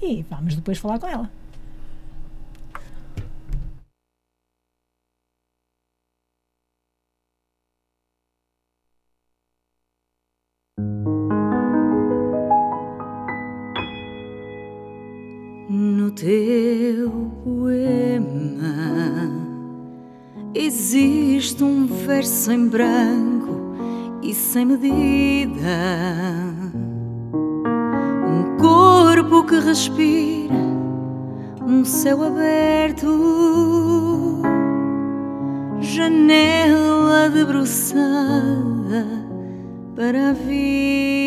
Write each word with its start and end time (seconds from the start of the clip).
e 0.00 0.22
vamos 0.22 0.54
depois 0.54 0.78
falar 0.78 0.98
com 0.98 1.06
ela. 1.06 1.30
No 15.70 16.10
teu 16.12 17.10
poema 17.44 18.68
existe 20.54 21.62
um 21.62 21.86
verso 21.86 22.50
em 22.52 22.68
branco 22.68 23.76
e 24.22 24.32
sem 24.34 24.64
medida 24.64 26.37
respira 29.78 30.56
um 31.64 31.84
céu 31.84 32.24
aberto, 32.24 33.06
janela 35.78 37.30
debruçada 37.30 39.06
para 39.94 40.30
a 40.30 40.32
vida. 40.32 41.17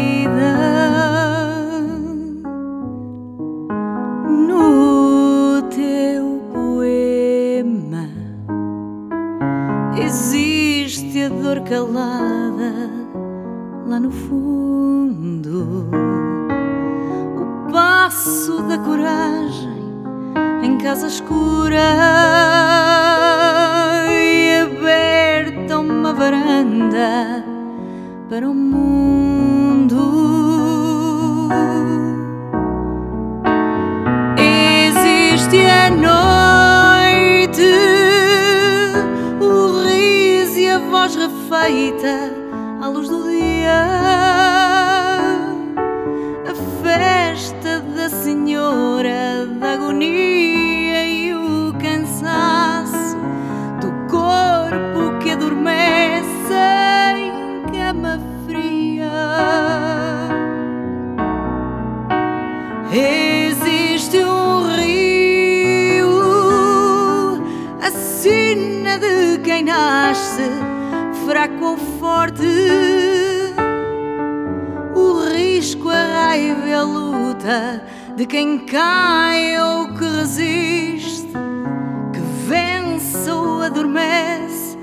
adormece 83.71 84.77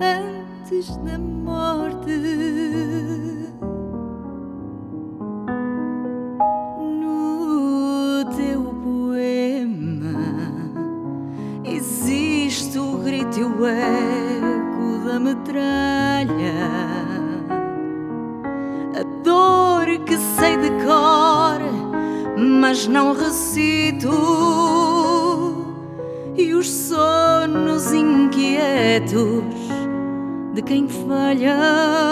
antes 0.00 0.96
da 1.04 1.18
morte. 1.18 2.12
de 30.52 30.62
quem 30.62 30.86
falha. 30.86 32.11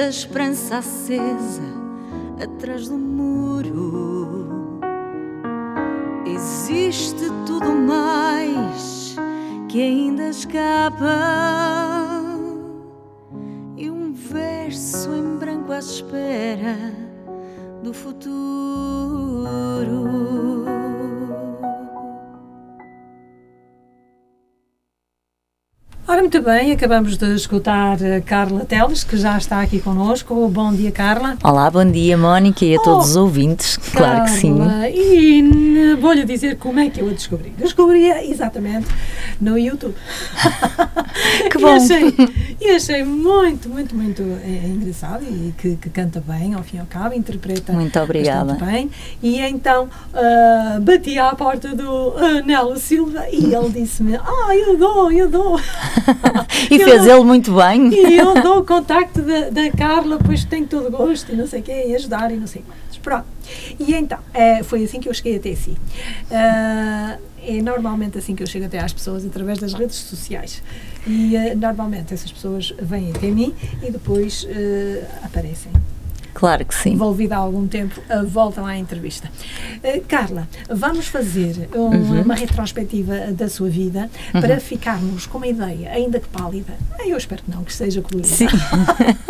a 0.00 0.08
esperança 0.08 0.78
acesa 0.78 1.62
atrás 2.42 2.88
do 2.88 2.96
muro. 2.96 4.80
Existe 6.24 7.26
tudo 7.46 7.70
mais 7.70 9.14
que 9.68 9.82
ainda 9.82 10.28
escapa 10.28 11.04
e 13.76 13.90
um 13.90 14.12
verso 14.12 15.14
em 15.14 15.36
branco 15.36 15.72
à 15.72 15.78
espera 15.78 16.76
do 17.82 17.92
futuro. 17.92 18.59
Muito 26.40 26.52
bem, 26.52 26.72
acabamos 26.72 27.18
de 27.18 27.34
escutar 27.34 27.98
Carla 28.24 28.64
Teles, 28.64 29.04
que 29.04 29.14
já 29.18 29.36
está 29.36 29.60
aqui 29.60 29.78
connosco. 29.78 30.48
Bom 30.48 30.72
dia, 30.72 30.90
Carla. 30.90 31.36
Olá, 31.44 31.70
bom 31.70 31.84
dia, 31.84 32.16
Mónica, 32.16 32.64
e 32.64 32.74
a 32.74 32.80
oh, 32.80 32.82
todos 32.82 33.10
os 33.10 33.16
ouvintes. 33.16 33.76
Claro 33.76 34.24
Carla, 34.24 34.24
que 34.24 34.30
sim. 34.30 34.58
E 34.94 35.96
vou-lhe 36.00 36.24
dizer 36.24 36.56
como 36.56 36.80
é 36.80 36.88
que 36.88 37.02
eu 37.02 37.10
a 37.10 37.12
descobri. 37.12 37.52
Descobri 37.58 38.06
exatamente 38.30 38.86
no 39.40 39.58
YouTube. 39.58 39.94
que 41.50 41.58
bom. 41.58 41.68
E 41.68 41.76
achei, 41.76 42.14
e 42.60 42.70
achei 42.70 43.04
muito, 43.04 43.68
muito, 43.68 43.94
muito 43.94 44.22
é, 44.22 44.66
engraçado 44.66 45.24
e 45.24 45.54
que, 45.56 45.76
que, 45.76 45.90
canta 45.90 46.22
bem, 46.26 46.54
ao 46.54 46.62
fim 46.62 46.76
e 46.76 46.80
ao 46.80 46.86
cabo, 46.86 47.14
interpreta 47.14 47.72
muito 47.72 47.98
obrigada. 47.98 48.54
bem. 48.54 48.90
E 49.22 49.40
então 49.40 49.88
uh, 50.12 50.80
bati 50.80 51.18
à 51.18 51.34
porta 51.34 51.74
do 51.74 52.08
uh, 52.10 52.44
Nelo 52.44 52.76
Silva 52.78 53.24
e 53.30 53.54
ele 53.54 53.70
disse-me: 53.70 54.16
Ah, 54.16 54.54
eu 54.54 54.76
dou, 54.76 55.10
eu 55.10 55.28
dou. 55.28 55.58
e 56.70 56.76
eu 56.76 56.88
fez 56.88 57.04
dou, 57.04 57.16
ele 57.16 57.24
muito 57.24 57.54
bem. 57.54 57.92
E 57.92 58.18
eu 58.18 58.42
dou 58.42 58.58
o 58.58 58.64
contacto 58.64 59.22
da, 59.22 59.50
da 59.50 59.70
Carla, 59.70 60.18
pois 60.24 60.44
tenho 60.44 60.66
todo 60.66 60.90
gosto 60.90 61.32
e 61.32 61.36
não 61.36 61.46
sei 61.46 61.60
o 61.60 61.62
quê, 61.62 61.84
e 61.88 61.94
ajudar 61.94 62.30
e 62.30 62.36
não 62.36 62.46
sei 62.46 62.62
quantos. 62.90 62.98
Pronto. 62.98 63.26
E 63.78 63.94
então, 63.94 64.18
é, 64.34 64.62
foi 64.62 64.84
assim 64.84 65.00
que 65.00 65.08
eu 65.08 65.14
cheguei 65.14 65.36
até 65.36 65.54
si. 65.54 65.70
Uh, 65.70 67.20
é 67.42 67.62
normalmente 67.62 68.18
assim 68.18 68.34
que 68.34 68.42
eu 68.42 68.46
chego 68.46 68.66
até 68.66 68.78
às 68.78 68.92
pessoas, 68.92 69.24
através 69.24 69.58
das 69.58 69.72
redes 69.72 69.96
sociais. 69.96 70.62
E 71.06 71.36
uh, 71.36 71.56
normalmente 71.56 72.12
essas 72.12 72.30
pessoas 72.30 72.74
vêm 72.80 73.10
até 73.10 73.28
mim 73.28 73.54
e 73.82 73.90
depois 73.90 74.44
uh, 74.44 75.06
aparecem. 75.24 75.72
Claro 76.34 76.64
que 76.64 76.74
sim. 76.74 76.92
Envolvida 76.92 77.36
há 77.36 77.38
algum 77.38 77.66
tempo, 77.66 78.00
uh, 78.00 78.26
voltam 78.26 78.66
à 78.66 78.76
entrevista. 78.76 79.30
Uh, 79.82 80.02
Carla, 80.06 80.48
vamos 80.68 81.06
fazer 81.06 81.68
um, 81.74 81.78
uhum. 81.78 82.22
uma 82.22 82.34
retrospectiva 82.34 83.32
da 83.32 83.48
sua 83.48 83.68
vida 83.68 84.10
uhum. 84.34 84.40
para 84.40 84.60
ficarmos 84.60 85.26
com 85.26 85.38
uma 85.38 85.46
ideia, 85.46 85.90
ainda 85.90 86.20
que 86.20 86.28
pálida, 86.28 86.72
eu 87.04 87.16
espero 87.16 87.42
que 87.42 87.50
não, 87.50 87.64
que 87.64 87.72
seja 87.72 88.00
colorida, 88.00 88.34
sim. 88.34 88.46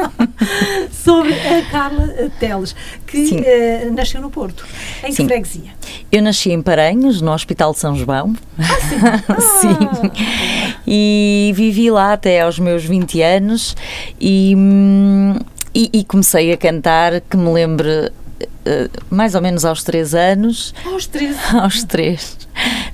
sobre 0.93 1.32
a 1.35 1.62
Carla 1.70 2.08
Teles, 2.38 2.75
que 3.06 3.37
uh, 3.37 3.93
nasceu 3.94 4.20
no 4.20 4.31
Porto. 4.31 4.67
Em 5.02 5.12
sim. 5.12 5.23
que 5.23 5.29
freguesia? 5.29 5.70
Eu 6.12 6.23
nasci 6.23 6.50
em 6.50 6.61
Paranhos, 6.61 7.20
no 7.20 7.32
Hospital 7.32 7.73
de 7.73 7.79
São 7.79 7.94
João. 7.94 8.35
Ah, 8.58 9.41
sim. 9.41 9.69
sim. 9.79 10.70
E 10.87 11.52
vivi 11.55 11.91
lá 11.91 12.12
até 12.12 12.41
aos 12.41 12.58
meus 12.58 12.85
20 12.85 13.23
anos 13.23 13.76
e. 14.20 14.55
Hum, 14.56 15.35
e, 15.75 15.91
e, 15.93 16.05
comecei 16.05 16.53
a 16.53 16.57
cantar, 16.57 17.21
que 17.21 17.37
me 17.37 17.53
lembro 17.53 17.89
uh, 17.89 19.05
mais 19.11 19.35
ou 19.35 19.41
menos 19.41 19.65
aos 19.65 19.83
três 19.83 20.15
anos. 20.15 20.75
Aos 20.85 21.07
três? 21.07 21.37
aos 21.55 21.85
três. 21.85 22.37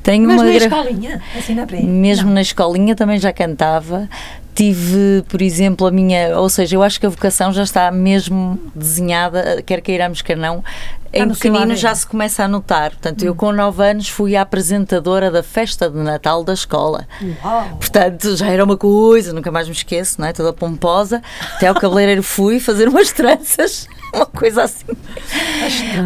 Tenho 0.02 0.26
Mas 0.26 0.36
uma 0.36 0.44
na 0.44 0.52
gra... 0.52 0.64
escolinha? 0.66 1.22
Assim 1.36 1.54
na? 1.54 1.66
Mesmo 1.66 2.26
Não. 2.26 2.34
na 2.34 2.42
escolinha 2.42 2.94
também 2.94 3.18
já 3.18 3.32
cantava. 3.32 4.08
Tive, 4.56 5.22
por 5.28 5.42
exemplo, 5.42 5.86
a 5.86 5.90
minha. 5.90 6.38
Ou 6.38 6.48
seja, 6.48 6.76
eu 6.76 6.82
acho 6.82 6.98
que 6.98 7.04
a 7.04 7.10
vocação 7.10 7.52
já 7.52 7.62
está 7.62 7.90
mesmo 7.90 8.58
desenhada, 8.74 9.62
quer 9.62 9.82
queiramos, 9.82 10.22
quer 10.22 10.36
não, 10.36 10.64
em 11.12 11.28
pequenino 11.28 11.74
já 11.76 11.94
se 11.94 12.06
começa 12.06 12.44
a 12.44 12.48
notar. 12.48 12.90
Portanto, 12.90 13.22
hum. 13.22 13.26
eu 13.26 13.34
com 13.34 13.52
9 13.52 13.82
anos 13.82 14.08
fui 14.08 14.36
a 14.36 14.42
apresentadora 14.42 15.30
da 15.30 15.42
festa 15.42 15.90
de 15.90 15.98
Natal 15.98 16.42
da 16.42 16.52
escola. 16.52 17.06
Uau. 17.44 17.76
Portanto, 17.78 18.36
já 18.36 18.48
era 18.48 18.64
uma 18.64 18.76
coisa, 18.76 19.32
nunca 19.32 19.50
mais 19.50 19.66
me 19.66 19.74
esqueço, 19.74 20.20
não 20.20 20.28
é? 20.28 20.32
Toda 20.32 20.52
pomposa. 20.52 21.22
Até 21.54 21.66
ao 21.66 21.74
cabeleireiro 21.74 22.22
fui 22.22 22.58
fazer 22.58 22.88
umas 22.88 23.10
tranças, 23.12 23.86
uma 24.14 24.26
coisa 24.26 24.64
assim. 24.64 24.86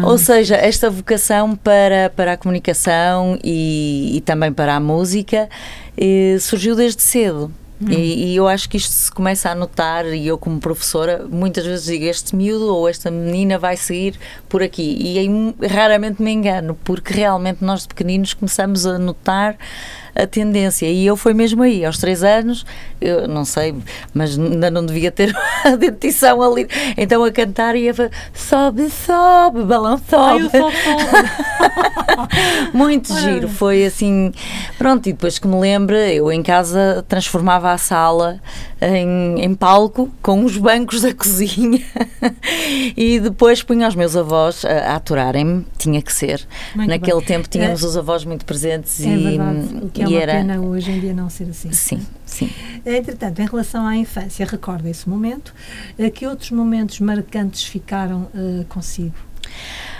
Ou 0.03 0.17
seja, 0.17 0.55
esta 0.55 0.89
vocação 0.89 1.55
para, 1.55 2.11
para 2.15 2.33
a 2.33 2.37
comunicação 2.37 3.37
e, 3.43 4.17
e 4.17 4.21
também 4.21 4.51
para 4.51 4.75
a 4.75 4.79
música 4.79 5.49
eh, 5.97 6.37
surgiu 6.39 6.75
desde 6.75 7.01
cedo. 7.01 7.51
Hum. 7.81 7.91
E, 7.91 8.31
e, 8.31 8.35
eu 8.35 8.47
acho 8.47 8.69
que 8.69 8.77
isto 8.77 8.91
se 8.91 9.11
começa 9.11 9.49
a 9.49 9.55
notar, 9.55 10.05
e 10.05 10.27
eu, 10.27 10.37
como 10.37 10.59
professora, 10.59 11.25
muitas 11.29 11.65
vezes 11.65 11.85
digo: 11.85 12.05
este 12.05 12.35
miúdo 12.35 12.75
ou 12.75 12.87
esta 12.87 13.09
menina 13.09 13.57
vai 13.57 13.75
seguir 13.75 14.19
por 14.47 14.61
aqui. 14.61 14.95
E 14.99 15.17
aí 15.17 15.27
raramente 15.67 16.21
me 16.21 16.31
engano, 16.31 16.77
porque 16.83 17.13
realmente 17.13 17.63
nós 17.63 17.81
de 17.81 17.87
pequeninos 17.87 18.33
começamos 18.33 18.85
a 18.85 18.99
notar 18.99 19.57
a 20.15 20.27
tendência. 20.27 20.87
E 20.87 21.05
eu 21.05 21.15
foi 21.15 21.33
mesmo 21.33 21.63
aí, 21.63 21.85
aos 21.85 21.97
três 21.97 22.23
anos, 22.23 22.65
eu 22.99 23.27
não 23.27 23.45
sei, 23.45 23.75
mas 24.13 24.37
ainda 24.37 24.69
não 24.69 24.85
devia 24.85 25.11
ter 25.11 25.35
a 25.63 25.75
dentição 25.75 26.41
ali. 26.41 26.67
Então 26.97 27.23
a 27.23 27.31
cantar 27.31 27.75
ia 27.75 27.93
sobe, 28.33 28.89
sobe, 28.89 29.63
balão 29.63 29.97
sobe. 29.97 30.49
Ai. 30.53 30.71
Muito 32.73 33.17
giro, 33.19 33.47
foi 33.47 33.85
assim. 33.85 34.31
Pronto, 34.77 35.07
e 35.07 35.13
depois 35.13 35.39
que 35.39 35.47
me 35.47 35.59
lembro, 35.59 35.95
eu 35.95 36.31
em 36.31 36.43
casa 36.43 37.03
transformava 37.07 37.71
a 37.71 37.77
sala 37.77 38.39
em, 38.81 39.43
em 39.43 39.53
palco 39.53 40.09
com 40.21 40.43
os 40.43 40.57
bancos 40.57 41.01
da 41.01 41.13
cozinha 41.15 41.81
e 42.97 43.19
depois 43.19 43.61
punha 43.61 43.87
os 43.87 43.95
meus 43.95 44.15
avós 44.15 44.65
a, 44.65 44.93
a 44.93 44.95
aturarem-me, 44.95 45.65
tinha 45.77 46.01
que 46.01 46.11
ser. 46.11 46.45
Muito 46.75 46.89
Naquele 46.89 47.17
bem. 47.17 47.25
tempo 47.25 47.47
tínhamos 47.47 47.83
é, 47.83 47.85
os 47.85 47.97
avós 47.97 48.25
muito 48.25 48.45
presentes 48.45 49.01
é 49.01 49.09
e, 49.09 49.37
que 50.07 50.13
é 50.13 50.17
uma 50.17 50.21
era... 50.21 50.33
pena 50.33 50.61
hoje 50.61 50.91
em 50.91 50.99
dia 50.99 51.13
não 51.13 51.29
ser 51.29 51.49
assim. 51.49 51.71
Sim, 51.71 52.05
sim. 52.25 52.49
Entretanto, 52.85 53.39
em 53.41 53.45
relação 53.45 53.85
à 53.85 53.95
infância, 53.95 54.45
recorda 54.45 54.89
esse 54.89 55.07
momento, 55.07 55.53
eh, 55.97 56.09
que 56.09 56.25
outros 56.25 56.51
momentos 56.51 56.99
marcantes 56.99 57.63
ficaram 57.63 58.29
uh, 58.33 58.65
consigo? 58.67 59.15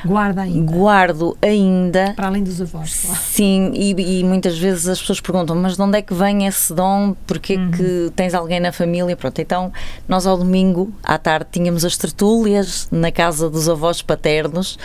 Guarda 0.05 0.41
ainda? 0.41 0.71
Guardo 0.71 1.37
ainda. 1.41 2.13
Para 2.15 2.27
além 2.27 2.43
dos 2.43 2.61
avós, 2.61 3.01
claro. 3.01 3.21
Sim, 3.21 3.71
e, 3.73 4.19
e, 4.19 4.23
muitas 4.23 4.57
vezes 4.57 4.87
as 4.87 4.99
pessoas 4.99 5.21
perguntam, 5.21 5.55
mas 5.55 5.75
de 5.75 5.81
onde 5.81 5.97
é 5.97 6.01
que 6.01 6.13
vem 6.13 6.45
esse 6.47 6.73
dom? 6.73 7.15
Porque 7.27 7.55
uhum. 7.55 7.71
que 7.71 8.11
tens 8.15 8.33
alguém 8.33 8.59
na 8.59 8.71
família? 8.71 9.15
Pronto, 9.15 9.39
então 9.39 9.71
nós 10.07 10.25
ao 10.25 10.37
domingo, 10.37 10.91
à 11.03 11.17
tarde, 11.17 11.47
tínhamos 11.51 11.85
as 11.85 11.97
tertúlias 11.97 12.87
na 12.91 13.11
casa 13.11 13.49
dos 13.49 13.69
avós 13.69 14.01
paternos. 14.01 14.75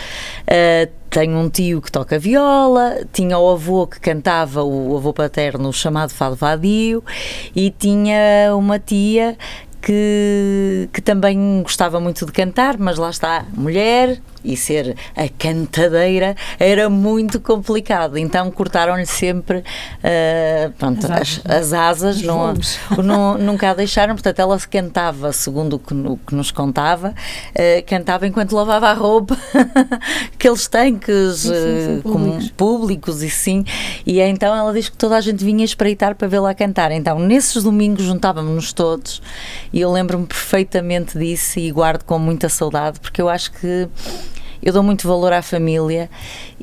Uh, 0.43 0.91
tenho 1.09 1.37
um 1.37 1.49
tio 1.49 1.81
que 1.81 1.91
toca 1.91 2.19
viola, 2.19 2.97
tinha 3.11 3.37
o 3.37 3.49
avô 3.49 3.87
que 3.87 3.99
cantava, 3.99 4.61
o 4.63 4.95
avô 4.97 5.13
paterno 5.13 5.71
chamado 5.71 6.11
Fado 6.11 6.35
Vadio, 6.35 7.03
e 7.55 7.71
tinha 7.71 8.53
uma 8.55 8.77
tia 8.77 9.37
que, 9.87 10.89
que 10.91 11.01
também 11.01 11.61
gostava 11.63 11.97
muito 11.97 12.25
de 12.25 12.31
cantar, 12.33 12.77
mas 12.77 12.97
lá 12.97 13.09
está, 13.09 13.45
mulher, 13.53 14.19
e 14.43 14.57
ser 14.57 14.97
a 15.15 15.29
cantadeira 15.29 16.35
era 16.59 16.89
muito 16.89 17.39
complicado. 17.39 18.17
Então 18.17 18.51
cortaram-lhe 18.51 19.05
sempre 19.05 19.59
uh, 19.59 20.71
pronto, 20.77 21.05
as 21.05 21.11
asas, 21.11 21.41
as, 21.45 21.51
as 21.51 21.73
asas 21.73 22.21
não, 22.21 22.53
não, 23.01 23.37
nunca 23.37 23.71
a 23.71 23.73
deixaram. 23.73 24.15
Portanto, 24.15 24.39
ela 24.39 24.59
se 24.59 24.67
cantava, 24.67 25.31
segundo 25.31 25.77
o 25.77 25.79
que, 25.79 25.93
o 25.93 26.17
que 26.17 26.35
nos 26.35 26.51
contava, 26.51 27.09
uh, 27.11 27.85
cantava 27.85 28.27
enquanto 28.27 28.53
lavava 28.53 28.89
a 28.89 28.93
roupa, 28.93 29.37
aqueles 30.35 30.67
tanques 30.67 31.39
sim, 31.39 31.53
sim, 31.53 31.85
sim, 31.85 31.97
uh, 31.99 32.01
públicos. 32.01 32.49
públicos 32.51 33.23
e 33.23 33.29
sim. 33.29 33.63
E 34.05 34.19
então 34.19 34.53
ela 34.53 34.73
diz 34.73 34.89
que 34.89 34.97
toda 34.97 35.15
a 35.15 35.21
gente 35.21 35.45
vinha 35.45 35.63
espreitar 35.63 36.13
para 36.15 36.27
vê-la 36.27 36.53
cantar. 36.53 36.91
Então, 36.91 37.19
nesses 37.19 37.63
domingos 37.63 38.03
juntávamos-nos 38.03 38.73
todos 38.73 39.21
e 39.77 39.81
eu 39.81 39.91
lembro-me 39.91 40.25
perfeitamente 40.25 41.19
disso 41.19 41.59
e 41.59 41.69
guardo 41.71 42.01
com 42.01 42.17
muita 42.17 42.49
saudade, 42.49 42.99
porque 42.99 43.21
eu 43.21 43.29
acho 43.29 43.51
que 43.51 43.87
eu 44.59 44.73
dou 44.73 44.81
muito 44.81 45.07
valor 45.07 45.31
à 45.31 45.43
família 45.43 46.09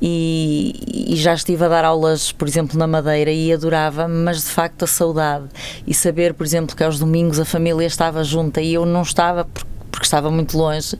e, 0.02 1.12
e, 1.12 1.14
já 1.14 1.32
estive 1.32 1.64
a 1.64 1.68
dar 1.68 1.84
aulas, 1.84 2.32
por 2.32 2.48
exemplo, 2.48 2.76
na 2.76 2.88
Madeira 2.88 3.30
e 3.30 3.52
adorava, 3.52 4.08
mas 4.08 4.38
de 4.38 4.48
facto 4.50 4.82
a 4.82 4.88
saudade 4.88 5.44
e 5.86 5.94
saber, 5.94 6.34
por 6.34 6.44
exemplo, 6.44 6.74
que 6.74 6.82
aos 6.82 6.98
domingos 6.98 7.38
a 7.38 7.44
família 7.44 7.86
estava 7.86 8.24
junta 8.24 8.60
e 8.60 8.74
eu 8.74 8.84
não 8.84 9.02
estava 9.02 9.44
porque, 9.44 9.70
porque 9.92 10.06
estava 10.06 10.28
muito 10.28 10.58
longe, 10.58 10.98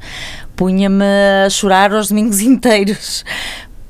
punha-me 0.55 1.05
a 1.45 1.51
chorar 1.51 1.93
aos 1.93 2.11
domingos 2.11 2.39
inteiros 2.43 3.25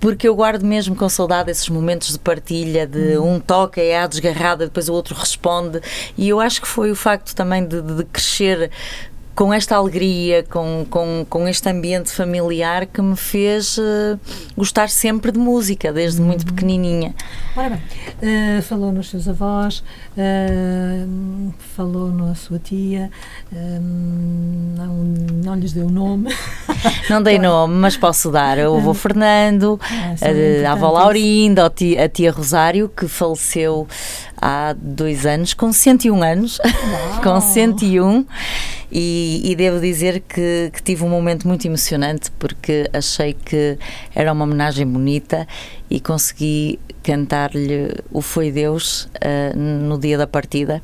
porque 0.05 0.29
eu 0.29 0.37
guardo 0.37 0.67
mesmo 0.67 0.95
com 0.95 1.09
saudade 1.09 1.51
esses 1.51 1.67
momentos 1.71 2.13
de 2.13 2.19
partilha, 2.19 2.87
de 2.87 3.17
hum. 3.17 3.37
um 3.37 3.41
toca 3.41 3.81
é 3.81 3.99
a 3.99 4.07
desgarrada, 4.07 4.67
depois 4.67 4.87
o 4.87 4.93
outro 4.93 5.15
responde, 5.15 5.81
e 6.15 6.29
eu 6.29 6.41
acho 6.41 6.61
que 6.61 6.69
foi 6.69 6.91
o 6.91 6.95
facto 6.95 7.35
também 7.35 7.67
de, 7.67 7.81
de 7.81 8.05
crescer 8.05 8.71
com 9.35 9.53
esta 9.53 9.77
alegria, 9.77 10.45
com, 10.45 10.87
com, 10.89 11.27
com 11.29 11.49
este 11.49 11.69
ambiente 11.69 12.11
familiar 12.11 12.87
que 12.87 13.03
me 13.03 13.17
fez 13.17 13.77
uh, 13.79 14.19
gostar 14.57 14.89
sempre 14.89 15.33
de 15.33 15.39
música, 15.39 15.93
desde 15.93 16.21
uhum. 16.21 16.29
muito 16.29 16.47
pequenininha. 16.47 17.15
Ora 17.57 17.71
bem, 17.71 18.59
uh, 18.59 18.63
falou 18.63 18.93
nos 18.93 19.11
seus 19.11 19.29
avós, 19.29 19.83
uh, 20.17 21.53
falou 21.75 22.13
na 22.13 22.35
sua 22.35 22.59
tia, 22.61 23.11
não, 23.51 24.95
não 25.45 25.57
lhes 25.57 25.73
deu 25.73 25.89
nome. 25.89 26.33
Não 27.09 27.23
dei 27.23 27.39
nome, 27.39 27.75
mas 27.75 27.97
posso 27.97 28.31
dar. 28.31 28.59
O 28.59 28.77
avô 28.77 28.95
Fernando, 28.95 29.79
ah, 29.83 30.15
a, 30.21 30.69
a 30.69 30.73
avó 30.73 30.91
Laurinda, 30.91 31.67
a 31.67 31.71
tia, 31.71 32.05
a 32.05 32.09
tia 32.09 32.31
Rosário, 32.31 32.89
que 32.89 33.07
faleceu 33.09 33.87
há 34.41 34.75
dois 34.77 35.27
anos, 35.27 35.55
com 35.55 35.73
101 35.73 36.23
anos, 36.23 36.61
com 37.23 37.41
101, 37.41 38.27
e, 38.91 39.41
e 39.45 39.57
devo 39.57 39.81
dizer 39.81 40.21
que, 40.21 40.71
que, 40.73 40.83
tive 40.83 41.05
um 41.05 41.09
momento 41.09 41.49
muito 41.49 41.67
emocionante 41.67 42.31
porque 42.39 42.89
achei 42.93 43.35
que 43.35 43.77
era 44.15 44.33
uma 44.33 44.45
homenagem 44.45 44.87
bonita 44.87 45.49
e 45.91 45.99
consegui 45.99 46.79
cantar-lhe 47.03 47.95
o 48.11 48.23
Foi 48.23 48.51
Deus 48.53 49.09
uh, 49.17 49.57
no 49.57 49.99
dia 49.99 50.17
da 50.17 50.27
partida. 50.27 50.83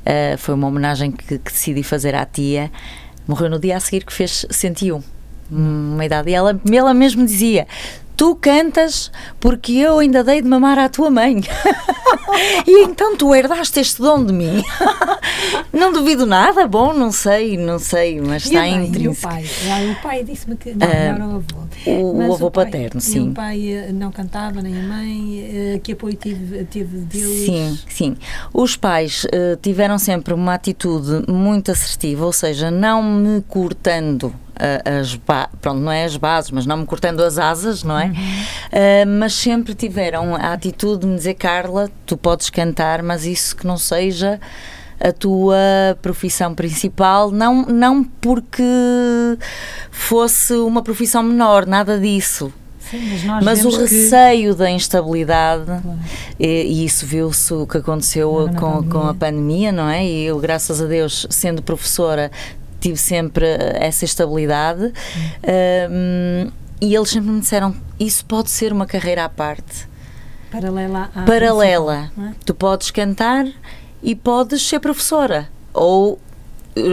Uh, 0.00 0.38
foi 0.38 0.54
uma 0.54 0.68
homenagem 0.68 1.12
que, 1.12 1.38
que, 1.38 1.52
decidi 1.52 1.82
fazer 1.82 2.14
à 2.14 2.24
tia. 2.24 2.70
Morreu 3.26 3.50
no 3.50 3.58
dia 3.58 3.76
a 3.76 3.80
seguir 3.80 4.04
que 4.04 4.12
fez 4.12 4.46
101, 4.48 5.02
uma 5.50 6.04
idade. 6.04 6.30
E 6.30 6.34
ela, 6.34 6.60
ela 6.72 6.94
mesmo 6.94 7.26
dizia: 7.26 7.66
tu 8.16 8.34
cantas 8.34 9.12
porque 9.38 9.72
eu 9.74 9.98
ainda 9.98 10.24
dei 10.24 10.40
de 10.40 10.48
mamar 10.48 10.78
à 10.78 10.88
tua 10.88 11.10
mãe. 11.10 11.40
e 12.66 12.84
então 12.84 13.16
tu 13.16 13.34
herdaste 13.34 13.78
este 13.80 14.00
dom 14.00 14.24
de 14.24 14.32
mim. 14.32 14.62
não 15.72 15.92
duvido 15.92 16.24
nada, 16.24 16.66
bom, 16.66 16.92
não 16.92 17.12
sei, 17.12 17.56
não 17.56 17.78
sei, 17.78 18.20
mas 18.20 18.44
está 18.44 18.66
entre. 18.66 19.08
o 19.08 19.14
pai? 19.14 19.44
O 19.90 20.02
pai 20.02 20.24
disse-me 20.24 20.56
que 20.56 20.74
não, 20.74 20.86
uh, 20.86 20.90
era 20.90 21.26
o 21.26 21.36
avô. 21.36 21.66
O, 21.86 22.32
avô 22.32 22.46
o 22.46 22.50
pai, 22.50 22.64
paterno, 22.64 23.00
sim. 23.00 23.30
o 23.30 23.32
pai 23.32 23.70
eh, 23.70 23.92
não 23.92 24.10
cantava, 24.10 24.62
nem 24.62 24.78
a 24.78 24.82
mãe. 24.82 25.74
Eh, 25.74 25.80
que 25.82 25.92
apoio 25.92 26.14
tive, 26.14 26.64
tive 26.64 26.98
deles? 26.98 27.46
Sim, 27.46 27.78
sim. 27.88 28.16
Os 28.52 28.76
pais 28.76 29.24
uh, 29.24 29.56
tiveram 29.60 29.98
sempre 29.98 30.32
uma 30.32 30.54
atitude 30.54 31.30
muito 31.30 31.70
assertiva, 31.70 32.24
ou 32.24 32.32
seja, 32.32 32.70
não 32.70 33.02
me 33.02 33.42
cortando 33.42 34.34
as 34.84 35.18
pronto, 35.60 35.80
não 35.80 35.92
é 35.92 36.04
as 36.04 36.16
bases, 36.16 36.50
mas 36.50 36.66
não 36.66 36.78
me 36.78 36.86
cortando 36.86 37.20
as 37.20 37.38
asas, 37.38 37.82
não 37.82 37.98
é? 37.98 38.06
Uhum. 38.06 38.12
Uh, 38.12 39.18
mas 39.18 39.34
sempre 39.34 39.74
tiveram 39.74 40.34
a 40.34 40.52
atitude 40.52 41.02
de 41.02 41.06
me 41.06 41.16
dizer, 41.16 41.34
Carla, 41.34 41.90
tu 42.04 42.16
podes 42.16 42.50
cantar, 42.50 43.02
mas 43.02 43.24
isso 43.24 43.54
que 43.54 43.66
não 43.66 43.76
seja 43.76 44.40
a 44.98 45.12
tua 45.12 45.56
profissão 46.00 46.54
principal, 46.54 47.30
não, 47.30 47.66
não 47.66 48.02
porque 48.02 48.62
fosse 49.90 50.54
uma 50.54 50.82
profissão 50.82 51.22
menor, 51.22 51.66
nada 51.66 51.98
disso. 51.98 52.52
Sim, 52.90 53.00
mas, 53.26 53.44
mas 53.44 53.64
o 53.64 53.70
receio 53.70 54.52
que... 54.52 54.58
da 54.58 54.70
instabilidade, 54.70 55.64
claro. 55.64 55.98
e, 56.38 56.46
e, 56.46 56.84
isso 56.84 57.04
viu-se 57.04 57.52
o 57.52 57.66
que 57.66 57.78
aconteceu 57.78 58.48
com, 58.56 58.88
com 58.88 59.08
a 59.08 59.14
pandemia, 59.14 59.72
não 59.72 59.88
é? 59.88 60.06
E 60.06 60.24
eu, 60.24 60.38
graças 60.38 60.80
a 60.80 60.86
Deus, 60.86 61.26
sendo 61.28 61.60
professora, 61.62 62.30
tive 62.80 62.96
sempre 62.96 63.46
essa 63.74 64.04
estabilidade. 64.04 64.92
Um, 65.90 66.50
e 66.80 66.94
eles 66.94 67.10
sempre 67.10 67.30
me 67.30 67.40
disseram: 67.40 67.74
Isso 67.98 68.24
pode 68.24 68.50
ser 68.50 68.72
uma 68.72 68.86
carreira 68.86 69.24
à 69.24 69.28
parte. 69.28 69.88
Paralela 70.50 71.10
à 71.14 71.22
Paralela. 71.22 72.10
É? 72.18 72.32
Tu 72.44 72.54
podes 72.54 72.90
cantar 72.90 73.46
e 74.02 74.14
podes 74.14 74.66
ser 74.66 74.80
professora. 74.80 75.48
Ou 75.72 76.18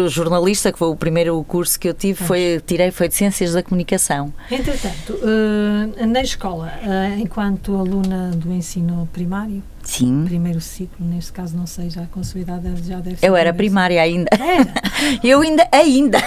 jornalista, 0.08 0.72
que 0.72 0.80
foi 0.80 0.88
o 0.88 0.96
primeiro 0.96 1.44
curso 1.44 1.80
que 1.80 1.88
eu 1.88 1.94
tive, 1.94 2.24
foi, 2.24 2.62
tirei 2.66 2.92
foi 2.92 3.08
de 3.08 3.16
Ciências 3.16 3.54
da 3.54 3.62
Comunicação. 3.62 4.34
Entretanto, 4.50 5.13
uh, 5.13 6.06
na 6.08 6.22
escola, 6.22 6.72
uh, 6.84 7.20
enquanto 7.20 7.75
aluna 7.75 8.32
do 8.32 8.52
ensino 8.52 9.08
primário, 9.12 9.63
Sim. 9.84 10.24
Primeiro 10.24 10.62
ciclo, 10.62 11.06
neste 11.06 11.34
caso, 11.34 11.58
não 11.58 11.68
sei, 11.68 11.90
já 11.90 12.06
com 12.06 12.24
sua 12.24 12.40
idade 12.40 12.68
já 12.88 13.02
deve 13.02 13.18
ser. 13.18 13.28
Eu 13.28 13.36
era 13.36 13.54
primária 13.54 14.02
ainda. 14.02 14.30
Era? 14.32 14.74
eu 15.22 15.42
ainda, 15.42 15.68
ainda. 15.74 16.20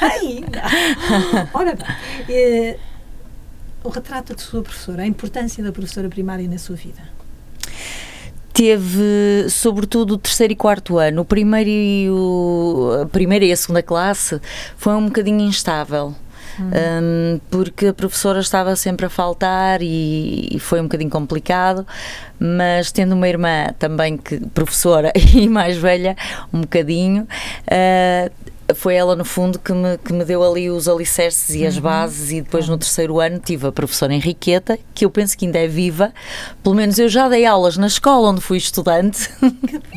ainda. 0.00 0.62
Ora 1.52 1.76
bem, 1.76 2.76
o 3.84 3.90
retrato 3.90 4.34
de 4.34 4.40
sua 4.40 4.62
professora, 4.62 5.02
a 5.02 5.06
importância 5.06 5.62
da 5.62 5.70
professora 5.70 6.08
primária 6.08 6.48
na 6.48 6.56
sua 6.56 6.74
vida 6.74 7.16
teve 8.56 9.48
sobretudo 9.50 10.14
o 10.14 10.18
terceiro 10.18 10.54
e 10.54 10.56
quarto 10.56 10.96
ano. 10.96 11.20
O 11.20 11.24
primeiro 11.24 11.68
e 11.68 12.08
o, 12.10 13.02
a 13.02 13.06
primeira 13.06 13.44
e 13.44 13.52
a 13.52 13.56
segunda 13.56 13.82
classe 13.82 14.40
foi 14.78 14.94
um 14.94 15.06
bocadinho 15.06 15.42
instável. 15.42 16.14
Uhum. 16.58 16.70
Um, 16.72 17.40
porque 17.50 17.88
a 17.88 17.92
professora 17.92 18.40
estava 18.40 18.74
sempre 18.76 19.04
a 19.04 19.10
faltar 19.10 19.82
e, 19.82 20.48
e, 20.52 20.58
foi 20.58 20.80
um 20.80 20.84
bocadinho 20.84 21.10
complicado, 21.10 21.86
mas 22.38 22.90
tendo 22.90 23.14
uma 23.14 23.28
irmã 23.28 23.66
também 23.78 24.16
que 24.16 24.40
professora 24.54 25.12
e 25.34 25.46
mais 25.50 25.76
velha, 25.76 26.16
um 26.50 26.62
bocadinho, 26.62 27.24
uh, 27.24 28.32
foi 28.74 28.94
ela, 28.94 29.14
no 29.14 29.24
fundo, 29.24 29.58
que 29.58 29.72
me, 29.72 29.96
que 29.98 30.12
me 30.12 30.24
deu 30.24 30.42
ali 30.42 30.70
os 30.70 30.88
alicerces 30.88 31.54
e 31.54 31.66
as 31.66 31.76
uhum. 31.76 31.82
bases, 31.82 32.32
e 32.32 32.40
depois 32.40 32.68
no 32.68 32.76
terceiro 32.76 33.20
ano 33.20 33.38
tive 33.38 33.66
a 33.66 33.72
professora 33.72 34.12
Henriqueta, 34.12 34.78
que 34.94 35.04
eu 35.04 35.10
penso 35.10 35.36
que 35.36 35.46
ainda 35.46 35.58
é 35.58 35.68
viva, 35.68 36.12
pelo 36.62 36.74
menos 36.74 36.98
eu 36.98 37.08
já 37.08 37.28
dei 37.28 37.46
aulas 37.46 37.76
na 37.76 37.86
escola 37.86 38.30
onde 38.30 38.40
fui 38.40 38.58
estudante, 38.58 39.30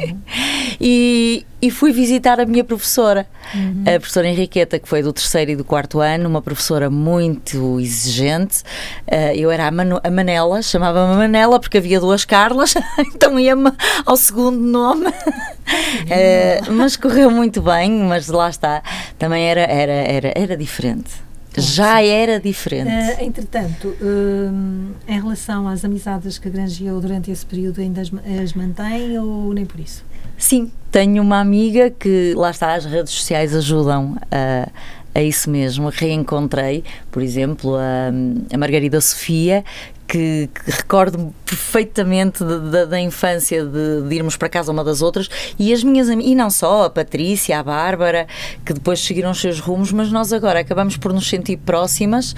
e, 0.79 1.45
e 1.61 1.71
fui 1.71 1.91
visitar 1.91 2.39
a 2.39 2.45
minha 2.45 2.63
professora, 2.63 3.25
uhum. 3.55 3.83
a 3.87 3.99
professora 3.99 4.27
Henriqueta, 4.27 4.77
que 4.77 4.87
foi 4.87 5.01
do 5.01 5.11
terceiro 5.11 5.51
e 5.51 5.55
do 5.55 5.63
quarto 5.63 5.99
ano, 5.99 6.29
uma 6.29 6.41
professora 6.41 6.89
muito 6.89 7.79
exigente. 7.79 8.61
Uh, 9.07 9.35
eu 9.35 9.49
era 9.49 9.67
a, 9.67 9.71
Manu, 9.71 9.99
a 10.03 10.11
Manela, 10.11 10.61
chamava-me 10.61 11.15
Manela 11.15 11.59
porque 11.59 11.79
havia 11.79 11.99
duas 11.99 12.23
Carlas, 12.23 12.75
então 13.13 13.39
ia-me 13.39 13.71
ao 14.05 14.15
segundo 14.15 14.59
nome. 14.59 15.07
uh, 15.07 16.71
mas 16.71 16.95
correu 16.95 17.31
muito 17.31 17.61
bem, 17.61 17.91
mas 17.91 18.27
lá 18.27 18.47
está, 18.59 18.83
também 19.17 19.45
era, 19.45 19.61
era, 19.61 19.91
era, 19.91 20.33
era 20.35 20.57
diferente. 20.57 21.11
Já 21.57 22.01
era 22.03 22.39
diferente. 22.39 22.89
Uh, 22.89 23.23
entretanto, 23.23 23.87
uh, 23.87 24.93
em 25.07 25.19
relação 25.19 25.67
às 25.67 25.83
amizades 25.83 26.37
que 26.37 26.49
granjeou 26.49 27.01
durante 27.01 27.31
esse 27.31 27.45
período, 27.45 27.81
ainda 27.81 28.01
as, 28.01 28.11
as 28.43 28.53
mantém 28.53 29.17
ou 29.17 29.51
nem 29.53 29.65
por 29.65 29.79
isso? 29.79 30.05
Sim, 30.37 30.71
tenho 30.91 31.23
uma 31.23 31.39
amiga 31.39 31.89
que, 31.89 32.33
lá 32.35 32.51
está, 32.51 32.75
as 32.75 32.85
redes 32.85 33.11
sociais 33.13 33.55
ajudam 33.55 34.15
a. 34.31 34.69
a 35.13 35.23
isso 35.23 35.49
mesmo, 35.49 35.89
reencontrei, 35.89 36.83
por 37.11 37.23
exemplo, 37.23 37.75
a, 37.75 38.09
a 38.53 38.57
Margarida 38.57 39.01
Sofia, 39.01 39.65
que, 40.09 40.49
que, 40.51 40.71
recordo 40.71 41.31
perfeitamente 41.45 42.43
da 42.43 42.99
infância 42.99 43.63
de, 43.63 44.01
de, 44.09 44.15
irmos 44.15 44.35
para 44.35 44.49
casa 44.49 44.71
uma 44.71 44.83
das 44.83 45.03
outras. 45.03 45.29
E 45.57 45.71
as 45.71 45.83
minhas 45.83 46.09
e 46.09 46.33
não 46.33 46.49
só 46.49 46.85
a 46.85 46.89
Patrícia, 46.89 47.59
a 47.59 47.63
Bárbara, 47.63 48.27
que 48.65 48.73
depois 48.73 48.99
seguiram 48.99 49.29
os 49.29 49.39
seus 49.39 49.59
rumos, 49.59 49.91
mas 49.91 50.11
nós 50.11 50.33
agora 50.33 50.59
acabamos 50.59 50.97
por 50.97 51.13
nos 51.13 51.29
sentir 51.29 51.57
próximas 51.57 52.35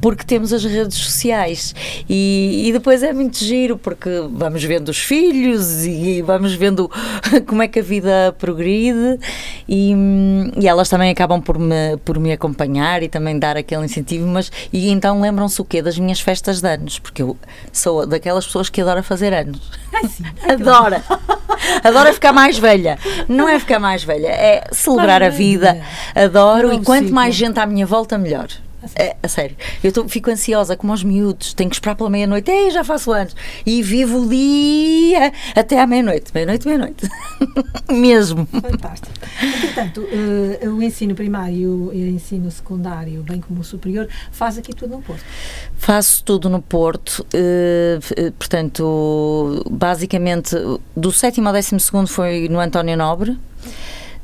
porque 0.00 0.24
temos 0.24 0.52
as 0.52 0.64
redes 0.64 0.96
sociais 0.96 1.74
e, 2.08 2.68
e, 2.68 2.72
depois 2.72 3.02
é 3.02 3.12
muito 3.12 3.38
giro 3.38 3.76
porque 3.76 4.08
vamos 4.30 4.62
vendo 4.64 4.88
os 4.88 4.98
filhos 4.98 5.84
e 5.84 6.22
vamos 6.22 6.54
vendo 6.54 6.90
como 7.46 7.62
é 7.62 7.68
que 7.68 7.80
a 7.80 7.82
vida 7.82 8.34
progride 8.38 9.18
e, 9.68 9.92
e 10.58 10.66
elas 10.66 10.88
também 10.88 11.10
acabam 11.10 11.40
por 11.40 11.58
me, 11.58 11.96
por 12.04 12.18
me 12.18 12.32
acompanhar 12.32 13.02
e 13.02 13.08
também 13.08 13.38
dar 13.38 13.56
aquele 13.56 13.84
incentivo, 13.84 14.26
mas 14.26 14.50
e 14.72 14.90
então 14.90 15.20
lembram-se 15.20 15.60
o 15.60 15.64
quê? 15.64 15.82
Das 15.82 15.98
minhas 15.98 16.20
festas 16.20 16.60
de 16.60 16.68
anos, 16.68 16.98
porque 16.98 17.22
eu 17.22 17.36
sou 17.72 18.06
daquelas 18.06 18.46
pessoas 18.46 18.68
que 18.68 18.80
adora 18.80 19.02
fazer 19.02 19.32
anos. 19.32 19.60
Ah, 19.92 20.06
sim. 20.08 20.24
Adora. 20.48 21.02
Adora 21.84 22.12
ficar 22.12 22.32
mais 22.32 22.58
velha. 22.58 22.98
Não 23.28 23.48
é 23.48 23.58
ficar 23.58 23.78
mais 23.78 24.02
velha, 24.02 24.28
é 24.28 24.64
celebrar 24.72 25.22
a 25.22 25.28
vida. 25.28 25.80
Adoro 26.14 26.72
e 26.72 26.80
quanto 26.82 27.12
mais 27.12 27.34
gente 27.34 27.58
à 27.58 27.66
minha 27.66 27.86
volta, 27.86 28.16
melhor. 28.16 28.48
É, 28.94 29.16
a 29.22 29.28
sério. 29.28 29.56
Eu 29.82 29.92
tô, 29.92 30.08
fico 30.08 30.30
ansiosa 30.30 30.76
como 30.76 30.92
aos 30.92 31.02
miúdos. 31.02 31.52
Tenho 31.54 31.68
que 31.68 31.76
esperar 31.76 31.94
pela 31.94 32.10
meia-noite. 32.10 32.50
Ei, 32.50 32.70
já 32.70 32.82
faço 32.82 33.12
anos. 33.12 33.34
E 33.64 33.82
vivo 33.82 34.22
o 34.22 34.28
dia 34.28 35.32
até 35.54 35.80
à 35.80 35.86
meia-noite. 35.86 36.30
Meia-noite, 36.34 36.66
meia-noite. 36.66 37.08
Mesmo. 37.90 38.46
Fantástico. 38.46 39.12
Portanto, 39.60 40.00
uh, 40.00 40.68
o 40.70 40.82
ensino 40.82 41.14
primário 41.14 41.90
e 41.92 42.04
o 42.04 42.06
ensino 42.08 42.50
secundário, 42.50 43.22
bem 43.22 43.40
como 43.40 43.60
o 43.60 43.64
superior, 43.64 44.08
faz 44.32 44.58
aqui 44.58 44.74
tudo 44.74 44.96
no 44.96 45.02
Porto? 45.02 45.24
Faço 45.76 46.24
tudo 46.24 46.48
no 46.48 46.62
Porto. 46.62 47.26
Uh, 47.34 48.32
portanto, 48.32 49.64
basicamente, 49.70 50.56
do 50.96 51.12
sétimo 51.12 51.48
ao 51.48 51.54
décimo 51.54 51.80
segundo 51.80 52.08
foi 52.08 52.48
no 52.48 52.58
António 52.58 52.96
Nobre. 52.96 53.38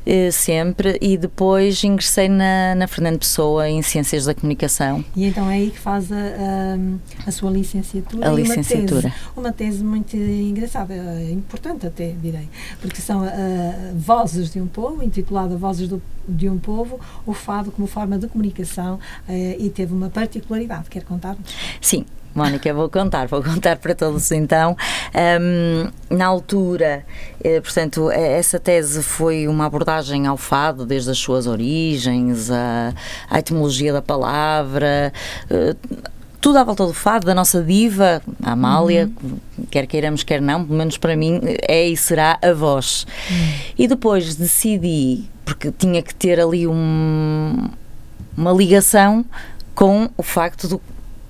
Eh, 0.09 0.31
sempre, 0.31 0.97
e 1.01 1.17
depois 1.17 1.83
ingressei 1.83 2.29
na, 2.29 2.73
na 2.75 2.87
Fernando 2.87 3.19
Pessoa 3.19 3.67
em 3.67 3.81
Ciências 3.81 4.23
da 4.23 4.33
Comunicação. 4.33 5.03
E 5.13 5.25
então 5.25 5.51
é 5.51 5.55
aí 5.55 5.69
que 5.69 5.77
faz 5.77 6.09
a, 6.13 6.15
a, 6.15 7.27
a 7.27 7.31
sua 7.33 7.51
licenciatura. 7.51 8.29
A 8.29 8.31
licenciatura. 8.31 9.13
Uma 9.35 9.51
tese, 9.51 9.81
uma 9.81 9.81
tese 9.81 9.83
muito 9.83 10.15
engraçada, 10.15 10.95
importante 11.29 11.85
até, 11.85 12.13
direi, 12.21 12.47
porque 12.79 13.01
são 13.01 13.25
uh, 13.25 13.29
Vozes 13.97 14.49
de 14.53 14.61
um 14.61 14.67
Povo, 14.67 15.03
intitulada 15.03 15.57
Vozes 15.57 15.89
do, 15.89 16.01
de 16.25 16.47
um 16.47 16.57
Povo, 16.57 17.01
o 17.25 17.33
fado 17.33 17.69
como 17.69 17.85
forma 17.85 18.17
de 18.17 18.29
comunicação 18.29 18.95
uh, 19.27 19.31
e 19.59 19.69
teve 19.69 19.93
uma 19.93 20.09
particularidade. 20.09 20.89
Quer 20.89 21.03
contar-nos? 21.03 21.53
Sim, 21.81 22.05
Mónica, 22.33 22.73
vou 22.73 22.89
contar, 22.89 23.27
vou 23.27 23.41
contar 23.43 23.77
para 23.77 23.95
todos 23.95 24.31
então. 24.31 24.75
Um, 25.41 26.15
na 26.15 26.25
altura, 26.25 27.03
eh, 27.43 27.59
portanto, 27.59 28.11
essa 28.11 28.59
tese 28.59 29.01
foi 29.01 29.47
uma 29.47 29.65
abordagem 29.65 30.27
ao 30.27 30.37
fado, 30.37 30.85
desde 30.85 31.09
as 31.11 31.17
suas 31.17 31.47
origens, 31.47 32.51
a, 32.51 32.93
a 33.29 33.39
etimologia 33.39 33.91
da 33.91 34.01
palavra. 34.01 35.11
Uh, 35.49 36.15
tudo 36.39 36.59
à 36.59 36.63
volta 36.63 36.85
do 36.85 36.93
fado, 36.93 37.25
da 37.25 37.33
nossa 37.33 37.61
diva, 37.63 38.21
a 38.43 38.51
Amália, 38.51 39.09
uhum. 39.21 39.37
quer 39.69 39.87
queiramos, 39.87 40.23
quer 40.23 40.41
não, 40.41 40.63
pelo 40.63 40.77
menos 40.77 40.97
para 40.97 41.15
mim, 41.15 41.41
é 41.67 41.87
e 41.87 41.97
será 41.97 42.37
a 42.41 42.53
voz. 42.53 43.05
Uhum. 43.29 43.53
E 43.77 43.87
depois 43.87 44.35
decidi, 44.35 45.25
porque 45.43 45.71
tinha 45.71 46.01
que 46.01 46.13
ter 46.13 46.39
ali 46.39 46.67
um, 46.67 47.67
uma 48.37 48.51
ligação 48.51 49.25
com 49.73 50.09
o 50.15 50.23
facto 50.23 50.67
do 50.67 50.81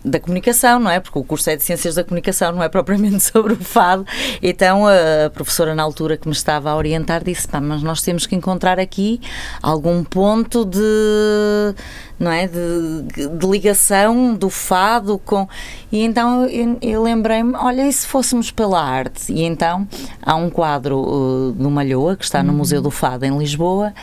da 0.08 0.20
comunicação, 0.20 0.80
não 0.80 0.90
é? 0.90 1.00
Porque 1.00 1.18
o 1.20 1.24
curso 1.24 1.50
é 1.50 1.56
de 1.56 1.64
Ciências 1.64 1.96
da 1.96 2.04
Comunicação, 2.04 2.52
não 2.52 2.64
é 2.64 2.70
propriamente 2.70 3.22
sobre 3.32 3.54
o 3.54 3.58
fado. 3.58 4.06
Então 4.42 4.86
a 4.88 5.30
professora, 5.30 5.76
na 5.76 5.84
altura 5.84 6.18
que 6.18 6.28
me 6.28 6.34
estava 6.34 6.72
a 6.72 6.76
orientar, 6.76 7.24
disse: 7.24 7.48
pá, 7.48 7.60
mas 7.60 7.84
nós 7.84 8.02
temos 8.02 8.26
que 8.26 8.36
encontrar 8.36 8.80
aqui 8.80 9.20
algum 9.62 10.04
ponto 10.04 10.66
de. 10.66 11.76
Não 12.20 12.32
é? 12.32 12.48
De, 12.48 13.30
de 13.38 13.48
ligação 13.48 14.34
do 14.34 14.50
fado 14.50 15.20
com. 15.20 15.48
E 15.92 16.04
então 16.04 16.46
eu, 16.46 16.78
eu 16.82 17.04
lembrei-me: 17.04 17.54
olha, 17.56 17.88
e 17.88 17.94
se 17.94 18.08
fôssemos 18.08 18.50
pela 18.50 18.82
arte? 18.82 19.32
E 19.32 19.44
então 19.44 19.88
há 20.22 20.36
um 20.36 20.50
quadro 20.50 20.98
uh, 20.98 21.52
do 21.52 21.70
Malhoa, 21.70 22.16
que 22.16 22.24
está 22.24 22.42
no 22.42 22.54
Museu 22.54 22.82
do 22.82 22.90
Fado 22.90 23.26
em 23.26 23.38
Lisboa. 23.38 23.94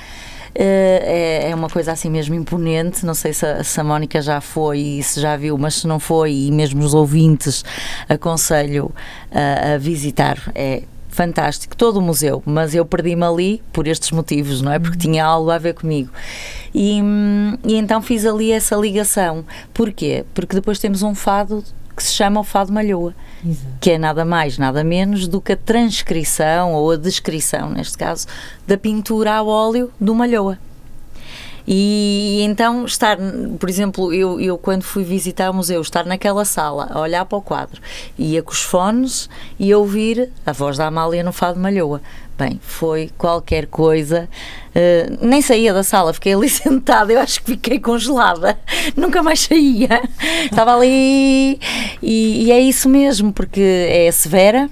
É, 0.55 1.51
é 1.51 1.55
uma 1.55 1.69
coisa 1.69 1.93
assim 1.93 2.11
mesmo 2.11 2.35
imponente. 2.35 3.05
Não 3.05 3.15
sei 3.15 3.33
se 3.33 3.45
a, 3.45 3.65
se 3.65 3.81
a 3.81 3.85
Mónica 3.85 4.23
já 4.23 4.41
foi 4.41 4.79
e 4.79 5.03
se 5.03 5.21
já 5.21 5.37
viu, 5.37 5.59
mas 5.59 5.75
se 5.77 5.87
não 5.87 5.99
foi, 5.99 6.33
e 6.33 6.53
mesmo 6.53 6.83
os 6.85 6.95
ouvintes, 6.95 7.65
aconselho 8.09 8.95
a, 9.31 9.75
a 9.75 9.79
visitar. 9.79 10.39
É 10.55 10.83
fantástico, 11.15 11.77
todo 11.77 11.99
o 11.99 12.03
museu, 12.03 12.43
mas 12.45 12.75
eu 12.75 12.85
perdi-me 12.85 13.23
ali 13.23 13.63
por 13.73 13.87
estes 13.87 14.11
motivos, 14.11 14.61
não 14.61 14.73
é? 14.73 14.81
Porque 14.81 14.99
tinha 14.99 15.25
algo 15.25 15.49
a 15.49 15.59
ver 15.59 15.75
comigo. 15.75 16.11
E, 16.75 17.01
e 17.65 17.77
então 17.77 18.03
fiz 18.03 18.27
ali 18.27 18.51
essa 18.51 18.75
ligação. 18.75 19.45
Porquê? 19.73 20.25
Porque 20.35 20.57
depois 20.57 20.81
temos 20.81 21.03
um 21.03 21.15
fado 21.15 21.63
que 21.95 22.03
se 22.03 22.13
chama 22.13 22.41
o 22.41 22.45
Fado 22.45 22.73
Malhoa, 22.73 23.15
Exato. 23.45 23.67
que 23.81 23.91
é 23.93 23.99
nada 23.99 24.25
mais, 24.25 24.59
nada 24.59 24.83
menos 24.83 25.29
do 25.29 25.41
que 25.41 25.53
a 25.53 25.57
transcrição, 25.57 26.73
ou 26.73 26.91
a 26.91 26.97
descrição, 26.97 27.71
neste 27.71 27.97
caso, 27.97 28.27
da 28.67 28.77
pintura 28.77 29.35
a 29.35 29.43
óleo 29.43 29.91
do 30.01 30.15
Malhoa. 30.15 30.59
E 31.67 32.43
então 32.43 32.85
estar, 32.85 33.17
por 33.59 33.69
exemplo, 33.69 34.13
eu, 34.13 34.39
eu 34.39 34.59
quando 34.59 34.83
fui 34.83 35.03
visitar 35.03 35.51
o 35.51 35.55
museu, 35.55 35.81
estar 35.81 36.05
naquela 36.05 36.45
sala, 36.45 36.89
a 36.91 37.01
olhar 37.01 37.25
para 37.25 37.39
o 37.39 37.43
quadro, 37.43 37.81
ia 38.19 38.43
com 38.43 38.53
os 38.53 38.63
fones 38.63 39.31
e 39.59 39.75
ouvir 39.75 40.31
a 40.45 40.53
voz 40.53 40.77
da 40.77 40.87
Amália 40.87 41.23
no 41.23 41.33
Fado 41.33 41.59
Malhoa. 41.59 42.03
Bem, 42.37 42.61
foi 42.61 43.11
qualquer 43.17 43.67
coisa. 43.67 44.29
Uh, 44.71 45.25
nem 45.25 45.41
saía 45.41 45.73
da 45.73 45.85
sala, 45.85 46.13
fiquei 46.13 46.35
ali 46.35 46.49
sentada. 46.51 47.13
Eu 47.13 47.21
acho 47.21 47.41
que 47.41 47.53
fiquei 47.53 47.79
congelada, 47.79 48.59
nunca 48.97 49.23
mais 49.23 49.41
saía. 49.41 50.03
Estava 50.45 50.75
ali 50.75 51.61
e, 52.03 52.45
e 52.45 52.53
é 52.53 52.61
isso 52.61 52.89
mesmo, 52.89 53.33
porque 53.33 53.61
é 53.89 54.11
severa 54.11 54.69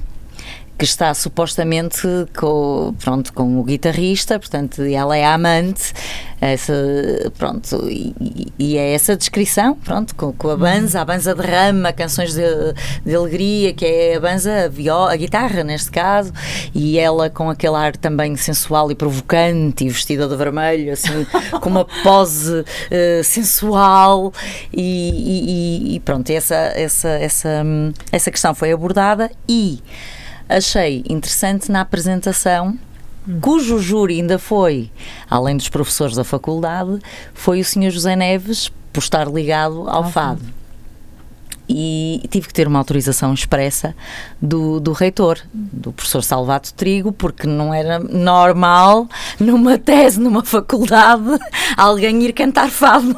que 0.83 0.87
está 0.87 1.15
supostamente 1.15 2.09
com, 2.37 2.93
pronto, 2.99 3.33
com 3.33 3.61
o 3.61 3.63
guitarrista, 3.63 4.37
portanto, 4.37 4.83
ela 4.83 5.17
é 5.17 5.25
a 5.25 5.35
amante, 5.35 5.93
essa, 6.41 6.73
pronto, 7.39 7.89
e, 7.89 8.53
e 8.59 8.77
é 8.77 8.93
essa 8.93 9.17
descrição, 9.17 9.77
pronto, 9.77 10.13
com, 10.17 10.33
com 10.33 10.51
a 10.51 10.57
banza, 10.57 11.01
a 11.01 11.05
banza 11.05 11.37
derrama 11.37 11.93
canções 11.93 12.35
de, 12.35 12.43
de 13.07 13.15
alegria, 13.15 13.73
que 13.73 13.87
é 13.87 14.17
a 14.17 14.21
banza, 14.21 14.65
a, 14.65 14.69
viola, 14.69 15.13
a 15.13 15.17
guitarra 15.17 15.63
neste 15.63 15.93
caso, 15.93 16.33
e 16.75 16.99
ela 16.99 17.31
com 17.31 17.49
aquele 17.49 17.77
ar 17.77 17.97
também 17.97 18.35
sensual 18.35 18.91
e 18.91 18.97
provocante, 18.97 19.85
e 19.85 19.89
vestida 19.89 20.27
de 20.27 20.35
vermelho, 20.35 20.93
assim, 20.93 21.25
com 21.63 21.71
uma 21.71 21.85
pose 22.03 22.59
uh, 22.59 23.23
sensual, 23.23 24.33
e, 24.73 25.93
e, 25.93 25.95
e 25.95 26.01
pronto, 26.01 26.29
essa, 26.31 26.57
essa, 26.75 27.09
essa, 27.09 27.63
essa 28.11 28.31
questão 28.33 28.53
foi 28.53 28.73
abordada 28.73 29.31
e 29.49 29.81
achei 30.57 31.05
interessante 31.09 31.71
na 31.71 31.81
apresentação 31.81 32.79
cujo 33.41 33.79
júri 33.79 34.17
ainda 34.17 34.39
foi, 34.39 34.91
além 35.31 35.57
dos 35.57 35.69
professores 35.69 36.17
da 36.17 36.25
faculdade, 36.25 36.99
foi 37.35 37.61
o 37.61 37.65
Sr. 37.65 37.91
José 37.91 38.17
Neves, 38.17 38.71
por 38.93 39.01
estar 39.01 39.29
ligado 39.29 39.89
ao 39.89 40.11
fado. 40.11 40.43
E 41.75 42.29
tive 42.29 42.49
que 42.49 42.53
ter 42.53 42.69
uma 42.69 42.79
autorização 42.79 43.33
expressa 43.33 43.95
do, 44.41 44.79
do 44.79 44.93
reitor, 44.93 45.39
do 45.53 45.91
professor 45.93 46.23
Salvato 46.23 46.75
Trigo, 46.75 47.13
porque 47.13 47.47
não 47.47 47.73
era 47.73 47.99
normal, 47.99 49.09
numa 49.41 49.79
tese, 49.79 50.21
numa 50.21 50.45
faculdade, 50.45 51.25
alguém 51.77 52.23
ir 52.23 52.35
cantar 52.35 52.69
fado. 52.71 53.17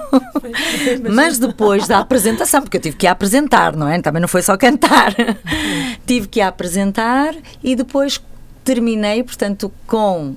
Mas 1.12 1.38
depois 1.38 1.88
da 1.88 1.98
apresentação, 1.98 2.62
porque 2.62 2.76
eu 2.76 2.80
tive 2.80 2.96
que 2.96 3.06
a 3.06 3.12
apresentar, 3.12 3.74
não 3.74 3.88
é? 3.88 4.00
Também 4.00 4.20
não 4.20 4.28
foi 4.28 4.42
só 4.42 4.56
cantar. 4.56 5.14
tive 6.06 6.28
que 6.28 6.40
a 6.40 6.48
apresentar 6.48 7.34
e 7.62 7.74
depois 7.74 8.20
terminei, 8.64 9.22
portanto, 9.22 9.70
com, 9.86 10.36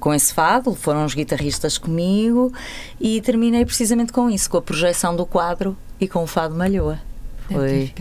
com 0.00 0.14
esse 0.14 0.32
fado, 0.32 0.74
foram 0.74 1.04
os 1.04 1.14
guitarristas 1.14 1.76
comigo 1.76 2.52
e 3.00 3.20
terminei 3.20 3.64
precisamente 3.64 4.12
com 4.12 4.30
isso, 4.30 4.48
com 4.48 4.56
a 4.56 4.62
projeção 4.62 5.14
do 5.14 5.26
quadro 5.26 5.76
e 6.00 6.08
com 6.08 6.22
o 6.22 6.26
fado 6.26 6.54
Malhoa. 6.54 6.98
Foi, 7.48 7.92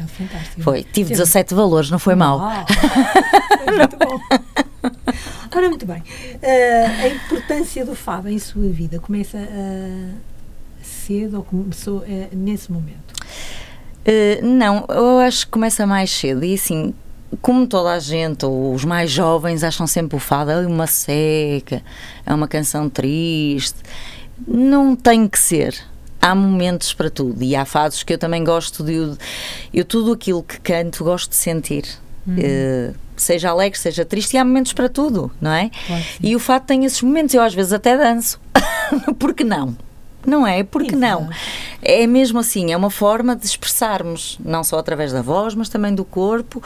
foi. 0.60 0.84
Tive 0.84 1.10
Sim. 1.10 1.22
17 1.22 1.54
valores, 1.54 1.90
não 1.90 2.00
foi 2.00 2.16
mal. 2.16 2.40
Foi 3.64 3.78
muito 3.78 3.98
bom. 3.98 4.20
Ora, 5.56 5.70
muito 5.70 5.86
bem. 5.86 6.04
Eh, 6.42 6.86
a 6.86 7.08
importância 7.08 7.86
do 7.86 7.96
fado 7.96 8.28
em 8.30 8.38
sua 8.40 8.68
vida 8.70 9.00
começa 9.00 9.38
eh, 9.38 10.10
cedo 10.82 11.38
ou 11.38 11.44
começou 11.44 12.04
eh, 12.08 12.28
nesse 12.34 12.72
momento? 12.72 13.14
Uh, 14.08 14.46
não, 14.46 14.86
eu 14.90 15.20
acho 15.20 15.46
que 15.46 15.52
começa 15.54 15.88
mais 15.88 16.12
cedo 16.12 16.46
e 16.46 16.54
assim, 16.54 16.94
como 17.42 17.66
toda 17.66 17.94
a 17.94 18.00
gente, 18.00 18.46
ou 18.46 18.74
os 18.74 18.86
mais 18.86 19.10
jovens, 19.10 19.64
acham 19.64 19.88
sempre 19.88 20.16
o 20.16 20.20
fado 20.20 20.52
é 20.52 20.68
uma 20.68 20.88
seca, 20.88 21.82
é 22.26 22.34
uma 22.34 22.48
canção 22.48 22.90
triste. 22.90 23.80
Não 24.48 24.96
tem 24.96 25.28
que 25.28 25.40
ser. 25.40 25.76
Há 26.22 26.34
momentos 26.34 26.94
para 26.94 27.10
tudo 27.10 27.44
e 27.44 27.56
há 27.56 27.66
fados 27.66 28.02
que 28.04 28.14
eu 28.14 28.18
também 28.18 28.44
gosto 28.44 28.84
de. 28.84 29.16
Eu 29.74 29.86
tudo 29.86 30.12
aquilo 30.12 30.42
que 30.42 30.60
canto 30.60 31.04
gosto 31.04 31.30
de 31.30 31.36
sentir. 31.36 31.86
Uh, 32.28 32.96
seja 33.16 33.52
alegre, 33.52 33.78
seja 33.78 34.04
triste, 34.04 34.34
e 34.34 34.38
há 34.38 34.44
momentos 34.44 34.74
para 34.74 34.90
tudo, 34.90 35.32
não 35.40 35.52
é? 35.52 35.70
Claro. 35.86 36.04
E 36.22 36.36
o 36.36 36.40
fado 36.40 36.66
tem 36.66 36.84
esses 36.84 37.02
momentos, 37.02 37.36
eu 37.36 37.42
às 37.42 37.54
vezes 37.54 37.72
até 37.72 37.96
danço. 37.96 38.40
Por 39.20 39.34
que 39.34 39.44
não? 39.44 39.76
Não 40.26 40.46
é? 40.46 40.64
Por 40.64 40.84
que 40.84 40.96
não? 40.96 41.22
Exato. 41.22 41.36
É 41.82 42.08
mesmo 42.08 42.40
assim, 42.40 42.72
é 42.72 42.78
uma 42.78 42.90
forma 42.90 43.36
de 43.36 43.46
expressarmos, 43.46 44.38
não 44.44 44.64
só 44.64 44.80
através 44.80 45.12
da 45.12 45.22
voz, 45.22 45.54
mas 45.54 45.70
também 45.70 45.94
do 45.94 46.04
corpo. 46.04 46.62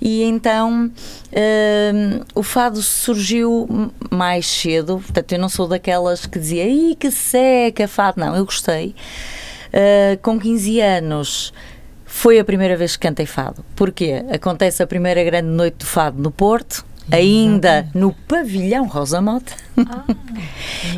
E 0.00 0.22
então 0.22 0.90
hum, 0.90 2.20
o 2.34 2.42
fado 2.42 2.80
surgiu 2.80 3.68
mais 4.10 4.46
cedo, 4.46 4.98
portanto, 4.98 5.32
eu 5.32 5.38
não 5.38 5.48
sou 5.48 5.66
daquelas 5.66 6.26
que 6.26 6.38
dizia, 6.38 6.66
Ih, 6.68 6.94
que 6.94 7.10
seca, 7.10 7.88
fado. 7.88 8.20
Não, 8.20 8.36
eu 8.36 8.44
gostei. 8.44 8.94
Uh, 9.68 10.18
com 10.22 10.38
15 10.38 10.80
anos. 10.80 11.52
Foi 12.04 12.40
a 12.40 12.44
primeira 12.44 12.76
vez 12.76 12.96
que 12.96 13.06
cantei 13.06 13.24
fado. 13.24 13.64
Porquê? 13.76 14.24
Acontece 14.34 14.82
a 14.82 14.86
primeira 14.86 15.22
grande 15.22 15.48
noite 15.48 15.76
do 15.76 15.86
fado 15.86 16.20
no 16.20 16.30
Porto, 16.30 16.84
ainda 17.10 17.88
no 17.94 18.12
pavilhão 18.12 18.86
Rosa 18.86 19.20
Mota. 19.20 19.52
Ah, 19.78 20.04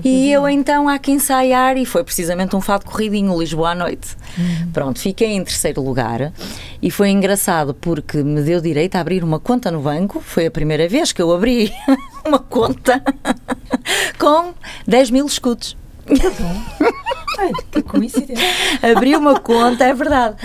E 0.05 0.31
eu 0.31 0.49
então 0.49 0.89
há 0.89 0.99
que 0.99 1.11
ensaiar 1.11 1.77
e 1.77 1.85
foi 1.85 2.03
precisamente 2.05 2.57
um 2.57 2.61
fado 2.61 2.85
corridinho, 2.85 3.39
Lisboa 3.39 3.71
à 3.71 3.75
noite. 3.75 4.17
Uhum. 4.37 4.71
Pronto, 4.73 4.99
fiquei 4.99 5.33
em 5.33 5.45
terceiro 5.45 5.83
lugar 5.83 6.33
e 6.81 6.91
foi 6.91 7.11
engraçado 7.11 7.75
porque 7.75 8.23
me 8.23 8.43
deu 8.43 8.61
direito 8.61 8.97
a 8.97 9.01
abrir 9.01 9.23
uma 9.23 9.39
conta 9.39 9.71
no 9.71 9.81
banco. 9.81 10.21
Foi 10.21 10.47
a 10.47 10.51
primeira 10.51 10.89
vez 10.89 11.13
que 11.13 11.23
eu 11.23 11.33
abri 11.33 11.73
uma 12.27 12.39
conta 12.39 13.03
com 14.19 14.55
10 14.87 15.11
mil 15.11 15.27
escudos. 15.27 15.77
ai, 17.39 17.53
que 17.71 17.83
coincidência. 17.83 18.47
Abri 18.83 19.15
uma 19.17 19.39
conta, 19.39 19.85
é 19.85 19.95
verdade, 19.95 20.37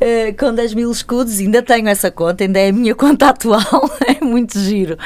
eh, 0.00 0.32
com 0.32 0.54
10 0.54 0.74
mil 0.74 0.90
escudos, 0.90 1.38
ainda 1.38 1.62
tenho 1.62 1.88
essa 1.88 2.10
conta, 2.10 2.44
ainda 2.44 2.58
é 2.58 2.68
a 2.68 2.72
minha 2.72 2.94
conta 2.94 3.28
atual, 3.28 3.90
é 4.06 4.24
muito 4.24 4.58
giro, 4.58 4.98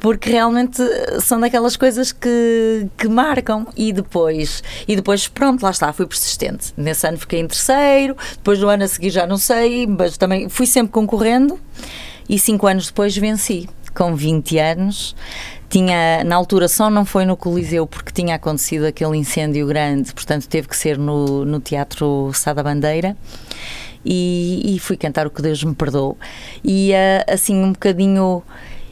porque 0.00 0.30
realmente 0.30 0.82
são 1.20 1.40
daquelas 1.40 1.76
coisas 1.76 2.12
que, 2.12 2.86
que 2.96 3.08
marcam 3.08 3.66
e 3.76 3.92
depois, 3.92 4.62
e 4.86 4.96
depois 4.96 5.28
pronto, 5.28 5.62
lá 5.62 5.70
está, 5.70 5.92
fui 5.92 6.06
persistente. 6.06 6.72
Nesse 6.76 7.06
ano 7.06 7.18
fiquei 7.18 7.40
em 7.40 7.46
terceiro, 7.46 8.16
depois 8.32 8.58
no 8.58 8.68
ano 8.68 8.84
a 8.84 8.88
seguir 8.88 9.10
já 9.10 9.26
não 9.26 9.38
sei, 9.38 9.86
mas 9.86 10.16
também 10.16 10.48
fui 10.48 10.66
sempre 10.66 10.92
concorrendo 10.92 11.58
e 12.28 12.38
cinco 12.38 12.66
anos 12.66 12.86
depois 12.86 13.16
venci, 13.16 13.68
com 13.94 14.14
20 14.14 14.58
anos. 14.58 15.14
Tinha, 15.68 16.22
na 16.24 16.36
altura 16.36 16.68
só 16.68 16.88
não 16.88 17.04
foi 17.04 17.24
no 17.24 17.36
Coliseu 17.36 17.86
porque 17.86 18.12
tinha 18.12 18.36
acontecido 18.36 18.84
aquele 18.84 19.16
incêndio 19.16 19.66
grande, 19.66 20.12
portanto 20.14 20.48
teve 20.48 20.68
que 20.68 20.76
ser 20.76 20.96
no, 20.96 21.44
no 21.44 21.60
Teatro 21.60 22.30
Sá 22.32 22.52
da 22.52 22.62
Bandeira. 22.62 23.16
E, 24.04 24.74
e 24.74 24.78
fui 24.78 24.96
cantar 24.96 25.26
o 25.26 25.30
que 25.30 25.40
Deus 25.40 25.64
me 25.64 25.74
perdoou. 25.74 26.18
E 26.62 26.94
ah, 26.94 27.24
assim, 27.32 27.56
um 27.56 27.72
bocadinho. 27.72 28.42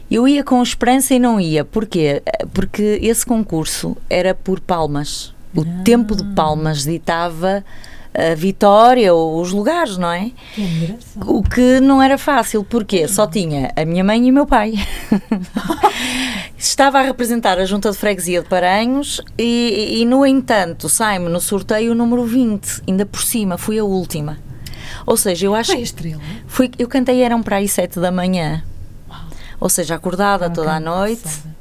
Eu 0.09 0.27
ia 0.27 0.43
com 0.43 0.61
esperança 0.61 1.13
e 1.13 1.19
não 1.19 1.39
ia. 1.39 1.63
Porquê? 1.63 2.21
Porque 2.53 2.99
esse 3.01 3.25
concurso 3.25 3.95
era 4.09 4.33
por 4.33 4.59
palmas. 4.59 5.33
O 5.55 5.63
tempo 5.83 6.15
de 6.15 6.23
palmas 6.33 6.83
ditava 6.83 7.63
a 8.13 8.35
vitória 8.35 9.13
ou 9.13 9.41
os 9.41 9.51
lugares, 9.51 9.97
não 9.97 10.11
é? 10.11 10.31
Que. 10.53 10.95
O 11.25 11.41
que 11.41 11.79
não 11.79 12.01
era 12.01 12.17
fácil, 12.17 12.63
porque 12.63 13.07
só 13.07 13.25
tinha 13.27 13.71
a 13.75 13.85
minha 13.85 14.03
mãe 14.03 14.27
e 14.27 14.31
o 14.31 14.33
meu 14.33 14.45
pai. 14.45 14.73
Estava 16.57 16.99
a 16.99 17.01
representar 17.01 17.59
a 17.59 17.65
Junta 17.65 17.91
de 17.91 17.97
Freguesia 17.97 18.41
de 18.41 18.47
Paranhos 18.47 19.21
e, 19.37 19.99
e, 19.99 20.05
no 20.05 20.25
entanto, 20.25 20.87
sai-me 20.87 21.27
no 21.27 21.39
sorteio 21.41 21.91
o 21.91 21.95
número 21.95 22.23
20, 22.25 22.83
ainda 22.87 23.05
por 23.05 23.21
cima, 23.21 23.57
fui 23.57 23.77
a 23.77 23.83
última. 23.83 24.37
Ou 25.05 25.17
seja, 25.17 25.47
eu 25.47 25.55
acho 25.55 25.71
Foi 25.73 25.81
estrela. 25.81 26.21
fui, 26.47 26.71
eu 26.79 26.87
cantei 26.87 27.21
eram 27.21 27.43
para 27.43 27.57
aí 27.57 27.67
sete 27.67 27.99
da 27.99 28.11
manhã. 28.11 28.63
Ou 29.59 29.69
seja, 29.69 29.95
acordada 29.95 30.49
toda 30.49 30.71
a 30.73 30.79
noite. 30.79 31.52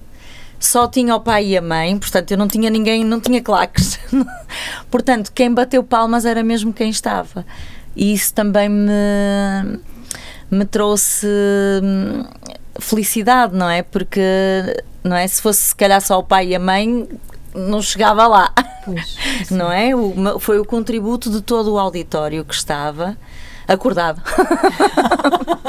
Só 0.63 0.87
tinha 0.87 1.17
o 1.17 1.21
pai 1.21 1.47
e 1.47 1.57
a 1.57 1.61
mãe, 1.61 1.99
portanto 1.99 2.31
eu 2.31 2.39
não 2.39 2.47
tinha 2.47 2.71
ninguém, 2.71 3.03
não 3.03 3.21
tinha 3.21 3.43
claques. 3.43 3.99
portanto, 4.89 5.33
quem 5.35 5.53
bateu 5.53 5.83
palmas 5.83 6.25
era 6.25 6.41
mesmo 6.45 6.73
quem 6.73 6.89
estava. 6.89 7.45
E 7.97 8.13
isso 8.13 8.33
também 8.33 8.69
me, 8.69 9.81
me 10.49 10.65
trouxe 10.65 11.27
hum, 11.83 12.25
felicidade, 12.79 13.57
não 13.57 13.69
é? 13.69 13.83
Porque 13.83 14.21
não 15.03 15.17
é? 15.17 15.27
Se 15.27 15.43
fosse 15.43 15.61
se 15.63 15.75
calhar 15.75 16.01
só 16.01 16.21
o 16.21 16.23
pai 16.23 16.51
e 16.51 16.55
a 16.55 16.61
mãe, 16.61 17.09
não 17.53 17.83
chegava 17.83 18.29
lá. 18.29 18.53
Pois. 18.85 19.17
Não 19.51 19.71
é? 19.71 19.95
O- 19.95 20.39
foi 20.41 20.59
o 20.59 20.65
contributo 20.65 21.29
de 21.31 21.41
todo 21.41 21.73
o 21.73 21.79
auditório 21.79 22.45
que 22.45 22.55
estava 22.55 23.17
acordado. 23.73 24.23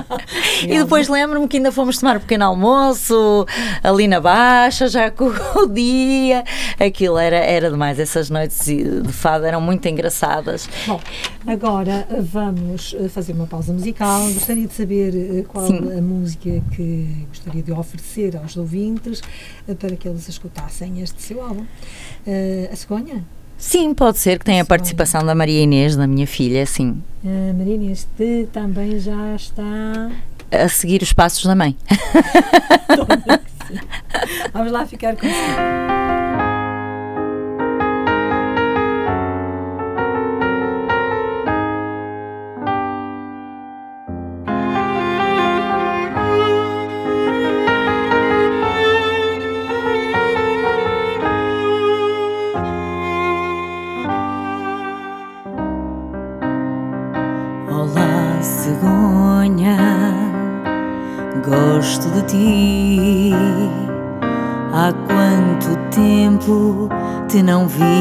e 0.63 0.77
depois 0.77 1.07
lembro-me 1.07 1.47
que 1.47 1.57
ainda 1.57 1.71
fomos 1.71 1.97
tomar 1.97 2.17
um 2.17 2.19
pequeno 2.19 2.45
almoço 2.45 3.45
ali 3.83 4.07
na 4.07 4.19
Baixa, 4.19 4.87
já 4.87 5.11
com 5.11 5.31
o 5.59 5.67
dia. 5.67 6.43
Aquilo 6.79 7.17
era, 7.17 7.37
era 7.37 7.69
demais. 7.69 7.99
Essas 7.99 8.29
noites 8.29 8.65
de 8.65 9.11
fado 9.11 9.45
eram 9.45 9.61
muito 9.61 9.87
engraçadas. 9.87 10.69
Bom, 10.87 10.99
agora 11.45 12.07
vamos 12.19 12.95
eh, 12.99 13.07
fazer 13.07 13.33
uma 13.33 13.47
pausa 13.47 13.73
musical. 13.73 14.21
Gostaria 14.31 14.67
de 14.67 14.73
saber 14.73 15.13
eh, 15.15 15.43
qual 15.47 15.67
Sim. 15.67 15.97
a 15.97 16.01
música 16.01 16.61
que 16.75 17.25
gostaria 17.29 17.63
de 17.63 17.71
oferecer 17.71 18.37
aos 18.37 18.55
ouvintes 18.57 19.21
eh, 19.67 19.73
para 19.73 19.95
que 19.95 20.07
eles 20.07 20.27
escutassem 20.27 21.01
este 21.01 21.21
seu 21.21 21.43
álbum. 21.43 21.65
Eh, 22.25 22.69
a 22.71 22.75
cegonha? 22.75 23.23
Sim, 23.65 23.93
pode 23.93 24.19
ser 24.19 24.37
que 24.37 24.45
tenha 24.45 24.61
a 24.61 24.65
participação 24.65 25.25
da 25.25 25.33
Maria 25.33 25.63
Inês, 25.63 25.95
da 25.95 26.05
minha 26.05 26.27
filha, 26.27 26.65
sim. 26.65 27.01
A 27.25 27.53
Marina, 27.53 27.91
este 27.91 28.47
também 28.51 28.99
já 28.99 29.35
está. 29.35 30.11
A 30.51 30.67
seguir 30.67 31.01
os 31.01 31.13
passos 31.13 31.45
da 31.45 31.55
mãe. 31.55 31.75
Vamos 34.53 34.71
lá 34.71 34.85
ficar 34.85 35.15
com 35.15 35.25
isso. 35.25 36.02
Não 67.41 67.67
via 67.67 67.92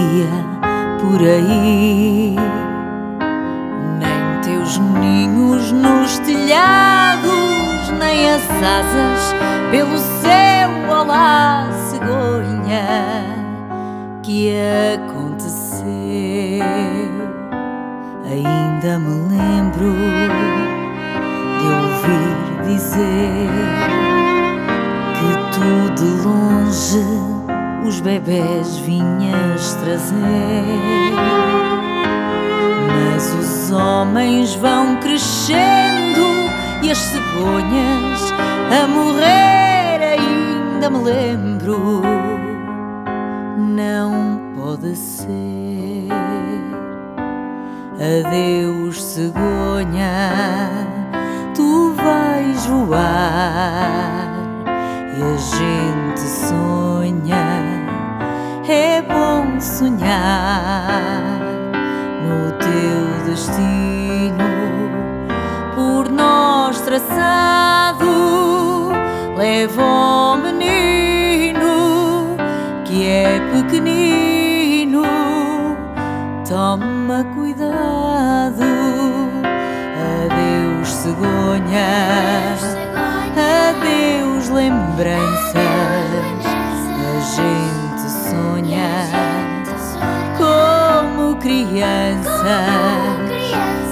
como 91.42 91.66
criança, 91.66 92.62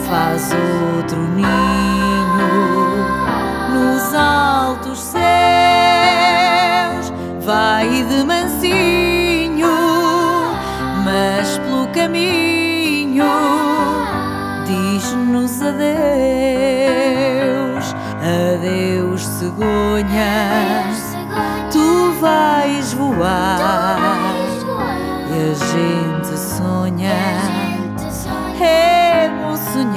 faz 0.09 0.51
outro 0.95 1.19
ninho 1.19 1.47
nos 3.75 4.15
altos 4.15 5.01
céus, 5.01 5.21
vai 7.45 8.05
de 8.05 8.25
mansinho, 8.25 9.67
mas 11.05 11.59
pelo 11.59 11.89
caminho 11.89 13.25
diz-nos 14.65 15.61
adeus, 15.61 15.85
adeus 18.55 19.27
cegonha, 19.27 20.87
tu 21.73 22.13
vais 22.21 22.93
voar. 22.95 23.99
e 25.31 25.33
a 25.33 25.55
gente 25.55 26.10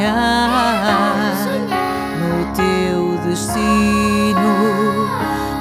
sonhar 0.03 1.35
no 2.19 2.53
teu 2.53 3.17
destino 3.29 5.07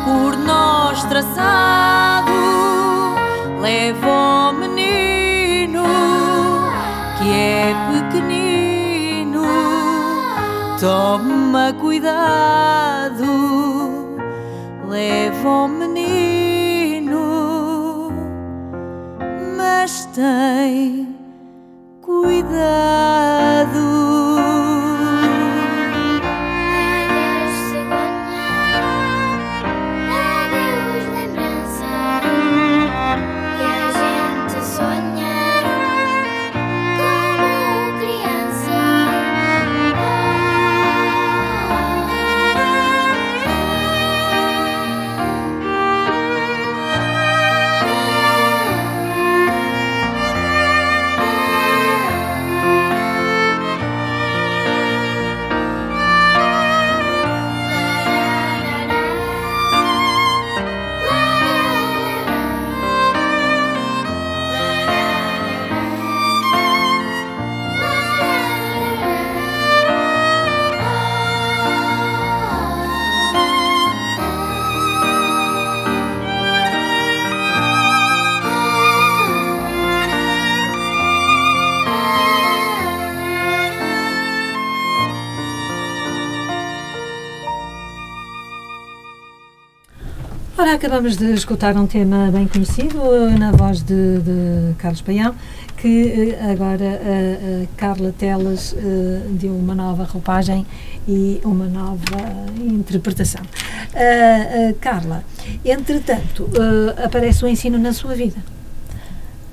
por 0.04 0.36
nós 0.38 1.04
traçado. 1.04 2.32
Leva 3.60 4.50
o 4.50 4.52
menino 4.54 5.84
que 7.18 7.30
é 7.32 7.74
pequenino, 7.92 9.44
toma 10.80 11.72
cuidado. 11.80 13.22
Leva 14.88 15.48
o 15.48 15.68
menino, 15.68 17.20
mas 19.56 20.06
tem 20.06 21.16
cuidado. 22.00 23.01
Ora, 90.62 90.74
acabamos 90.74 91.16
de 91.16 91.34
escutar 91.34 91.76
um 91.76 91.88
tema 91.88 92.30
bem 92.30 92.46
conhecido 92.46 92.96
eh, 93.12 93.36
na 93.36 93.50
voz 93.50 93.82
de, 93.82 94.18
de 94.20 94.74
Carlos 94.78 95.00
Paião, 95.00 95.34
que 95.76 96.36
eh, 96.38 96.52
agora 96.52 96.84
a, 96.84 97.64
a 97.64 97.66
Carla 97.76 98.14
Telas 98.16 98.72
eh, 98.78 99.22
deu 99.30 99.56
uma 99.56 99.74
nova 99.74 100.04
roupagem 100.04 100.64
e 101.08 101.40
uma 101.42 101.66
nova 101.66 102.16
interpretação. 102.64 103.42
Carla, 104.80 105.24
entretanto, 105.64 106.48
aparece 107.04 107.44
o 107.44 107.48
ensino 107.48 107.76
na 107.76 107.92
sua 107.92 108.14
vida. 108.14 108.36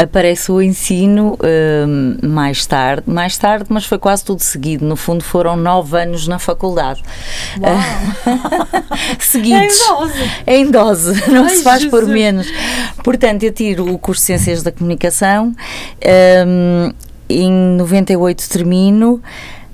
Aparece 0.02 0.50
o 0.50 0.62
ensino 0.62 1.38
hum, 1.86 2.18
mais 2.24 2.66
tarde, 2.66 3.04
mais 3.06 3.38
tarde, 3.38 3.66
mas 3.68 3.86
foi 3.86 3.98
quase 3.98 4.24
tudo 4.24 4.40
seguido. 4.40 4.86
No 4.86 4.96
fundo, 4.96 5.22
foram 5.22 5.58
nove 5.58 6.02
anos 6.02 6.26
na 6.26 6.40
faculdade. 6.40 7.04
Seguidos. 9.20 9.78
Em 9.78 9.88
dose. 9.88 10.32
Em 10.48 10.72
dose, 10.72 11.24
não 11.30 11.44
Ai, 11.44 11.56
se 11.58 11.64
faz 11.64 11.84
por 11.84 12.00
Jesus. 12.00 12.14
menos. 12.14 12.48
Portanto, 13.04 13.44
eu 13.44 13.52
tiro 13.52 13.94
o 13.94 14.00
curso 14.00 14.22
de 14.22 14.28
Ciências 14.28 14.64
da 14.64 14.72
Comunicação, 14.72 15.54
hum, 16.48 16.94
em 17.28 17.52
98 17.52 18.50
termino. 18.50 19.22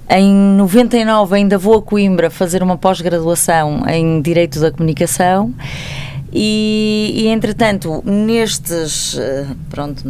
Em 0.10 0.34
99 0.34 1.36
ainda 1.36 1.58
vou 1.58 1.76
a 1.78 1.82
Coimbra 1.84 2.32
fazer 2.32 2.64
uma 2.64 2.78
pós-graduação 2.78 3.84
em 3.88 4.22
Direito 4.22 4.60
da 4.60 4.72
Comunicação 4.72 5.54
e, 6.38 7.14
e, 7.16 7.28
entretanto, 7.28 8.04
nestes, 8.06 9.18
eh, 9.18 9.46
pronto, 9.70 10.04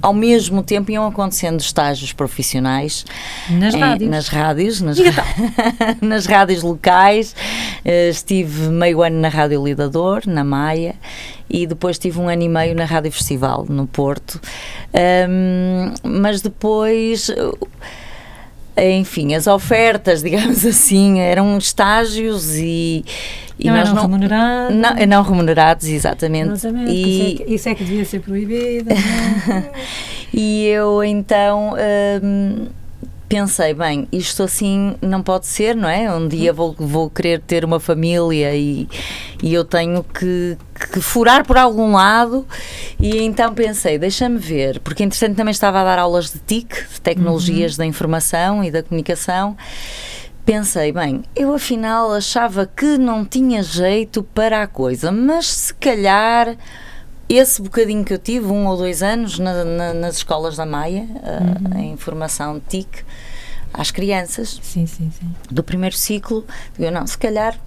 ao 0.00 0.14
mesmo 0.14 0.62
tempo 0.62 0.90
iam 0.90 1.06
acontecendo 1.06 1.60
estágios 1.60 2.10
profissionais 2.14 3.04
Nas 3.50 3.74
em- 3.74 3.78
rádios. 3.78 4.10
nas 4.10 4.28
rádios, 4.28 4.80
nas, 4.80 4.96
nas 6.00 6.24
rádios 6.24 6.62
locais. 6.62 7.36
Eh, 7.84 8.08
estive 8.08 8.68
meio 8.70 9.02
ano 9.02 9.20
na 9.20 9.28
Rádio 9.28 9.62
Lidador, 9.62 10.22
na 10.26 10.42
Maia, 10.42 10.94
e 11.50 11.66
depois 11.66 11.98
tive 11.98 12.18
um 12.18 12.30
ano 12.30 12.42
e 12.42 12.48
meio 12.48 12.74
na 12.74 12.86
Rádio 12.86 13.12
Festival, 13.12 13.66
no 13.68 13.86
Porto. 13.86 14.40
Ahm, 14.94 15.92
mas 16.02 16.40
depois. 16.40 17.30
Enfim, 18.76 19.34
as 19.34 19.46
ofertas, 19.46 20.22
digamos 20.24 20.64
assim, 20.66 21.20
eram 21.20 21.56
estágios 21.56 22.54
e, 22.56 23.04
e 23.58 23.68
não 23.68 23.76
eram 23.76 23.94
não, 23.94 24.02
remunerados. 24.02 24.76
não, 24.76 25.06
não 25.06 25.22
remunerados, 25.22 25.86
exatamente. 25.86 26.50
Exatamente, 26.52 26.90
E, 26.92 27.02
isso, 27.02 27.22
é 27.22 27.44
que, 27.44 27.54
isso 27.54 27.68
é 27.68 27.74
que 27.74 27.84
devia 27.84 28.04
ser 28.04 28.20
proibido. 28.20 28.90
é? 28.92 29.70
e 30.32 30.66
eu 30.66 31.02
então 31.02 31.74
hum, 32.22 32.66
pensei, 33.28 33.74
bem, 33.74 34.06
isto 34.12 34.42
assim 34.42 34.94
não 35.02 35.22
pode 35.22 35.46
ser, 35.46 35.74
não 35.74 35.88
é? 35.88 36.12
Um 36.14 36.28
dia 36.28 36.52
vou, 36.52 36.74
vou 36.78 37.10
querer 37.10 37.40
ter 37.40 37.64
uma 37.64 37.80
família 37.80 38.54
e, 38.54 38.88
e 39.42 39.52
eu 39.52 39.64
tenho 39.64 40.04
que, 40.04 40.56
que 40.92 41.00
furar 41.00 41.44
por 41.44 41.56
algum 41.58 41.92
lado. 41.92 42.46
E 43.00 43.18
então 43.22 43.52
pensei, 43.54 43.98
deixa-me 43.98 44.38
ver, 44.38 44.80
porque 44.80 45.02
entretanto 45.02 45.36
também 45.36 45.50
estava 45.52 45.80
a 45.80 45.84
dar 45.84 45.98
aulas 45.98 46.32
de 46.32 46.38
TIC, 46.38 46.68
de 46.94 47.00
tecnologias 47.00 47.76
da 47.76 47.84
informação 47.84 48.62
e 48.62 48.70
da 48.70 48.82
comunicação. 48.82 49.56
Pensei, 50.44 50.92
bem, 50.92 51.24
eu 51.34 51.52
afinal 51.52 52.12
achava 52.12 52.66
que 52.66 52.96
não 52.96 53.24
tinha 53.24 53.62
jeito 53.64 54.22
para 54.22 54.62
a 54.62 54.66
coisa, 54.68 55.10
mas 55.10 55.46
se 55.52 55.74
calhar 55.74 56.56
esse 57.28 57.60
bocadinho 57.60 58.04
que 58.04 58.14
eu 58.14 58.18
tive, 58.18 58.46
um 58.46 58.68
ou 58.68 58.76
dois 58.76 59.02
anos, 59.02 59.40
na- 59.40 59.64
na- 59.64 59.92
nas 59.92 60.18
escolas 60.18 60.54
da 60.56 60.64
Maia, 60.64 61.02
uh, 61.02 61.76
em 61.76 61.96
formação 61.96 62.62
TIC, 62.68 63.02
às 63.72 63.90
crianças 63.90 64.58
sim, 64.62 64.86
sim, 64.86 65.10
sim. 65.10 65.34
do 65.50 65.62
primeiro 65.62 65.96
ciclo, 65.96 66.44
digo, 66.78 66.90
não, 66.90 67.06
se 67.06 67.18
calhar 67.18 67.58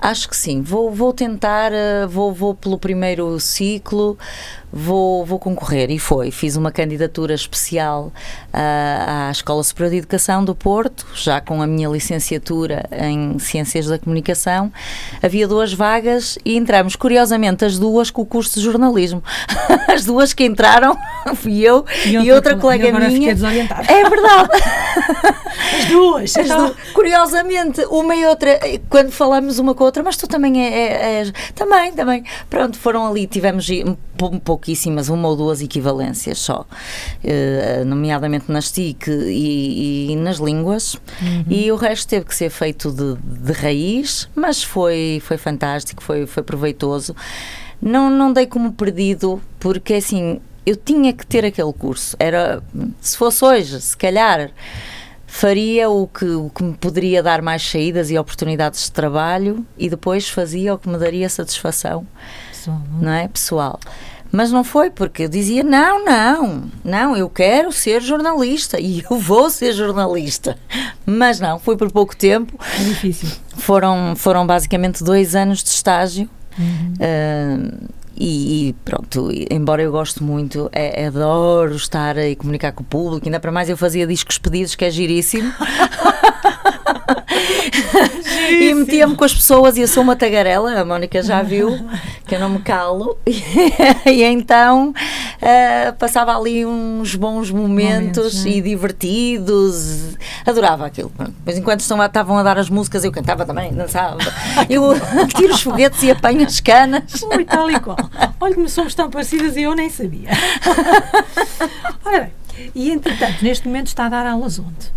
acho 0.00 0.28
que 0.28 0.36
sim, 0.36 0.60
vou, 0.62 0.90
vou 0.90 1.12
tentar, 1.12 1.72
uh, 1.72 2.08
vou, 2.08 2.32
vou 2.32 2.54
pelo 2.54 2.78
primeiro 2.78 3.38
ciclo, 3.40 4.16
vou, 4.72 5.24
vou 5.24 5.38
concorrer. 5.38 5.90
E 5.90 5.98
foi, 5.98 6.30
fiz 6.30 6.56
uma 6.56 6.70
candidatura 6.70 7.34
especial 7.34 8.12
uh, 8.52 9.28
à 9.28 9.30
Escola 9.30 9.62
Superior 9.62 9.90
de 9.92 9.98
Educação 9.98 10.44
do 10.44 10.54
Porto, 10.54 11.06
já 11.14 11.40
com 11.40 11.62
a 11.62 11.66
minha 11.66 11.88
licenciatura 11.88 12.84
em 12.92 13.38
Ciências 13.38 13.86
da 13.86 13.98
Comunicação. 13.98 14.72
Havia 15.22 15.48
duas 15.48 15.72
vagas 15.72 16.38
e 16.44 16.56
entramos, 16.56 16.94
curiosamente, 16.96 17.64
as 17.64 17.78
duas 17.78 18.10
com 18.10 18.22
o 18.22 18.26
curso 18.26 18.58
de 18.58 18.64
jornalismo. 18.64 19.22
As 19.88 20.04
duas 20.04 20.34
que 20.34 20.44
entraram 20.44 20.98
fui 21.36 21.60
eu 21.60 21.84
e 22.04 22.30
outra, 22.32 22.54
co- 22.56 22.62
colega 22.62 22.84
e 22.84 22.88
agora 22.88 23.06
minha. 23.06 23.18
fiquei 23.18 23.34
desorientada. 23.34 23.90
É 23.90 24.08
verdade. 24.10 24.48
As 25.78 25.84
duas. 25.86 26.36
As 26.36 26.44
então- 26.44 26.66
du- 26.68 26.76
Curiosamente, 26.92 27.80
uma 27.86 28.14
e 28.14 28.26
outra, 28.26 28.50
eh, 28.50 28.80
quando 28.90 29.10
falamos 29.10 29.58
uma 29.58 29.74
com 29.74 29.84
a 29.84 29.85
outra, 29.86 30.02
mas 30.02 30.16
tu 30.16 30.26
também 30.28 30.62
é, 30.64 30.68
é- 30.72 31.18
és- 31.20 31.32
Também, 31.54 31.92
também. 31.92 32.24
Pronto, 32.50 32.78
foram 32.78 33.06
ali, 33.06 33.26
tivemos 33.26 33.66
pouquíssimas, 34.44 35.08
uma 35.08 35.28
ou 35.28 35.36
duas 35.36 35.60
equivalências 35.62 36.38
só, 36.38 36.66
eh, 37.24 37.82
nomeadamente 37.86 38.50
nas 38.50 38.70
TIC 38.70 39.08
e, 39.10 40.12
e 40.12 40.16
nas 40.16 40.36
línguas, 40.38 40.96
e 41.48 41.70
o 41.72 41.76
resto 41.76 42.08
teve 42.08 42.24
que 42.26 42.34
ser 42.34 42.50
feito 42.50 42.90
de, 42.90 43.16
de 43.44 43.52
raiz, 43.52 44.28
mas 44.34 44.62
foi, 44.62 45.22
foi 45.24 45.36
fantástico, 45.36 46.02
foi, 46.02 46.26
foi 46.26 46.42
proveitoso. 46.42 47.14
Não, 47.80 48.08
não 48.10 48.32
dei 48.32 48.46
como 48.46 48.72
perdido, 48.72 49.40
porque 49.60 49.94
assim, 49.94 50.40
eu 50.64 50.74
tinha 50.76 51.12
que 51.12 51.26
ter 51.26 51.44
aquele 51.44 51.72
curso. 51.72 52.16
Era, 52.18 52.62
se 53.00 53.16
fosse 53.16 53.44
hoje, 53.44 53.80
se 53.80 53.96
calhar 53.96 54.50
faria 55.36 55.90
o 55.90 56.06
que, 56.06 56.24
o 56.24 56.48
que 56.48 56.62
me 56.62 56.72
poderia 56.72 57.22
dar 57.22 57.42
mais 57.42 57.62
saídas 57.62 58.10
e 58.10 58.16
oportunidades 58.16 58.84
de 58.84 58.92
trabalho 58.92 59.66
e 59.76 59.90
depois 59.90 60.30
fazia 60.30 60.72
o 60.72 60.78
que 60.78 60.88
me 60.88 60.96
daria 60.96 61.28
satisfação, 61.28 62.06
Pessoal, 62.50 62.80
não 62.90 62.98
é? 62.98 63.04
não 63.04 63.12
é, 63.12 63.28
pessoal. 63.28 63.80
Mas 64.32 64.50
não 64.50 64.64
foi 64.64 64.90
porque 64.90 65.24
eu 65.24 65.28
dizia 65.28 65.62
não, 65.62 66.02
não, 66.02 66.64
não, 66.82 67.16
eu 67.16 67.28
quero 67.28 67.70
ser 67.70 68.00
jornalista 68.00 68.80
e 68.80 69.04
eu 69.10 69.18
vou 69.18 69.50
ser 69.50 69.72
jornalista. 69.72 70.58
Mas 71.04 71.38
não, 71.38 71.58
foi 71.58 71.76
por 71.76 71.92
pouco 71.92 72.16
tempo. 72.16 72.58
É 72.74 72.84
difícil. 72.84 73.28
Foram, 73.58 74.14
foram 74.16 74.46
basicamente 74.46 75.04
dois 75.04 75.36
anos 75.36 75.62
de 75.62 75.68
estágio. 75.68 76.30
Uhum. 76.58 76.94
Ah, 76.98 77.88
e, 78.16 78.68
e 78.68 78.72
pronto, 78.84 79.28
embora 79.50 79.82
eu 79.82 79.92
goste 79.92 80.22
muito, 80.22 80.68
é, 80.72 81.06
adoro 81.06 81.74
estar 81.74 82.16
e 82.16 82.34
comunicar 82.34 82.72
com 82.72 82.82
o 82.82 82.86
público, 82.86 83.26
ainda 83.26 83.38
para 83.38 83.52
mais 83.52 83.68
eu 83.68 83.76
fazia 83.76 84.06
discos 84.06 84.38
pedidos, 84.38 84.74
que 84.74 84.84
é 84.84 84.90
giríssimo. 84.90 85.52
e 88.50 88.74
metia-me 88.74 89.14
com 89.14 89.24
as 89.24 89.34
pessoas 89.34 89.76
e 89.76 89.80
eu 89.80 89.88
sou 89.88 90.02
uma 90.02 90.16
tagarela, 90.16 90.80
a 90.80 90.84
Mónica 90.84 91.22
já 91.22 91.42
viu 91.42 91.78
que 92.26 92.34
eu 92.34 92.40
não 92.40 92.48
me 92.48 92.58
calo. 92.60 93.18
e 93.26 94.22
então 94.22 94.92
ah, 95.40 95.92
passava 95.92 96.36
ali 96.36 96.64
uns 96.66 97.14
bons 97.14 97.50
momentos, 97.50 98.16
Momentos, 98.16 98.44
não 98.44 98.50
é? 98.50 98.54
e 98.54 98.60
divertidos, 98.60 100.16
adorava 100.44 100.86
aquilo. 100.86 101.12
Mas 101.44 101.56
enquanto 101.56 101.80
estavam 101.80 102.38
a 102.38 102.42
dar 102.42 102.58
as 102.58 102.68
músicas, 102.68 103.04
eu 103.04 103.12
cantava 103.12 103.44
também, 103.44 103.72
dançava. 103.72 104.18
Eu 104.68 104.94
tiro 105.34 105.54
os 105.54 105.62
foguetes 105.62 106.02
e 106.02 106.10
apanho 106.10 106.44
as 106.46 106.60
canas. 106.60 107.22
Ui, 107.22 107.44
tal 107.44 107.70
e 107.70 107.78
qual. 107.78 107.96
Olha 108.40 108.54
como 108.54 108.68
somos 108.68 108.94
tão 108.94 109.10
parecidas 109.10 109.56
e 109.56 109.62
eu 109.62 109.74
nem 109.74 109.90
sabia. 109.90 110.30
Ora 112.04 112.20
bem, 112.20 112.70
e 112.74 112.90
entretanto, 112.90 113.42
neste 113.42 113.66
momento 113.66 113.88
está 113.88 114.06
a 114.06 114.08
dar 114.08 114.26
aulas 114.26 114.58
onde? 114.58 114.96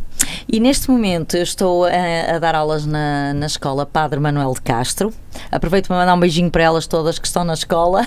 E 0.52 0.60
neste 0.60 0.90
momento 0.90 1.38
eu 1.38 1.44
estou 1.44 1.86
a, 1.86 2.36
a 2.36 2.40
dar 2.40 2.56
aulas 2.56 2.86
na, 2.86 3.34
na 3.34 3.46
escola 3.46 3.86
Padre 3.86 4.20
Manuel 4.20 4.54
de 4.54 4.62
Castro. 4.62 5.14
Aproveito 5.52 5.88
para 5.88 5.98
mandar 5.98 6.14
um 6.16 6.20
beijinho 6.20 6.50
para 6.52 6.64
elas 6.64 6.88
todas 6.88 7.20
que 7.20 7.28
estão 7.28 7.44
na 7.44 7.54
escola. 7.54 8.06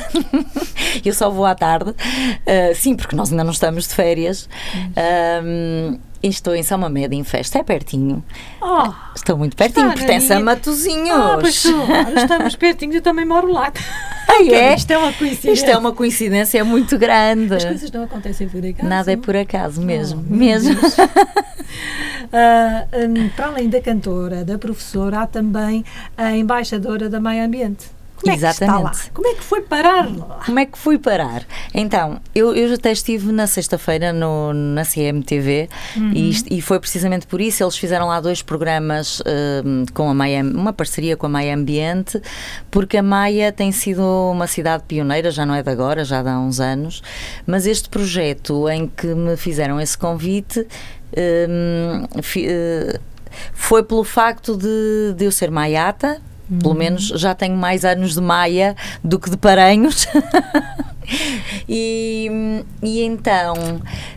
eu 1.04 1.12
só 1.14 1.30
vou 1.30 1.44
à 1.44 1.54
tarde. 1.54 1.90
Uh, 1.90 2.74
sim, 2.74 2.94
porque 2.94 3.14
nós 3.16 3.30
ainda 3.30 3.44
não 3.44 3.52
estamos 3.52 3.88
de 3.88 3.94
férias. 3.94 4.48
Um, 5.44 5.98
e 6.22 6.28
estou 6.28 6.54
em 6.54 6.62
São 6.62 6.78
Mamede 6.78 7.16
em 7.16 7.24
festa, 7.24 7.58
é 7.58 7.64
pertinho. 7.64 8.22
Oh, 8.60 8.88
Estou 9.14 9.36
muito 9.36 9.56
pertinho, 9.56 9.92
pertence 9.92 10.32
a 10.32 10.36
minha- 10.36 10.44
Matozinhos. 10.44 11.10
ah, 11.10 11.36
pois 11.40 11.64
estamos 11.64 12.54
pertinho, 12.54 12.94
eu 12.94 13.02
também 13.02 13.24
moro 13.24 13.52
lá. 13.52 13.72
Ah, 14.28 14.42
é? 14.50 14.74
Isto 14.74 14.92
é 14.92 14.96
uma 14.98 15.12
coincidência. 15.12 15.52
Isto 15.52 15.68
é 15.68 15.76
uma 15.76 15.92
coincidência 15.92 16.64
muito 16.64 16.96
grande. 16.96 17.54
As 17.54 17.64
coisas 17.64 17.90
não 17.90 18.04
acontecem 18.04 18.48
por 18.48 18.64
acaso. 18.64 18.88
Nada 18.88 19.12
é 19.12 19.16
por 19.16 19.36
acaso 19.36 19.82
mesmo. 19.82 20.24
Oh, 20.30 20.34
mesmo. 20.34 20.74
Ah, 22.32 22.86
hum, 22.94 23.28
para 23.36 23.46
além 23.46 23.68
da 23.68 23.80
cantora, 23.80 24.44
da 24.44 24.56
professora, 24.56 25.20
há 25.20 25.26
também 25.26 25.84
a 26.16 26.34
embaixadora 26.34 27.10
da 27.12 27.20
Meio 27.20 27.44
Ambiente. 27.44 27.86
Como 28.16 28.32
é 28.32 28.38
que 28.38 28.44
está 28.46 28.66
lá? 28.66 28.72
Exatamente. 28.92 29.10
Como 29.10 29.26
é 29.26 29.34
que 29.34 29.42
foi 29.42 29.62
parar 29.62 30.08
lá? 30.16 30.40
Como 30.46 30.56
é 30.60 30.64
que 30.66 30.78
fui 30.78 30.96
parar? 30.96 31.42
Então, 31.74 32.20
eu, 32.32 32.54
eu 32.54 32.72
até 32.72 32.92
estive 32.92 33.32
na 33.32 33.48
sexta-feira 33.48 34.12
na 34.12 34.84
CMTV 34.84 35.68
e, 36.14 36.30
isto- 36.30 36.46
e 36.54 36.62
foi 36.62 36.78
precisamente 36.78 37.26
por 37.26 37.40
isso. 37.40 37.64
Eles 37.64 37.76
fizeram 37.76 38.06
lá 38.06 38.20
dois 38.20 38.40
programas 38.40 39.20
hum, 39.64 39.84
com 39.92 40.08
a 40.08 40.14
Maia, 40.14 40.40
uma 40.44 40.72
parceria 40.72 41.16
com 41.16 41.26
a 41.26 41.28
Maia 41.28 41.52
Ambiente, 41.56 42.22
porque 42.70 42.96
a 42.96 43.02
Maia 43.02 43.50
tem 43.50 43.72
sido 43.72 44.00
uma 44.30 44.46
cidade 44.46 44.84
pioneira, 44.86 45.32
já 45.32 45.44
não 45.44 45.54
é 45.56 45.62
de 45.64 45.70
agora, 45.70 46.04
já 46.04 46.22
de 46.22 46.28
há 46.28 46.38
uns 46.38 46.60
anos, 46.60 47.02
mas 47.44 47.66
este 47.66 47.88
projeto 47.88 48.68
em 48.68 48.86
que 48.86 49.08
me 49.08 49.36
fizeram 49.36 49.80
esse 49.80 49.98
convite. 49.98 50.64
hum, 51.16 52.06
fi- 52.22 52.46
eh, 52.48 53.00
foi 53.52 53.82
pelo 53.82 54.04
facto 54.04 54.56
de, 54.56 55.14
de 55.16 55.24
eu 55.24 55.32
ser 55.32 55.50
maiata 55.50 56.20
Pelo 56.60 56.74
menos 56.74 57.08
já 57.08 57.34
tenho 57.34 57.56
mais 57.56 57.84
anos 57.84 58.14
de 58.14 58.20
Maia 58.20 58.76
do 59.02 59.18
que 59.18 59.30
de 59.30 59.36
Paranhos. 59.36 60.06
e, 61.68 62.62
e 62.82 63.02
então 63.02 63.54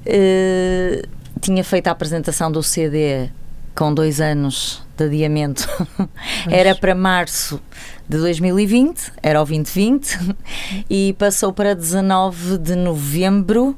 eh, 0.05 1.03
tinha 1.39 1.63
feito 1.63 1.87
a 1.87 1.91
apresentação 1.91 2.51
do 2.51 2.61
CD 2.61 3.29
com 3.75 3.93
dois 3.93 4.21
anos 4.21 4.83
de 4.97 5.03
adiamento. 5.03 5.67
Era 6.49 6.73
para 6.73 6.95
março 6.95 7.61
de 8.07 8.17
2020, 8.17 9.13
era 9.21 9.41
o 9.41 9.45
2020, 9.45 10.35
e 10.89 11.13
passou 11.17 11.51
para 11.51 11.73
19 11.75 12.59
de 12.59 12.75
novembro 12.75 13.75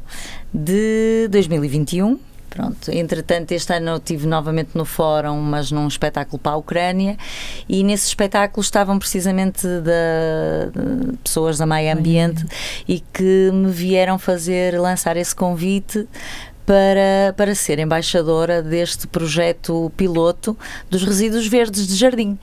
de 0.54 1.28
2021. 1.30 2.20
Pronto, 2.58 2.90
entretanto, 2.90 3.52
este 3.52 3.72
ano 3.72 3.92
eu 3.92 3.98
estive 3.98 4.26
novamente 4.26 4.72
no 4.74 4.84
fórum, 4.84 5.40
mas 5.40 5.72
num 5.72 5.88
espetáculo 5.88 6.40
para 6.40 6.54
a 6.54 6.58
Ucrânia, 6.58 7.16
e 7.70 7.84
nesse 7.84 8.08
espetáculo 8.08 8.64
estavam 8.64 8.98
precisamente 8.98 9.68
da, 9.68 10.66
de 10.74 11.18
pessoas 11.18 11.60
da 11.60 11.68
Maia 11.68 11.94
Ambiente 11.94 12.44
e 12.88 13.00
que 13.00 13.52
me 13.54 13.70
vieram 13.70 14.18
fazer 14.18 14.82
lançar 14.82 15.18
esse 15.18 15.36
convite 15.36 16.08
para, 16.66 17.32
para 17.38 17.54
ser 17.54 17.78
embaixadora 17.78 18.64
deste 18.64 19.06
projeto 19.06 19.92
piloto 19.96 20.58
dos 20.90 21.04
resíduos 21.04 21.46
verdes 21.46 21.86
de 21.88 21.96
jardim, 21.96 22.40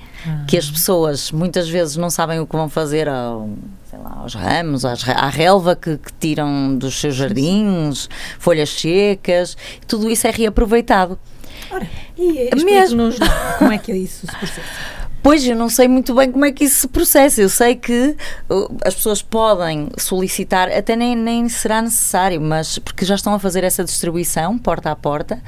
que 0.46 0.56
as 0.56 0.70
pessoas 0.70 1.32
muitas 1.32 1.68
vezes 1.68 1.96
não 1.96 2.08
sabem 2.08 2.38
o 2.38 2.46
que 2.46 2.54
vão 2.54 2.68
fazer 2.68 3.08
ao, 3.08 3.50
sei 3.94 4.02
lá, 4.02 4.18
aos 4.20 4.34
ramos, 4.34 4.84
às, 4.84 5.08
à 5.08 5.28
relva 5.28 5.76
que, 5.76 5.96
que 5.96 6.12
tiram 6.18 6.76
dos 6.76 7.00
seus 7.00 7.14
jardins, 7.14 8.08
folhas 8.38 8.70
secas, 8.70 9.56
tudo 9.86 10.10
isso 10.10 10.26
é 10.26 10.30
reaproveitado. 10.30 11.18
Ora, 11.70 11.88
e 12.18 12.50
Mesmo. 12.64 13.08
explique-nos 13.08 13.18
lá 13.20 13.56
como 13.58 13.72
é 13.72 13.78
que 13.78 13.92
isso 13.92 14.26
se 14.26 14.36
processa. 14.36 15.04
Pois, 15.22 15.46
eu 15.46 15.56
não 15.56 15.70
sei 15.70 15.88
muito 15.88 16.14
bem 16.14 16.30
como 16.30 16.44
é 16.44 16.52
que 16.52 16.64
isso 16.64 16.80
se 16.80 16.88
processa. 16.88 17.40
Eu 17.40 17.48
sei 17.48 17.76
que 17.76 18.14
uh, 18.50 18.76
as 18.84 18.94
pessoas 18.94 19.22
podem 19.22 19.88
solicitar, 19.96 20.70
até 20.70 20.94
nem, 20.94 21.16
nem 21.16 21.48
será 21.48 21.80
necessário, 21.80 22.40
mas 22.42 22.78
porque 22.78 23.06
já 23.06 23.14
estão 23.14 23.32
a 23.32 23.38
fazer 23.38 23.64
essa 23.64 23.82
distribuição 23.82 24.58
porta 24.58 24.90
a 24.90 24.96
porta 24.96 25.40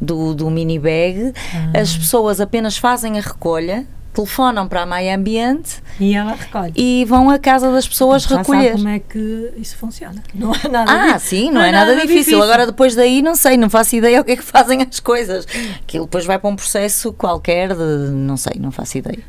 do, 0.00 0.34
do 0.34 0.48
mini 0.50 0.78
bag, 0.78 1.32
as 1.76 1.96
pessoas 1.96 2.40
apenas 2.40 2.76
fazem 2.76 3.18
a 3.18 3.20
recolha, 3.20 3.84
telefonam 4.14 4.66
para 4.68 4.82
a 4.82 4.86
Maia 4.86 5.14
Ambiente 5.16 5.82
E 6.00 6.14
ela 6.14 6.34
recolhe. 6.34 6.72
e 6.76 7.04
vão 7.06 7.28
à 7.28 7.38
casa 7.38 7.70
das 7.70 7.86
pessoas 7.86 8.22
Já 8.22 8.38
recolher. 8.38 8.70
sabe 8.70 8.76
como 8.76 8.88
é 8.88 8.98
que 8.98 9.52
isso 9.56 9.76
funciona. 9.76 10.22
Não 10.34 10.52
é 10.54 10.68
nada 10.68 10.90
Ah, 10.92 11.06
difícil. 11.16 11.38
sim, 11.38 11.50
não, 11.50 11.60
é, 11.60 11.70
nada, 11.72 11.94
difícil. 11.96 12.42
Agora, 12.42 12.66
depois 12.66 12.94
daí, 12.94 13.20
não 13.22 13.34
sei, 13.34 13.56
não 13.56 13.68
faço 13.68 13.96
ideia 13.96 14.20
o 14.22 14.24
que 14.24 14.32
é 14.32 14.36
que 14.36 14.42
fazem 14.42 14.80
as 14.82 15.00
coisas. 15.00 15.46
Aquilo 15.82 16.04
depois 16.04 16.24
vai 16.24 16.38
para 16.38 16.48
um 16.50 16.56
processo 16.56 17.12
qualquer 17.12 17.74
de. 17.74 18.10
Não 18.12 18.36
sei, 18.36 18.54
não 18.60 18.70
faço 18.70 18.98
ideia. 18.98 19.22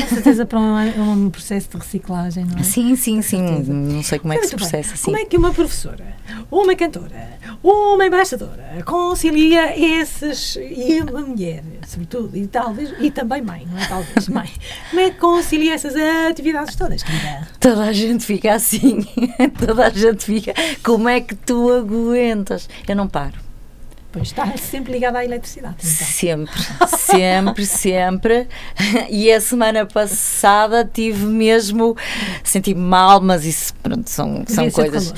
Com 0.00 0.08
certeza 0.08 0.44
para 0.44 0.58
um, 0.58 1.12
um 1.26 1.30
processo 1.30 1.68
de 1.70 1.76
reciclagem, 1.76 2.44
não 2.44 2.58
é? 2.58 2.62
Sim, 2.62 2.96
sim, 2.96 3.22
sim. 3.22 3.42
Não 3.42 4.02
sei 4.02 4.18
como 4.18 4.32
é 4.32 4.38
que 4.38 4.46
se 4.46 4.56
bem. 4.56 4.58
processa. 4.58 4.96
Sim. 4.96 5.04
Como 5.04 5.16
é 5.16 5.24
que 5.24 5.36
uma 5.36 5.52
professora, 5.52 6.16
uma 6.50 6.74
cantora, 6.74 7.38
uma 7.62 8.04
embaixadora 8.06 8.82
concilia 8.84 9.78
esses 9.78 10.56
e 10.56 11.00
uma 11.00 11.20
mulher, 11.20 11.62
sobretudo, 11.86 12.36
e 12.36 12.46
talvez 12.46 12.92
e 13.00 13.10
também 13.10 13.42
mãe, 13.42 13.66
não 13.70 13.78
é 13.78 13.86
talvez 13.86 14.28
mãe. 14.28 14.50
Como 14.90 15.00
é 15.00 15.10
que 15.10 15.18
concilia 15.18 15.74
essas 15.74 15.94
atividades 16.28 16.74
todas, 16.76 17.02
querida? 17.02 17.48
Toda 17.60 17.84
a 17.84 17.92
gente 17.92 18.24
fica 18.24 18.54
assim. 18.54 19.06
Toda 19.64 19.86
a 19.86 19.90
gente 19.90 20.24
fica. 20.24 20.54
Como 20.82 21.08
é 21.08 21.20
que 21.20 21.34
tu 21.34 21.72
aguentas? 21.72 22.68
Eu 22.86 22.96
não 22.96 23.08
paro. 23.08 23.44
Pois 24.14 24.28
está 24.28 24.56
sempre 24.56 24.92
ligada 24.92 25.18
à 25.18 25.24
eletricidade. 25.24 25.74
Então. 25.80 26.06
Sempre, 26.06 26.52
sempre, 26.96 27.66
sempre. 27.66 28.48
E 29.10 29.32
a 29.32 29.40
semana 29.40 29.84
passada 29.84 30.88
tive 30.90 31.26
mesmo. 31.26 31.96
Senti 32.44 32.76
mal, 32.76 33.20
mas 33.20 33.44
isso, 33.44 33.74
pronto, 33.82 34.08
são, 34.08 34.44
são 34.46 34.68
Devia 34.68 34.70
coisas. 34.70 35.14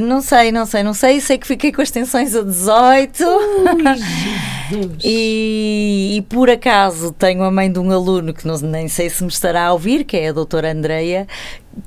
Não 0.00 0.22
sei, 0.22 0.52
não 0.52 0.64
sei, 0.64 0.84
não 0.84 0.94
sei. 0.94 1.20
Sei 1.20 1.38
que 1.38 1.46
fiquei 1.46 1.72
com 1.72 1.82
as 1.82 1.90
tensões 1.90 2.36
a 2.36 2.42
18. 2.42 3.24
Ui. 3.24 4.46
E, 5.04 6.16
e 6.16 6.22
por 6.22 6.50
acaso 6.50 7.12
tenho 7.12 7.44
a 7.44 7.52
mãe 7.52 7.70
de 7.70 7.78
um 7.78 7.88
aluno 7.92 8.34
que 8.34 8.48
não, 8.48 8.58
nem 8.58 8.88
sei 8.88 9.08
se 9.08 9.22
me 9.22 9.28
estará 9.28 9.66
a 9.66 9.72
ouvir, 9.72 10.02
que 10.02 10.16
é 10.16 10.30
a 10.30 10.32
doutora 10.32 10.72
Andreia 10.72 11.28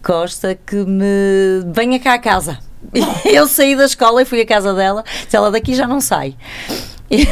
Costa, 0.01 0.55
que 0.55 0.77
me 0.77 1.61
venha 1.73 1.99
cá 1.99 2.13
a 2.13 2.19
casa. 2.19 2.68
E 2.93 3.01
eu 3.35 3.47
saí 3.47 3.75
da 3.75 3.85
escola 3.85 4.21
e 4.21 4.25
fui 4.25 4.41
à 4.41 4.45
casa 4.45 4.73
dela, 4.73 5.03
se 5.27 5.35
ela 5.35 5.51
daqui 5.51 5.73
já 5.75 5.87
não 5.87 5.99
sai. 6.01 6.35
E, 7.11 7.25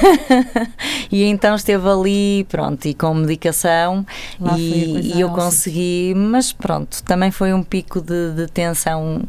e 1.12 1.24
então 1.26 1.56
esteve 1.56 1.88
ali, 1.88 2.46
pronto, 2.50 2.86
e 2.88 2.94
com 2.96 3.14
medicação, 3.14 4.04
Lá 4.40 4.58
e, 4.58 5.14
e 5.16 5.22
eu 5.22 5.30
consegui, 5.30 6.14
mas 6.16 6.52
pronto, 6.52 7.04
também 7.04 7.30
foi 7.30 7.54
um 7.54 7.62
pico 7.62 8.02
de, 8.02 8.32
de 8.34 8.48
tensão, 8.48 9.22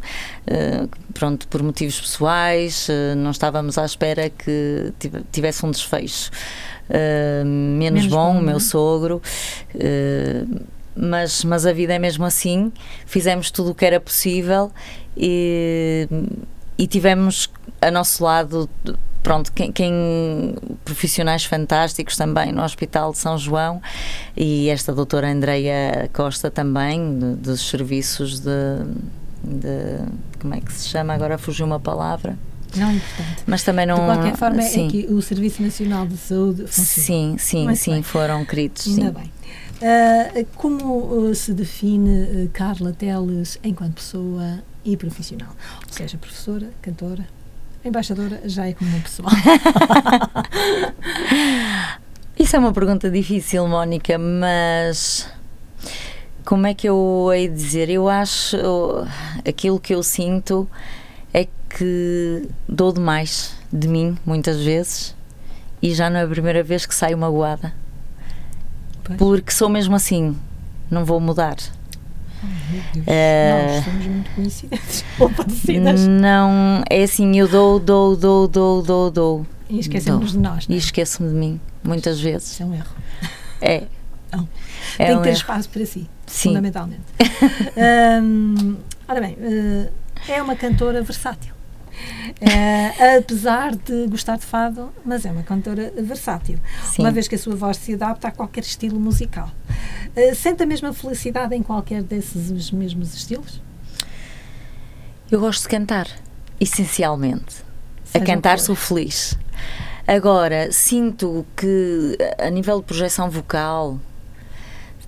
eh, 0.46 0.86
pronto, 1.12 1.46
por 1.48 1.62
motivos 1.62 2.00
pessoais, 2.00 2.88
eh, 2.88 3.14
não 3.14 3.30
estávamos 3.30 3.76
à 3.76 3.84
espera 3.84 4.30
que 4.30 4.90
tive- 4.98 5.22
tivesse 5.30 5.66
um 5.66 5.70
desfecho 5.70 6.30
eh, 6.88 7.42
menos, 7.44 8.04
Menos 8.04 8.06
bom, 8.06 8.32
bom, 8.32 8.38
o 8.38 8.42
meu 8.42 8.52
não 8.52 8.56
é? 8.56 8.60
sogro. 8.60 9.20
mas, 10.96 11.44
mas 11.44 11.66
a 11.66 11.72
vida 11.72 11.94
é 11.94 11.98
mesmo 11.98 12.24
assim, 12.24 12.72
fizemos 13.06 13.50
tudo 13.50 13.70
o 13.70 13.74
que 13.74 13.84
era 13.84 14.00
possível 14.00 14.72
e, 15.18 16.08
e 16.78 16.86
tivemos 16.86 17.50
a 17.80 17.90
nosso 17.90 18.22
lado, 18.24 18.68
pronto, 19.22 19.52
quem, 19.52 19.70
quem- 19.72 20.54
profissionais 20.84 21.44
fantásticos 21.44 22.16
também 22.16 22.52
no 22.52 22.62
Hospital 22.62 23.12
de 23.12 23.18
São 23.18 23.36
João 23.36 23.80
e 24.36 24.68
esta 24.68 24.92
doutora 24.94 25.30
Andreia 25.30 26.08
Costa 26.12 26.50
também, 26.50 27.18
de- 27.18 27.34
dos 27.36 27.68
serviços 27.68 28.40
de, 28.40 28.48
de- 29.44 30.04
como 30.40 30.54
é 30.54 30.60
que 30.60 30.72
se 30.72 30.88
chama? 30.88 31.14
Agora 31.14 31.36
fugiu 31.38 31.66
uma 31.66 31.80
palavra, 31.80 32.38
Não 32.76 32.88
é 32.88 32.94
importante. 32.94 33.42
mas 33.46 33.62
também 33.62 33.86
não. 33.86 33.96
De 33.96 34.02
qualquer 34.04 34.36
forma, 34.36 34.62
sim, 34.62 34.86
é 34.86 34.90
que 34.90 35.06
o 35.12 35.20
Serviço 35.20 35.62
Nacional 35.62 36.06
de 36.06 36.16
Saúde 36.16 36.62
funciona. 36.66 36.84
Sim, 36.86 37.36
sim, 37.38 37.64
Muito 37.64 37.78
sim, 37.78 37.92
bem. 37.94 38.02
foram 38.02 38.44
queridos. 38.44 38.86
Ainda 38.86 39.06
sim. 39.06 39.10
bem. 39.12 39.32
Ah, 39.80 40.44
como 40.56 41.28
ah, 41.30 41.34
se 41.34 41.52
define 41.52 42.46
ah, 42.46 42.48
Carla 42.52 42.92
Teles 42.92 43.58
enquanto 43.62 43.94
pessoa 43.94 44.58
e 44.92 44.96
profissional? 44.96 45.50
Ou 45.86 45.92
seja, 45.92 46.16
professora, 46.16 46.70
cantora, 46.82 47.26
embaixadora, 47.84 48.40
já 48.44 48.66
é 48.66 48.72
como 48.72 48.90
uma 48.90 49.00
pessoa. 49.00 49.28
Isso 52.38 52.56
é 52.56 52.58
uma 52.58 52.72
pergunta 52.72 53.10
difícil, 53.10 53.66
Mónica, 53.66 54.16
mas 54.16 55.28
como 56.44 56.66
é 56.66 56.74
que 56.74 56.88
eu 56.88 57.30
hei 57.34 57.48
de 57.48 57.54
dizer? 57.54 57.90
Eu 57.90 58.08
acho 58.08 58.56
aquilo 59.46 59.78
que 59.80 59.94
eu 59.94 60.02
sinto 60.02 60.68
é 61.34 61.46
que 61.68 62.48
dou 62.68 62.92
demais 62.92 63.54
de 63.72 63.86
mim, 63.88 64.16
muitas 64.24 64.60
vezes, 64.62 65.14
e 65.82 65.92
já 65.94 66.08
não 66.08 66.20
é 66.20 66.22
a 66.22 66.28
primeira 66.28 66.62
vez 66.62 66.86
que 66.86 66.94
saio 66.94 67.18
magoada, 67.18 67.74
Pois. 69.04 69.18
porque 69.18 69.52
sou 69.52 69.68
mesmo 69.68 69.94
assim, 69.94 70.36
não 70.90 71.04
vou 71.04 71.20
mudar. 71.20 71.56
Eh, 73.06 73.72
Nós 73.76 73.84
somos 73.84 74.06
muito 74.06 74.30
coincidentes 74.32 75.04
ou 75.18 75.28
parecidas. 75.30 76.06
Não, 76.06 76.82
é 76.88 77.02
assim, 77.02 77.36
eu 77.38 77.48
dou, 77.48 77.78
dou, 77.80 78.16
dou, 78.16 78.46
dou, 78.48 78.82
dou, 78.82 79.10
dou, 79.10 79.46
E 79.68 79.78
esquecemos 79.80 80.32
de 80.32 80.38
nós. 80.38 80.64
e 80.64 80.68
não 80.68 80.76
é? 80.76 80.78
esqueço-me 80.78 81.28
de 81.30 81.34
mim, 81.34 81.60
muitas 81.82 82.20
vezes. 82.20 82.52
Isso 82.52 82.62
é 82.62 82.66
um 82.66 82.74
erro. 82.74 82.94
É. 83.60 83.82
Não. 84.32 84.48
É 84.98 85.06
Tem 85.06 85.14
um 85.14 85.18
que 85.18 85.24
ter 85.24 85.28
erro. 85.30 85.38
espaço 85.38 85.68
para 85.70 85.84
si, 85.86 86.08
Sim. 86.26 86.48
fundamentalmente. 86.50 87.02
Hum, 88.22 88.76
ora 89.08 89.20
bem, 89.20 89.36
eh, 89.40 89.88
é 90.28 90.42
uma 90.42 90.54
cantora 90.56 91.02
versátil. 91.02 91.52
Eh, 92.40 93.16
apesar 93.18 93.74
de 93.74 94.06
gostar 94.06 94.36
de 94.36 94.44
fado, 94.44 94.92
mas 95.04 95.24
é 95.24 95.30
uma 95.30 95.42
cantora 95.42 95.92
versátil. 95.96 96.58
Sim. 96.84 97.02
Uma 97.02 97.10
vez 97.10 97.26
que 97.26 97.34
a 97.34 97.38
sua 97.38 97.56
voz 97.56 97.76
se 97.76 97.94
adapta 97.94 98.28
a 98.28 98.30
qualquer 98.30 98.62
estilo 98.62 98.98
musical. 99.00 99.50
Eh, 100.14 100.34
sente 100.34 100.62
a 100.62 100.66
mesma 100.66 100.92
felicidade 100.92 101.54
em 101.54 101.62
qualquer 101.62 102.02
desses 102.02 102.50
os 102.50 102.70
mesmos 102.70 103.14
estilos? 103.14 103.60
Eu 105.30 105.40
gosto 105.40 105.62
de 105.62 105.68
cantar, 105.68 106.08
essencialmente. 106.60 107.56
Seja 108.04 108.24
a 108.24 108.26
cantar 108.26 108.58
sou 108.58 108.74
feliz. 108.74 109.36
Agora, 110.06 110.72
sinto 110.72 111.44
que 111.54 112.16
a 112.38 112.48
nível 112.48 112.78
de 112.78 112.86
projeção 112.86 113.28
vocal, 113.28 114.00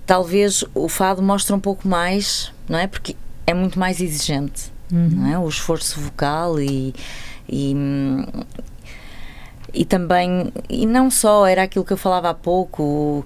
talvez 0.05 0.63
o 0.75 0.87
fado 0.87 1.23
mostre 1.23 1.53
um 1.55 1.59
pouco 1.59 1.87
mais, 1.87 2.53
não 2.69 2.77
é? 2.77 2.85
Porque 2.85 3.15
é 3.47 3.53
muito 3.53 3.79
mais 3.79 3.99
exigente, 3.99 4.71
não 4.91 5.27
é? 5.27 5.37
O 5.39 5.47
esforço 5.47 5.99
vocal 5.99 6.59
e, 6.59 6.93
e, 7.49 7.73
e 9.73 9.85
também, 9.85 10.51
e 10.69 10.85
não 10.85 11.09
só, 11.09 11.45
era 11.45 11.63
aquilo 11.63 11.85
que 11.85 11.93
eu 11.93 11.97
falava 11.97 12.29
há 12.29 12.33
pouco, 12.33 13.25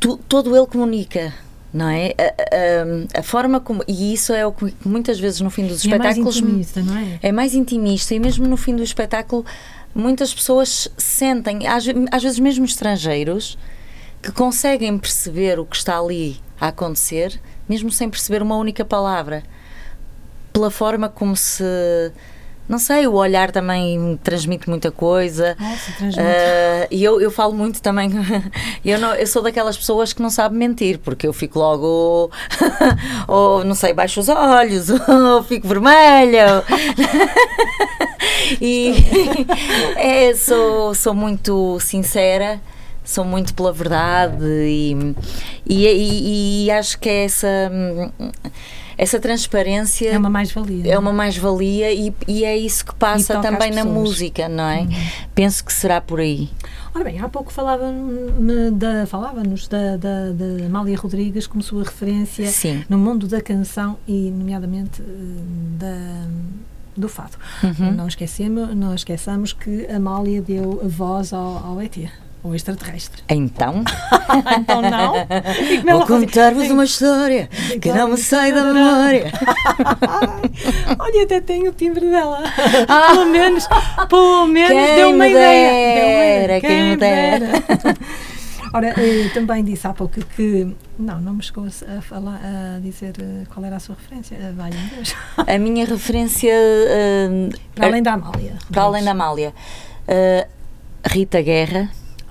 tu- 0.00 0.18
todo 0.28 0.56
ele 0.56 0.66
comunica. 0.66 1.32
Não 1.72 1.88
é? 1.88 2.14
A, 2.16 3.16
a- 3.16 3.20
a 3.20 3.22
forma 3.24 3.58
como. 3.58 3.82
E 3.88 4.14
isso 4.14 4.32
é 4.32 4.46
o 4.46 4.52
que 4.52 4.72
muitas 4.84 5.18
vezes 5.18 5.40
no 5.40 5.50
fim 5.50 5.66
dos 5.66 5.84
E 5.84 5.92
é 5.92 5.98
mais 5.98 6.16
espetáculos 6.16 6.36
intimista, 6.36 6.80
não 6.82 6.96
é? 6.96 7.18
é 7.20 7.32
mais 7.32 7.52
intimista 7.52 8.14
e 8.14 8.20
mesmo 8.20 8.46
no 8.46 8.56
fim 8.56 8.76
do 8.76 8.82
espetáculo 8.84 9.44
muitas 9.92 10.32
pessoas 10.32 10.88
sentem, 10.96 11.66
às, 11.66 11.84
às 12.12 12.22
vezes 12.22 12.38
mesmo 12.38 12.64
estrangeiros, 12.64 13.58
que 14.22 14.30
conseguem 14.30 14.96
perceber 14.98 15.58
o 15.58 15.64
que 15.66 15.74
está 15.74 15.98
ali 15.98 16.40
a 16.60 16.68
acontecer, 16.68 17.40
mesmo 17.68 17.90
sem 17.90 18.08
perceber 18.08 18.40
uma 18.40 18.56
única 18.56 18.84
palavra, 18.84 19.42
pela 20.54 20.70
forma 20.70 21.08
como 21.08 21.36
se. 21.36 21.62
Não 22.66 22.78
sei, 22.78 23.06
o 23.06 23.12
olhar 23.12 23.50
também 23.50 24.18
transmite 24.24 24.70
muita 24.70 24.90
coisa. 24.90 25.54
Nossa, 25.60 25.92
transmite. 25.98 26.18
Ah, 26.18 26.86
e 26.90 27.04
eu, 27.04 27.20
eu 27.20 27.30
falo 27.30 27.52
muito 27.52 27.82
também. 27.82 28.08
eu, 28.82 28.98
não, 28.98 29.14
eu 29.14 29.26
sou 29.26 29.42
daquelas 29.42 29.76
pessoas 29.76 30.14
que 30.14 30.22
não 30.22 30.30
sabem 30.30 30.58
mentir, 30.58 30.98
porque 30.98 31.26
eu 31.26 31.32
fico 31.34 31.58
logo. 31.58 32.30
ou 33.28 33.62
não 33.64 33.74
sei, 33.74 33.92
baixo 33.92 34.18
os 34.20 34.30
olhos, 34.30 34.88
ou 35.28 35.42
fico 35.42 35.68
vermelha. 35.68 36.64
e 38.62 38.94
é, 39.96 40.34
sou, 40.34 40.94
sou 40.94 41.12
muito 41.12 41.78
sincera. 41.80 42.58
Sou 43.04 43.22
muito 43.26 43.52
pela 43.52 43.70
verdade 43.70 44.42
e, 44.42 45.14
e, 45.66 45.86
e- 45.86 46.64
e 46.64 46.70
acho 46.70 46.98
que 46.98 47.06
é 47.10 47.24
essa, 47.26 47.70
essa 48.96 49.18
transparência 49.20 50.08
É 50.10 50.18
uma 50.18 50.30
mais-valia. 50.30 50.92
é 50.92 50.98
uma 50.98 51.12
mais-valia 51.12 51.92
e, 51.92 52.12
e 52.28 52.44
é 52.44 52.56
isso 52.56 52.84
que 52.86 52.94
passa 52.94 53.40
também 53.40 53.70
na. 53.70 53.82
Uhum. 53.84 53.92
música, 53.94 54.48
não 54.48 54.64
é? 54.64 54.86
Penso 55.34 55.64
que 55.64 55.72
será 55.72 56.00
por 56.00 56.20
aí. 56.20 56.48
Ora 56.94 57.04
bem, 57.04 57.18
há 57.20 57.28
pouco 57.28 57.52
falava-me 57.52 58.70
da- 58.72 59.06
falava-nos 59.06 59.66
da, 59.68 59.96
da, 59.96 60.30
da 60.30 60.66
Amália 60.66 60.96
Rodrigues 60.96 61.46
como 61.46 61.62
sua 61.62 61.82
referência 61.84 62.46
Sim. 62.48 62.84
no 62.88 62.96
mundo 62.98 63.26
da 63.26 63.40
canção 63.40 63.96
e, 64.06 64.30
nomeadamente, 64.30 65.02
eh, 65.02 65.04
da, 65.78 66.26
do 66.96 67.08
fado. 67.08 67.36
Uhum. 67.62 67.92
Não, 67.92 68.06
esquecemos, 68.06 68.74
não 68.76 68.94
esqueçamos 68.94 69.52
que 69.52 69.86
a 69.86 69.96
Amália 69.96 70.40
deu 70.40 70.80
a 70.84 70.88
voz 70.88 71.32
ao, 71.32 71.58
ao 71.66 71.82
ET, 71.82 71.96
ao 72.44 72.54
extraterrestre. 72.54 73.22
Então, 73.28 73.82
então 74.60 74.82
não? 74.82 75.14
Como 75.82 75.98
vou 75.98 76.06
contar-vos 76.06 76.70
uma 76.70 76.84
história 76.84 77.48
que 77.80 77.90
não 77.90 78.08
me 78.08 78.18
sai 78.18 78.52
da 78.52 78.64
memória. 78.64 79.32
Olha, 80.98 81.24
até 81.24 81.40
tem 81.40 81.66
o 81.66 81.72
timbre 81.72 82.08
dela. 82.10 82.42
Pelo 82.86 83.26
menos, 83.26 83.66
pelo 84.08 84.46
menos 84.46 84.70
Quem 84.70 84.96
deu 84.96 85.10
uma 85.10 85.26
ideia. 85.26 85.70
Deu 85.70 86.06
uma 86.06 86.44
ideia. 86.44 86.60
quem 86.60 86.82
me 86.82 86.96
dera. 86.96 87.46
Ora, 88.72 88.88
eh, 88.88 89.28
também 89.32 89.64
disse 89.64 89.86
há 89.86 89.94
pouco 89.94 90.20
que. 90.20 90.74
Não, 90.98 91.20
não 91.20 91.34
me 91.34 91.42
chegou 91.42 91.64
a, 91.66 92.02
falar, 92.02 92.40
a 92.42 92.80
dizer 92.80 93.14
eh, 93.20 93.44
qual 93.52 93.64
era 93.64 93.76
a 93.76 93.80
sua 93.80 93.94
referência. 93.94 94.36
Eh, 94.36 94.52
Deus. 94.94 95.14
A 95.36 95.58
minha 95.58 95.86
referência, 95.86 96.52
ah, 96.52 97.56
Para 97.74 97.86
além 97.86 98.02
da 98.02 98.14
Amália. 98.14 98.54
para 98.70 98.82
além 98.82 99.04
da 99.04 99.12
Amália, 99.12 99.54
ah, 100.08 100.48
Rita 101.06 101.40
Guerra, 101.40 101.88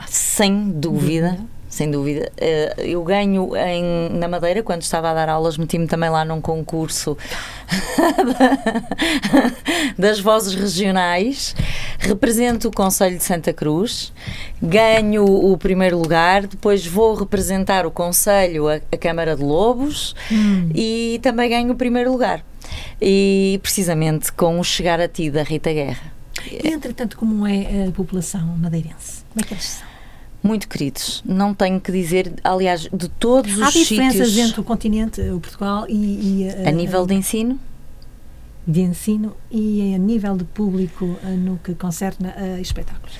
sem 0.07 0.69
dúvida. 0.71 1.29
Dúvida. 1.31 1.53
Sem 1.69 1.89
dúvida. 1.89 2.31
Ah, 2.39 2.81
eu 2.81 3.03
ganho 3.03 3.55
em, 3.55 4.09
na 4.11 4.27
Madeira, 4.27 4.61
quando 4.61 4.83
estava 4.83 5.09
a 5.09 5.13
dar 5.15 5.27
aulas, 5.27 5.57
meti-me 5.57 5.87
também 5.87 6.07
lá 6.07 6.23
num 6.23 6.39
concurso 6.39 7.17
das 9.97 10.19
vozes 10.19 10.53
regionais. 10.53 11.55
Represento 11.97 12.67
o 12.67 12.71
Conselho 12.71 13.17
de 13.17 13.23
Santa 13.23 13.53
Cruz, 13.53 14.13
ganho 14.61 15.25
o 15.25 15.57
primeiro 15.57 15.97
lugar, 15.97 16.45
depois 16.45 16.85
vou 16.85 17.15
representar 17.15 17.85
o 17.85 17.91
Conselho, 17.91 18.67
a, 18.69 18.75
a 18.91 18.97
Câmara 18.97 19.35
de 19.35 19.43
Lobos 19.43 20.15
Hum. 20.31 20.69
e 20.75 21.19
também 21.23 21.49
ganho 21.49 21.71
o 21.71 21.75
primeiro 21.75 22.11
lugar. 22.11 22.43
E 23.01 23.59
precisamente 23.63 24.31
com 24.31 24.59
o 24.59 24.63
Chegar 24.63 24.99
a 24.99 25.07
Ti 25.07 25.31
da 25.31 25.43
Rita 25.43 25.71
Guerra. 25.73 26.13
E, 26.51 26.67
entretanto, 26.67 27.17
como 27.17 27.47
é 27.47 27.87
a 27.87 27.91
população 27.91 28.41
madeirense? 28.57 29.23
Como 29.33 29.43
é 29.43 29.47
que 29.47 29.53
eles 29.53 29.63
são? 29.65 29.92
Muito 30.43 30.67
queridos, 30.67 31.23
não 31.25 31.53
tenho 31.53 31.79
que 31.79 31.89
dizer, 31.89 32.33
aliás, 32.43 32.81
de 32.91 33.07
todos 33.07 33.61
Há 33.61 33.69
os 33.69 33.73
diferenças 33.73 34.27
sítios 34.27 34.49
entre 34.49 34.59
o 34.59 34.63
continente, 34.63 35.21
o 35.21 35.39
Portugal, 35.39 35.85
e. 35.87 35.93
e, 35.95 36.43
eh, 36.43 36.67
a 36.67 36.71
nível 36.71 37.05
de 37.05 37.13
ensino. 37.13 37.57
de 38.67 38.81
ensino 38.81 39.35
e 39.49 39.95
a 39.95 39.97
nível 39.97 40.35
de 40.35 40.43
público 40.43 41.17
eh, 41.23 41.29
no 41.29 41.57
que 41.59 41.73
concerne 41.75 42.27
a 42.35 42.59
espetáculos. 42.59 43.17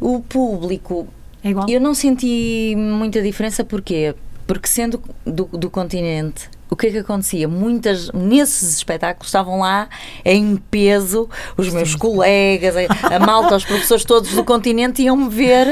O 0.00 0.20
público 0.20 1.06
É 1.44 1.50
igual? 1.50 1.68
Eu 1.68 1.80
não 1.80 1.94
senti 1.94 2.74
muita 2.76 3.22
diferença, 3.22 3.64
porquê? 3.64 4.12
Porque 4.44 4.68
sendo 4.68 5.00
do, 5.24 5.44
do 5.44 5.70
continente, 5.70 6.50
o 6.74 6.76
que 6.76 6.88
é 6.88 6.90
que 6.90 6.98
acontecia? 6.98 7.46
Muitas, 7.46 8.10
nesses 8.10 8.76
espetáculos, 8.76 9.28
estavam 9.28 9.60
lá 9.60 9.88
em 10.24 10.56
peso 10.56 11.30
os 11.56 11.72
meus 11.72 11.94
colegas, 11.94 12.74
a, 12.76 13.14
a 13.14 13.18
malta, 13.20 13.54
os 13.54 13.64
professores 13.64 14.04
todos 14.04 14.32
do 14.34 14.44
continente 14.44 15.00
iam-me 15.00 15.28
ver 15.28 15.68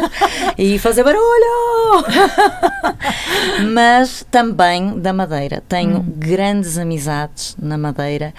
e 0.56 0.78
fazer 0.78 1.02
barulho! 1.02 2.04
Mas 3.74 4.24
também 4.30 4.96
da 5.00 5.12
Madeira. 5.12 5.60
Tenho 5.68 6.00
grandes 6.00 6.78
amizades 6.78 7.56
na 7.60 7.76
Madeira. 7.76 8.32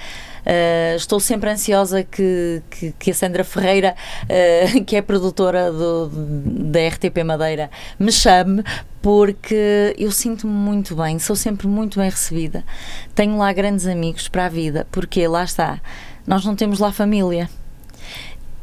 Uh, 0.45 0.95
estou 0.95 1.19
sempre 1.19 1.49
ansiosa 1.49 2.03
que, 2.03 2.61
que, 2.69 2.91
que 2.99 3.11
a 3.11 3.13
Sandra 3.13 3.43
Ferreira, 3.43 3.95
uh, 4.23 4.83
que 4.85 4.95
é 4.95 5.01
produtora 5.01 5.71
do, 5.71 6.09
da 6.09 6.87
RTP 6.87 7.23
Madeira, 7.23 7.71
me 7.97 8.11
chame, 8.11 8.63
porque 9.01 9.95
eu 9.97 10.11
sinto-me 10.11 10.53
muito 10.53 10.95
bem, 10.95 11.17
sou 11.19 11.35
sempre 11.35 11.67
muito 11.67 11.99
bem 11.99 12.09
recebida. 12.09 12.63
Tenho 13.15 13.37
lá 13.37 13.51
grandes 13.53 13.87
amigos 13.87 14.27
para 14.27 14.45
a 14.45 14.49
vida, 14.49 14.85
porque 14.91 15.27
lá 15.27 15.43
está, 15.43 15.79
nós 16.27 16.45
não 16.45 16.55
temos 16.55 16.79
lá 16.79 16.91
família. 16.91 17.49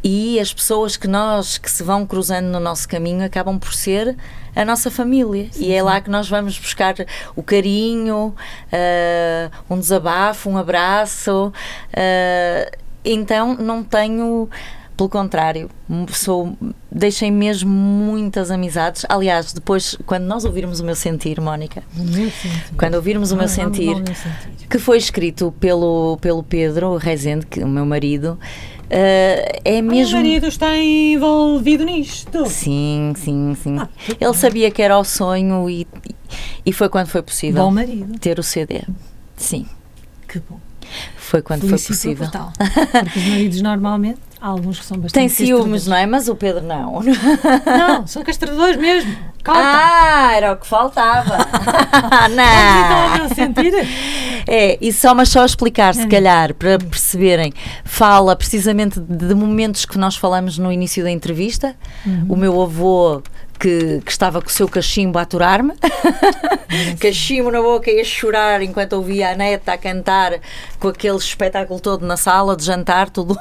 E 0.03 0.41
as 0.41 0.53
pessoas 0.53 0.97
que 0.97 1.07
nós 1.07 1.59
que 1.59 1.71
se 1.71 1.83
vão 1.83 2.07
cruzando 2.07 2.47
no 2.47 2.59
nosso 2.59 2.89
caminho 2.89 3.25
acabam 3.25 3.59
por 3.59 3.75
ser 3.75 4.17
a 4.55 4.65
nossa 4.65 4.91
família. 4.91 5.49
e 5.57 5.73
é 5.73 5.83
lá 5.83 6.01
que 6.01 6.11
nós 6.11 6.29
vamos 6.29 6.59
buscar 6.59 6.95
o 7.37 7.43
carinho, 7.43 8.35
uh, 8.73 9.75
um 9.75 9.79
desabafo, 9.79 10.49
um 10.49 10.57
abraço. 10.57 11.53
Uh, 11.93 12.77
então 13.05 13.55
não 13.55 13.83
tenho. 13.83 14.49
Pelo 14.97 15.09
contrário, 15.09 15.71
sou, 16.11 16.55
deixei 16.93 17.31
mesmo 17.31 17.71
muitas 17.71 18.51
amizades. 18.51 19.07
Aliás, 19.09 19.51
depois, 19.51 19.97
quando 20.05 20.25
nós 20.25 20.45
ouvirmos 20.45 20.81
o 20.81 20.85
meu 20.85 20.95
sentir, 20.95 21.41
Mónica, 21.41 21.83
meu 21.95 22.31
sentir. 22.31 22.75
quando 22.77 22.97
ouvirmos 22.97 23.33
o 23.33 23.35
meu 23.35 23.49
vamos 23.49 23.53
sentir, 23.53 23.95
meu 23.95 24.15
sentir. 24.15 24.69
que 24.69 24.79
foi 24.79 24.99
escrito 24.99 25.55
pelo, 25.59 26.19
pelo 26.21 26.43
Pedro 26.43 26.99
Rezende, 26.99 27.47
que 27.47 27.63
é 27.63 27.65
o 27.65 27.69
meu 27.69 27.87
marido, 27.87 28.39
uh, 28.91 29.61
é 29.65 29.81
O 29.81 29.85
mesmo. 29.85 30.17
marido 30.17 30.47
está 30.47 30.77
envolvido 30.77 31.85
nisto. 31.85 32.47
Sim, 32.47 33.13
sim, 33.17 33.57
sim. 33.63 33.77
Ah, 33.79 33.89
Ele 34.21 34.35
sabia 34.35 34.71
que 34.71 34.83
era 34.83 34.99
o 34.99 35.05
sonho 35.05 35.69
e, 35.71 35.87
e 36.65 36.73
foi 36.73 36.89
quando 36.89 37.07
foi 37.09 37.23
possível 37.23 37.65
Bom 37.65 37.71
marido. 37.71 38.19
ter 38.19 38.39
o 38.39 38.43
CD. 38.43 38.83
Sim, 39.37 39.67
Que 40.29 40.39
bom. 40.41 40.59
foi 41.17 41.41
quando 41.43 41.61
foi 41.61 41.71
Felicito 41.79 41.93
possível. 41.95 42.27
por 42.27 42.33
tal. 42.33 42.53
Porque 43.05 43.19
os 43.19 43.25
maridos 43.27 43.61
normalmente, 43.63 44.21
há 44.41 44.49
alguns 44.49 44.79
que 44.79 44.85
são 44.85 44.97
bastante 44.99 45.13
Tem 45.21 45.29
ciúmes, 45.29 45.87
não 45.87 45.97
é? 45.97 46.07
Mas 46.07 46.29
o 46.29 46.35
Pedro 46.35 46.63
não. 46.63 47.01
Não, 47.67 48.07
são 48.07 48.23
castradores 48.23 48.77
mesmo. 48.77 49.15
Calma. 49.43 49.61
Ah, 49.65 50.33
era 50.35 50.53
o 50.53 50.57
que 50.57 50.67
faltava. 50.67 51.37
Então 51.39 52.29
não. 52.37 53.19
meu 53.19 53.35
sentir. 53.35 53.73
É, 54.47 54.77
e 54.81 54.93
só, 54.93 55.15
mas 55.15 55.29
só 55.31 55.45
explicar, 55.45 55.95
se 55.95 56.03
Hum. 56.05 56.09
calhar, 56.09 56.55
para 56.55 56.79
perceberem, 56.79 57.53
fala 57.85 58.37
precisamente 58.37 59.01
de 59.01 59.35
momentos 59.35 59.85
que 59.87 59.97
nós 59.99 60.17
falamos 60.17 60.59
no 60.59 60.71
início 60.73 61.03
da 61.03 61.11
entrevista. 61.11 61.75
Uhum. 62.07 62.27
O 62.29 62.37
meu 62.37 62.61
avô, 62.61 63.23
que, 63.61 64.01
que 64.01 64.11
estava 64.11 64.41
com 64.41 64.49
o 64.49 64.51
seu 64.51 64.67
cachimbo 64.67 65.19
a 65.19 65.23
aturar-me, 65.23 65.75
cachimbo 66.99 67.51
na 67.51 67.61
boca 67.61 67.91
e 67.91 68.01
a 68.01 68.05
chorar 68.05 68.63
enquanto 68.63 68.95
ouvia 68.95 69.33
a 69.33 69.37
neta 69.37 69.75
a 69.75 69.79
cantar 69.79 70.41
com 70.79 70.89
aquele 70.89 71.19
espetáculo 71.19 71.79
todo 71.79 72.07
na 72.07 72.17
sala 72.17 72.57
de 72.57 72.65
jantar, 72.65 73.11
tudo. 73.11 73.37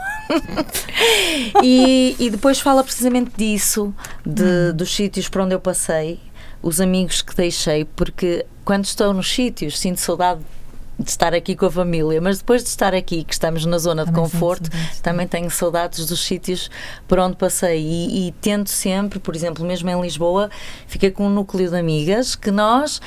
e, 1.64 2.18
e 2.20 2.30
depois 2.30 2.60
fala 2.60 2.84
precisamente 2.84 3.32
disso, 3.38 3.96
de, 4.26 4.74
dos 4.74 4.94
sítios 4.94 5.30
por 5.30 5.42
onde 5.42 5.56
eu 5.56 5.60
passei, 5.60 6.20
os 6.62 6.82
amigos 6.82 7.22
que 7.22 7.34
deixei, 7.34 7.86
porque 7.86 8.46
quando 8.66 8.84
estou 8.84 9.14
nos 9.14 9.32
sítios 9.32 9.80
sinto 9.80 10.02
saudade 10.02 10.42
de 10.42 10.59
estar 11.06 11.34
aqui 11.34 11.56
com 11.56 11.66
a 11.66 11.72
família, 11.72 12.20
mas 12.22 12.40
depois 12.40 12.64
de 12.64 12.70
estar 12.70 12.94
aqui, 12.94 13.24
que 13.24 13.34
estamos 13.34 13.66
na 13.66 13.78
zona 13.78 14.06
de 14.06 14.12
Também 14.12 14.26
sinto 14.26 14.32
conforto, 14.34 14.70
também 15.02 15.28
tenho 15.28 15.50
saudades 15.50 16.06
dos 16.06 16.20
sítios 16.26 16.70
por 17.08 17.20
onde 17.20 17.36
passei 17.38 17.80
e, 17.82 18.28
e 18.28 18.32
tento 18.34 18.70
sempre, 18.70 19.20
por 19.20 19.36
exemplo, 19.36 19.66
mesmo 19.66 19.90
em 19.90 20.02
Lisboa, 20.02 20.50
fiquei 20.88 21.12
com 21.12 21.26
um 21.28 21.30
núcleo 21.30 21.70
de 21.70 21.76
amigas 21.78 22.36
que 22.36 22.52
nós 22.52 23.02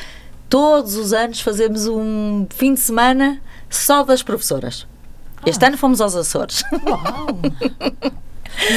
todos 0.48 0.96
os 0.96 1.12
anos 1.12 1.40
fazemos 1.40 1.86
um 1.86 2.46
fim 2.50 2.74
de 2.74 2.80
semana 2.80 3.40
só 3.70 4.02
das 4.02 4.22
professoras. 4.22 4.86
Este 5.46 5.64
Ah. 5.64 5.68
ano 5.68 5.78
fomos 5.78 6.00
aos 6.00 6.14
Açores. 6.14 6.62
Uau. 6.86 7.38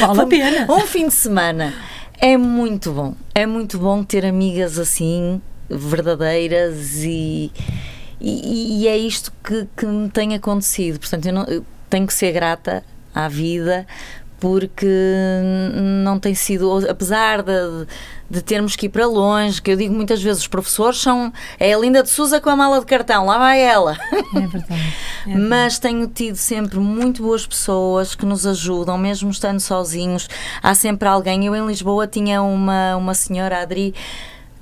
Vale 0.00 0.20
a 0.20 0.26
pena. 0.26 0.72
Um 0.72 0.80
fim 0.80 1.06
de 1.08 1.14
semana 1.14 1.74
é 2.18 2.36
muito 2.36 2.92
bom. 2.92 3.14
É 3.34 3.46
muito 3.46 3.78
bom 3.78 4.02
ter 4.02 4.24
amigas 4.24 4.78
assim, 4.78 5.40
verdadeiras 5.68 6.96
e, 7.04 7.52
e, 8.20 8.82
e 8.82 8.88
é 8.88 8.96
isto 8.96 9.32
que, 9.44 9.66
que 9.76 9.86
me 9.86 10.08
tem 10.10 10.34
acontecido. 10.34 10.98
Portanto, 10.98 11.26
eu, 11.26 11.32
não- 11.32 11.44
eu 11.44 11.64
tenho 11.90 12.06
que 12.06 12.14
ser 12.14 12.32
grata 12.32 12.82
à 13.14 13.28
vida 13.28 13.86
porque 14.38 14.86
não 16.04 16.18
tem 16.18 16.34
sido, 16.34 16.86
apesar 16.88 17.42
de, 17.42 17.52
de 18.28 18.42
termos 18.42 18.76
que 18.76 18.84
ir 18.86 18.88
para 18.90 19.06
longe, 19.06 19.62
que 19.62 19.70
eu 19.70 19.76
digo 19.76 19.94
muitas 19.94 20.22
vezes, 20.22 20.42
os 20.42 20.46
professores 20.46 21.00
são. 21.00 21.32
É 21.58 21.72
a 21.72 21.78
Linda 21.78 22.02
de 22.02 22.10
Souza 22.10 22.38
com 22.40 22.50
a 22.50 22.54
mala 22.56 22.78
de 22.80 22.86
cartão, 22.86 23.24
lá 23.24 23.38
vai 23.38 23.60
ela. 23.62 23.96
É 24.34 24.46
verdade. 24.46 24.94
É 25.26 25.34
Mas 25.36 25.78
tenho 25.78 26.06
tido 26.06 26.36
sempre 26.36 26.78
muito 26.78 27.22
boas 27.22 27.46
pessoas 27.46 28.14
que 28.14 28.26
nos 28.26 28.46
ajudam, 28.46 28.98
mesmo 28.98 29.30
estando 29.30 29.58
sozinhos. 29.58 30.28
Há 30.62 30.74
sempre 30.74 31.08
alguém. 31.08 31.46
Eu 31.46 31.56
em 31.56 31.66
Lisboa 31.66 32.06
tinha 32.06 32.42
uma, 32.42 32.94
uma 32.96 33.14
senhora, 33.14 33.62
Adri, 33.62 33.94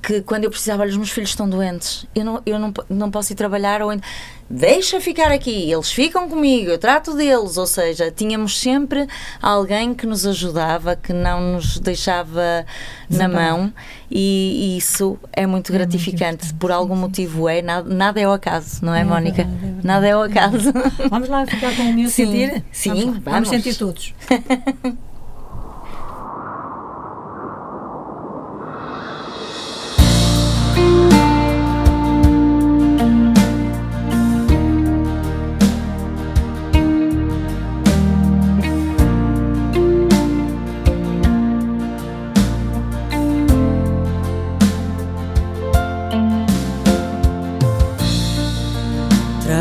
que 0.06 0.20
quando 0.20 0.44
eu 0.44 0.50
precisava, 0.50 0.82
olha, 0.82 0.90
os 0.90 0.96
meus 0.96 1.10
filhos 1.10 1.30
estão 1.30 1.48
doentes, 1.48 2.06
eu 2.14 2.24
não, 2.24 2.42
eu 2.44 2.58
não, 2.58 2.72
não 2.90 3.10
posso 3.10 3.32
ir 3.32 3.36
trabalhar, 3.36 3.80
ou 3.80 3.88
ainda, 3.90 4.02
deixa 4.50 5.00
ficar 5.00 5.32
aqui, 5.32 5.72
eles 5.72 5.90
ficam 5.90 6.28
comigo, 6.28 6.70
eu 6.70 6.78
trato 6.78 7.14
deles. 7.14 7.56
Ou 7.56 7.66
seja, 7.66 8.10
tínhamos 8.10 8.58
sempre 8.60 9.06
alguém 9.40 9.94
que 9.94 10.06
nos 10.06 10.26
ajudava, 10.26 10.94
que 10.94 11.12
não 11.12 11.54
nos 11.54 11.78
deixava 11.78 12.66
na 13.08 13.28
mão, 13.28 13.72
e, 14.10 14.74
e 14.74 14.78
isso 14.78 15.18
é 15.32 15.46
muito 15.46 15.72
É 15.72 15.72
muito 15.72 15.72
gratificante. 15.72 16.34
importante, 16.46 16.54
Por 16.54 16.70
algum 16.70 16.94
sim, 16.94 17.00
sim. 17.00 17.06
motivo 17.06 17.48
é, 17.48 17.62
nada, 17.62 17.94
nada 17.94 18.20
é 18.20 18.24
ao 18.24 18.32
acaso, 18.32 18.84
não 18.84 18.94
é, 18.94 19.00
É 19.00 19.04
Mónica? 19.04 19.42
é. 19.42 19.46
Nada 19.82 20.06
é 20.06 20.12
ao 20.12 20.22
acaso. 20.22 20.72
Vamos 21.08 21.28
lá 21.28 21.46
ficar 21.46 21.74
com 21.74 21.82
o 21.82 21.92
meu 21.94 22.08
Sim, 22.08 22.26
sentir? 22.26 22.64
sim, 22.70 22.88
vamos, 22.90 23.04
vamos. 23.04 23.24
vamos 23.24 23.48
sentir 23.48 23.74
todos. 23.76 24.14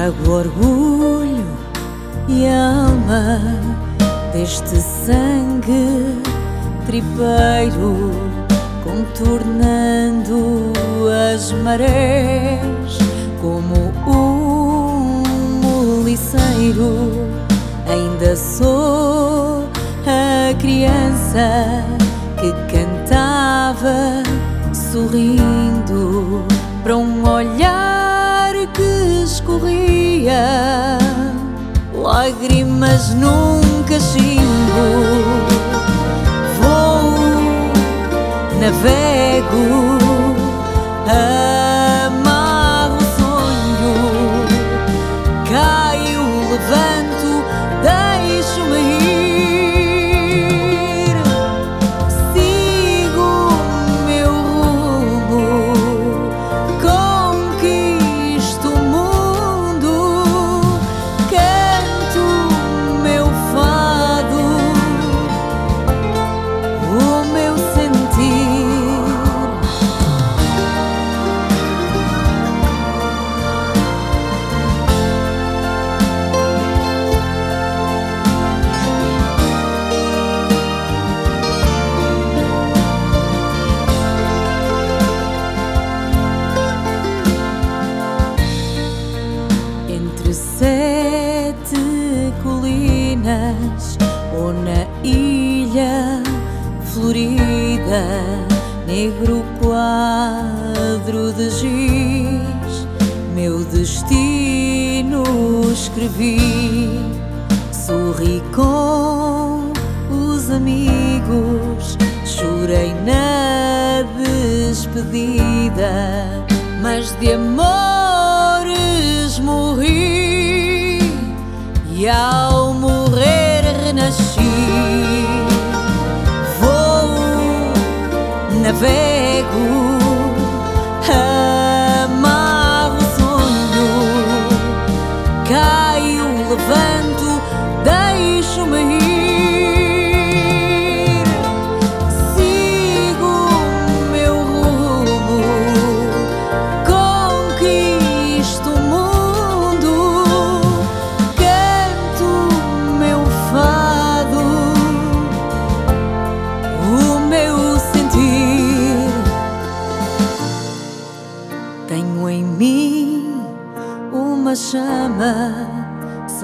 Trago 0.04 0.32
orgulho 0.32 1.46
e 2.28 2.46
alma 2.46 3.40
deste 4.34 4.76
sangue 4.76 6.22
tripeiro, 6.86 8.12
contornando 8.84 10.66
as 11.34 11.54
marés 11.54 12.98
como 13.40 13.94
um 14.06 15.22
moliceiro. 15.62 17.30
Ainda 17.90 18.36
sou 18.36 19.70
a 20.06 20.54
criança 20.60 21.86
que 22.42 22.52
cantava 22.76 24.22
sorrindo 24.74 26.03
lágrimas 32.84 33.14
num 33.16 33.84
cachimbo. 33.84 34.44
Vou, 36.60 37.14
navego, 38.60 39.93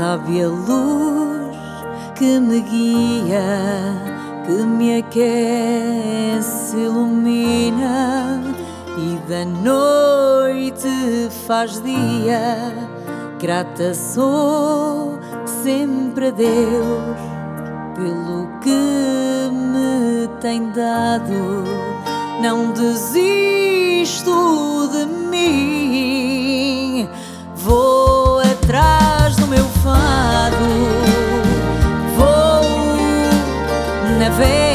sabe 0.09 0.41
a 0.41 0.47
luz 0.47 1.55
que 2.15 2.39
me 2.39 2.61
guia, 2.61 3.45
que 4.43 4.65
me 4.65 4.97
aquece, 4.97 6.75
ilumina 6.75 8.41
e 8.97 9.19
da 9.29 9.45
noite 9.45 10.89
faz 11.45 11.79
dia. 11.83 12.73
Grata 13.39 13.93
sou 13.93 15.19
sempre 15.45 16.29
a 16.29 16.31
Deus 16.31 17.19
pelo 17.95 18.47
que 18.61 19.51
me 19.51 20.27
tem 20.41 20.71
dado. 20.71 21.65
Não 22.41 22.71
desisto 22.71 24.31
de 24.91 25.05
mim, 25.29 27.07
vou 27.53 28.39
atrás 28.39 28.98
do 29.89 29.95
meu 29.95 29.95
fado, 29.95 30.69
vou, 32.15 32.63
navego, 34.19 34.68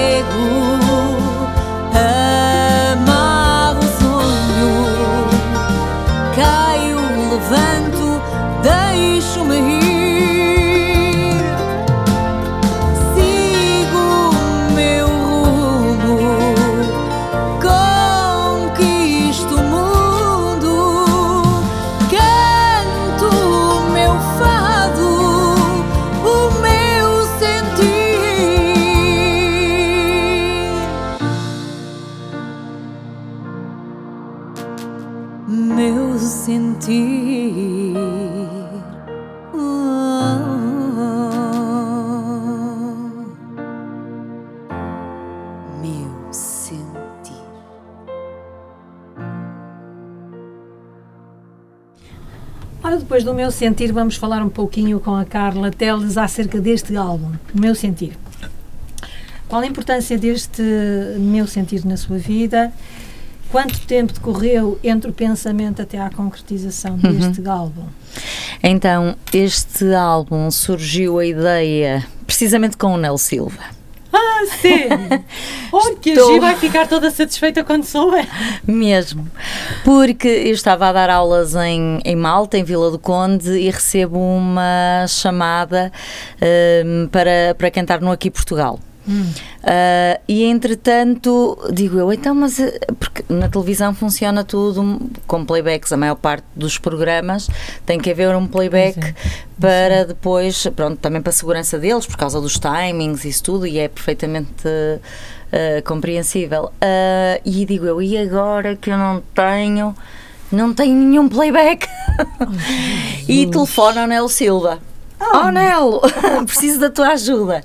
depois 53.15 53.23
do 53.23 53.33
meu 53.33 53.53
sentir, 53.53 53.93
vamos 53.93 54.17
falar 54.17 54.43
um 54.43 54.49
pouquinho 54.49 54.99
com 54.99 55.15
a 55.15 55.25
Carla 55.25 55.71
Teles 55.71 56.19
acerca 56.19 56.61
deste 56.61 56.97
álbum, 56.97 57.31
o 57.55 57.61
meu 57.61 57.73
sentir. 57.73 58.19
Qual 59.47 59.63
a 59.63 59.67
importância 59.67 60.19
deste 60.19 60.61
meu 61.21 61.47
sentir 61.47 61.87
na 61.87 61.97
sua 61.97 62.19
vida? 62.19 62.73
Quanto 63.53 63.87
tempo 63.87 64.13
decorreu 64.13 64.81
entre 64.83 65.13
o 65.13 65.15
pensamento 65.15 65.81
até 65.81 66.01
à 66.01 66.11
concretização 66.11 66.97
deste 66.99 67.47
álbum? 67.47 67.85
Então, 68.61 69.15
este 69.33 69.95
álbum 69.95 70.51
surgiu 70.51 71.21
a 71.21 71.25
ideia 71.25 72.05
precisamente 72.27 72.77
com 72.77 72.95
o 72.95 72.97
Nel 72.97 73.17
Silva. 73.17 73.63
Ah, 74.45 74.57
sério? 74.61 75.25
Olha, 75.73 75.97
que 75.97 76.13
a 76.13 76.15
Gi 76.15 76.41
vai 76.41 76.57
ficar 76.57 76.87
toda 76.87 77.11
satisfeita 77.11 77.65
quando 77.65 77.85
souber. 77.85 78.27
Mesmo. 78.67 79.29
Porque 79.85 80.29
eu 80.29 80.53
estava 80.53 80.89
a 80.89 80.93
dar 80.93 81.11
aulas 81.11 81.55
em, 81.55 82.01
em 82.05 82.17
Malta, 82.17 82.59
em 82.59 82.65
Vila 82.65 82.91
do 82.91 82.99
Conde, 82.99 83.51
e 83.59 83.71
recebo 83.71 84.19
uma 84.19 85.07
chamada 85.09 85.93
hum, 86.85 87.09
para, 87.11 87.55
para 87.57 87.71
cantar 87.71 88.01
no 88.01 88.11
Aqui 88.11 88.31
Portugal. 88.31 88.79
Ah, 89.63 90.19
e 90.27 90.45
entretanto, 90.45 91.59
digo 91.73 91.99
eu, 91.99 92.13
então, 92.13 92.35
mas 92.35 92.59
eh, 92.59 92.79
porque 92.99 93.25
na 93.29 93.49
televisão 93.49 93.95
funciona 93.95 94.45
tudo 94.45 95.01
com 95.27 95.45
playbacks, 95.45 95.93
a 95.93 95.97
maior 95.97 96.17
parte 96.17 96.45
dos 96.55 96.79
programas 96.79 97.49
tem 97.85 97.99
que 97.99 98.11
haver 98.11 98.35
um 98.35 98.47
playback 98.47 98.95
Pois 98.95 99.07
é. 99.07 99.15
para 99.61 100.05
depois, 100.05 100.67
pronto, 100.75 100.99
também 100.99 101.21
para 101.21 101.31
a 101.31 101.35
segurança 101.35 101.79
deles, 101.79 102.07
por 102.07 102.17
causa 102.17 102.41
dos 102.41 102.59
timings 102.59 103.25
e 103.25 103.29
isso 103.29 103.43
tudo, 103.43 103.67
e 103.67 103.79
é 103.79 103.89
perfeitamente 103.89 104.67
eh, 105.53 105.83
compreensível. 105.83 106.73
Ah, 106.81 107.41
e 107.45 107.65
digo 107.65 107.87
eu, 107.87 108.03
e 108.03 108.17
agora 108.19 108.75
que 108.77 108.91
eu 108.91 108.99
não 108.99 109.23
tenho, 109.35 109.95
não 110.51 110.75
tenho 110.75 110.95
nenhum 110.95 111.29
playback? 111.29 111.87
e 113.29 113.47
telefono 113.47 114.01
ao 114.01 114.07
Nelo 114.07 114.29
Silva. 114.29 114.81
Oh, 115.21 115.51
Nelo, 115.51 116.01
preciso 116.45 116.81
da 116.81 116.91
tua 116.91 117.11
ajuda. 117.11 117.63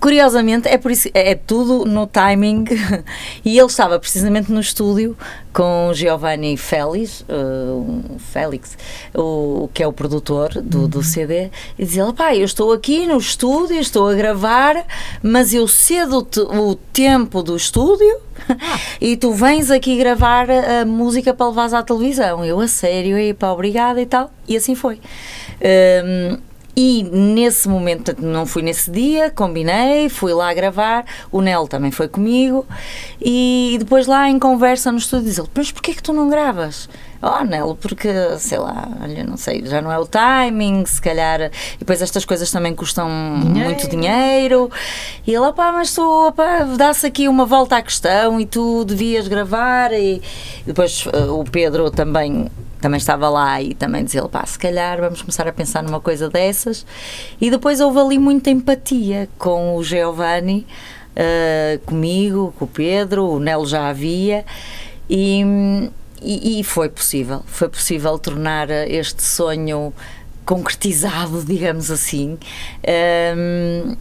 Curiosamente, 0.00 0.66
é 0.66 0.78
por 0.78 0.90
isso, 0.90 1.10
é 1.12 1.34
tudo 1.34 1.84
no 1.84 2.06
timing. 2.06 2.64
E 3.44 3.58
ele 3.58 3.66
estava 3.66 3.98
precisamente 3.98 4.50
no 4.50 4.60
estúdio 4.60 5.16
com 5.52 5.88
o 5.88 5.94
Giovanni 5.94 6.56
Félix, 6.56 7.22
uh, 7.22 8.16
Félix 8.18 8.76
o, 9.14 9.68
que 9.72 9.82
é 9.82 9.86
o 9.86 9.92
produtor 9.92 10.50
do, 10.62 10.86
do 10.86 11.02
CD, 11.02 11.50
e 11.78 11.84
dizia: 11.84 12.10
pá, 12.12 12.34
eu 12.34 12.44
estou 12.44 12.72
aqui 12.72 13.06
no 13.06 13.18
estúdio, 13.18 13.78
estou 13.78 14.08
a 14.08 14.14
gravar, 14.14 14.84
mas 15.22 15.52
eu 15.52 15.66
cedo 15.66 16.18
o, 16.18 16.22
te- 16.22 16.40
o 16.40 16.74
tempo 16.92 17.42
do 17.42 17.56
estúdio 17.56 18.16
e 19.00 19.16
tu 19.16 19.32
vens 19.32 19.70
aqui 19.70 19.96
gravar 19.96 20.50
a, 20.50 20.80
a 20.82 20.84
música 20.84 21.34
para 21.34 21.48
levares 21.48 21.74
à 21.74 21.82
televisão. 21.82 22.44
Eu, 22.44 22.60
a 22.60 22.68
sério, 22.68 23.18
e 23.18 23.34
pá, 23.34 23.50
obrigada 23.52 24.00
e 24.00 24.06
tal. 24.06 24.30
E 24.48 24.56
assim 24.56 24.74
foi. 24.74 25.00
Um, 25.60 26.49
e 26.76 27.02
nesse 27.02 27.68
momento, 27.68 28.14
não 28.18 28.46
fui 28.46 28.62
nesse 28.62 28.90
dia, 28.90 29.30
combinei, 29.30 30.08
fui 30.08 30.32
lá 30.32 30.52
gravar, 30.54 31.04
o 31.30 31.40
Nel 31.40 31.66
também 31.66 31.90
foi 31.90 32.08
comigo 32.08 32.66
e 33.20 33.76
depois 33.78 34.06
lá 34.06 34.28
em 34.28 34.38
conversa 34.38 34.92
no 34.92 34.98
estúdio 34.98 35.26
diz 35.26 35.38
ele, 35.38 35.48
mas 35.54 35.72
porquê 35.72 35.94
que 35.94 36.02
tu 36.02 36.12
não 36.12 36.28
gravas? 36.28 36.88
Oh 37.22 37.44
Nel, 37.44 37.76
porque, 37.78 38.08
sei 38.38 38.58
lá, 38.58 38.88
olha, 39.02 39.24
não 39.24 39.36
sei, 39.36 39.62
já 39.66 39.82
não 39.82 39.92
é 39.92 39.98
o 39.98 40.06
timing, 40.06 40.86
se 40.86 41.02
calhar, 41.02 41.50
e 41.74 41.78
depois 41.78 42.00
estas 42.00 42.24
coisas 42.24 42.50
também 42.50 42.74
custam 42.74 43.10
muito 43.10 43.88
dinheiro 43.90 44.70
e 45.26 45.34
ele, 45.34 45.44
opá, 45.44 45.70
mas 45.70 45.94
tu, 45.94 46.02
opá, 46.28 46.60
dá-se 46.78 47.06
aqui 47.06 47.28
uma 47.28 47.44
volta 47.44 47.76
à 47.76 47.82
questão 47.82 48.40
e 48.40 48.46
tu 48.46 48.86
devias 48.86 49.28
gravar 49.28 49.92
e 49.92 50.22
depois 50.64 51.06
eh, 51.12 51.24
o 51.24 51.44
Pedro 51.44 51.90
também 51.90 52.48
também 52.80 52.98
estava 52.98 53.28
lá 53.28 53.60
e 53.60 53.74
também 53.74 54.04
dizia 54.04 54.22
pá, 54.28 54.44
se 54.46 54.58
calhar 54.58 55.00
vamos 55.00 55.20
começar 55.20 55.46
a 55.46 55.52
pensar 55.52 55.82
numa 55.82 56.00
coisa 56.00 56.28
dessas. 56.28 56.86
E 57.40 57.50
depois 57.50 57.80
houve 57.80 57.98
ali 57.98 58.18
muita 58.18 58.50
empatia 58.50 59.28
com 59.38 59.76
o 59.76 59.82
Giovanni, 59.84 60.66
ah, 61.16 61.78
comigo, 61.84 62.54
com 62.58 62.64
o 62.64 62.68
Pedro, 62.68 63.26
o 63.26 63.40
Nelo 63.40 63.66
já 63.66 63.88
havia, 63.88 64.44
e, 65.08 65.42
e, 66.22 66.60
e 66.60 66.64
foi 66.64 66.88
possível. 66.88 67.42
Foi 67.46 67.68
possível 67.68 68.18
tornar 68.18 68.70
este 68.70 69.22
sonho 69.22 69.92
concretizado, 70.44 71.42
digamos 71.44 71.90
assim, 71.90 72.38
ahm, 72.86 73.96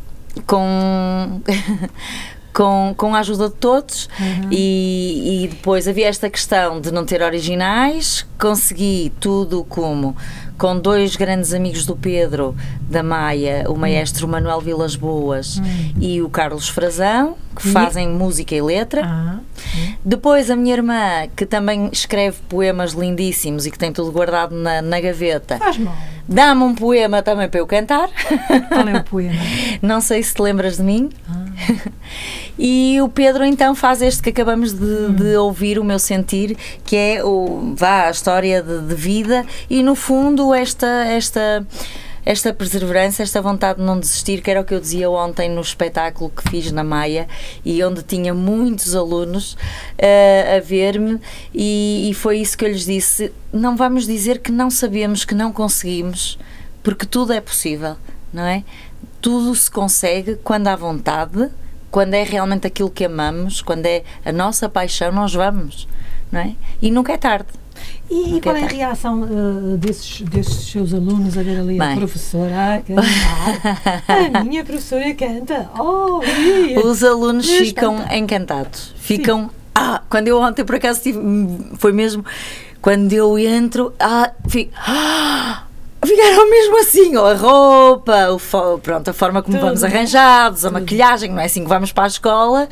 com. 0.46 1.42
Com, 2.54 2.94
com 2.98 3.16
a 3.16 3.20
ajuda 3.20 3.48
de 3.50 3.56
todos. 3.56 4.10
E, 4.52 5.44
e 5.44 5.48
depois 5.48 5.88
havia 5.88 6.08
esta 6.08 6.30
questão 6.30 6.82
de 6.82 6.92
não 6.92 7.06
ter 7.06 7.22
originais. 7.22 8.26
Consegui 8.40 9.14
tudo 9.20 9.64
como? 9.64 10.16
Com 10.58 10.78
dois 10.78 11.16
grandes 11.16 11.54
amigos 11.54 11.86
do 11.86 11.96
Pedro 11.96 12.56
da 12.82 13.02
Maia, 13.02 13.64
o 13.70 13.76
maestro 13.78 14.28
Manuel 14.28 14.60
Vilas 14.60 14.96
Boas 14.96 15.62
e 16.02 16.22
o 16.22 16.30
Carlos 16.30 16.68
Frazão 16.68 17.38
que 17.56 17.68
fazem 17.70 18.10
música 18.10 18.56
e 18.56 18.62
letra. 18.62 19.02
Ah, 19.06 19.40
depois 20.04 20.50
a 20.50 20.56
minha 20.56 20.74
irmã, 20.76 21.28
que 21.36 21.46
também 21.46 21.90
escreve 21.92 22.38
poemas 22.48 22.94
lindíssimos 22.94 23.66
e 23.66 23.72
que 23.72 23.78
tem 23.78 23.92
tudo 23.92 24.12
guardado 24.12 24.56
na, 24.56 24.82
na 24.82 25.00
gaveta, 25.00 25.58
faz 25.58 25.78
mal. 25.78 25.96
Dá-me 26.30 26.64
um 26.64 26.76
poema 26.76 27.24
também 27.24 27.50
para 27.50 27.60
eu 27.60 27.66
cantar. 27.68 28.10
Qual 28.70 28.88
é 28.88 28.98
o 28.98 29.04
poema? 29.04 29.42
Não 29.82 30.00
sei 30.00 30.22
se 30.22 30.36
te 30.36 30.42
lembras 30.42 30.78
de 30.78 30.84
mim. 30.84 31.10
E 32.62 33.00
o 33.00 33.08
Pedro 33.08 33.46
então 33.46 33.74
faz 33.74 34.02
este 34.02 34.22
que 34.22 34.32
acabamos 34.32 34.74
de, 34.74 35.14
de 35.14 35.38
ouvir, 35.38 35.80
o 35.80 35.84
meu 35.84 35.98
sentir, 35.98 36.58
que 36.84 36.94
é 36.94 37.24
o, 37.24 37.74
vá, 37.74 38.08
a 38.08 38.12
história 38.12 38.62
de, 38.62 38.82
de 38.82 38.96
vida 38.96 39.46
e 39.70 39.82
no 39.82 39.96
fundo 39.96 40.54
esta, 40.54 41.06
esta, 41.06 41.66
esta 42.26 42.54
perseverança, 42.54 43.24
esta 43.24 43.42
vontade 43.42 43.80
de 43.80 43.86
não 43.86 44.00
desistir, 44.00 44.42
que 44.42 44.52
era 44.52 44.62
o 44.62 44.64
que 44.64 44.74
eu 44.74 44.80
dizia 44.80 45.10
ontem 45.10 45.50
no 45.50 45.62
espetáculo 45.62 46.30
que 46.30 46.50
fiz 46.50 46.72
na 46.72 46.84
Maia 46.84 47.28
e 47.64 47.84
onde 47.84 48.04
tinha 48.04 48.34
muitos 48.34 48.96
alunos 48.96 49.58
eh, 49.98 50.58
a 50.58 50.60
ver-me 50.60 51.20
e, 51.54 52.10
e 52.10 52.14
foi 52.14 52.40
isso 52.40 52.58
que 52.58 52.66
eu 52.66 52.70
lhes 52.70 52.86
disse. 52.86 53.32
Não 53.52 53.76
vamos 53.76 54.06
dizer 54.06 54.40
que 54.40 54.52
não 54.52 54.70
sabemos, 54.70 55.26
que 55.26 55.36
não 55.36 55.52
conseguimos, 55.52 56.38
porque 56.84 57.06
tudo 57.06 57.34
é 57.34 57.42
possível, 57.42 57.96
não 58.34 58.44
é? 58.44 58.64
Tudo 59.22 59.54
se 59.56 59.70
consegue 59.70 60.36
quando 60.44 60.68
há 60.68 60.76
vontade, 60.76 61.50
quando 61.92 62.14
é 62.14 62.24
realmente 62.24 62.68
aquilo 62.68 62.90
que 62.90 63.06
amamos, 63.06 63.62
quando 63.62 63.86
é 63.86 64.04
a 64.24 64.32
nossa 64.32 64.70
paixão, 64.70 65.12
nós 65.12 65.34
vamos, 65.34 65.88
não 66.32 66.40
é? 66.40 66.56
E 66.82 66.92
nunca 66.92 67.14
é 67.14 67.18
tarde. 67.18 67.48
E, 68.10 68.38
e 68.38 68.42
qual 68.42 68.56
é 68.56 68.64
a 68.64 68.68
reação 68.68 69.24
eh, 69.24 69.78
desses, 69.78 70.22
desses 70.22 70.72
seus 70.72 70.94
alunos 70.94 71.38
a 71.38 71.44
ver 71.44 71.60
ali 71.60 71.80
a 71.80 71.86
Bem. 71.88 71.98
professora 71.98 72.76
a 72.76 72.80
cantar? 72.82 74.40
a 74.42 74.44
minha 74.44 74.64
professora 74.64 75.14
canta. 75.14 75.70
Oh. 75.78 76.20
Os 76.88 77.04
alunos 77.04 77.48
ficam 77.48 77.98
encantados. 78.12 78.94
Ficam. 78.98 79.52
Ah, 79.76 80.02
quando 80.10 80.28
eu 80.28 80.40
ontem 80.40 80.66
por 80.66 80.76
acaso 80.76 81.02
tive, 81.02 81.20
foi 81.78 81.92
mesmo 81.94 82.26
quando 82.82 83.14
eu 83.14 83.38
entro, 83.38 83.94
ah, 84.00 84.32
fico, 84.48 84.72
ah, 84.76 85.64
ficaram 86.06 86.50
mesmo 86.50 86.80
assim, 86.80 87.16
ó, 87.18 87.28
a 87.28 87.34
roupa, 87.36 88.40
pronto, 88.82 89.10
a 89.10 89.14
forma 89.14 89.42
como 89.42 89.58
Tudo. 89.58 89.66
vamos 89.68 89.84
arranjados, 89.84 90.66
a 90.66 90.72
maquilhagem, 90.72 91.32
não 91.32 91.40
é 91.40 91.46
assim 91.46 91.64
que 91.64 91.70
vamos 91.70 91.92
para 91.92 92.06
a 92.06 92.08
escola 92.08 92.70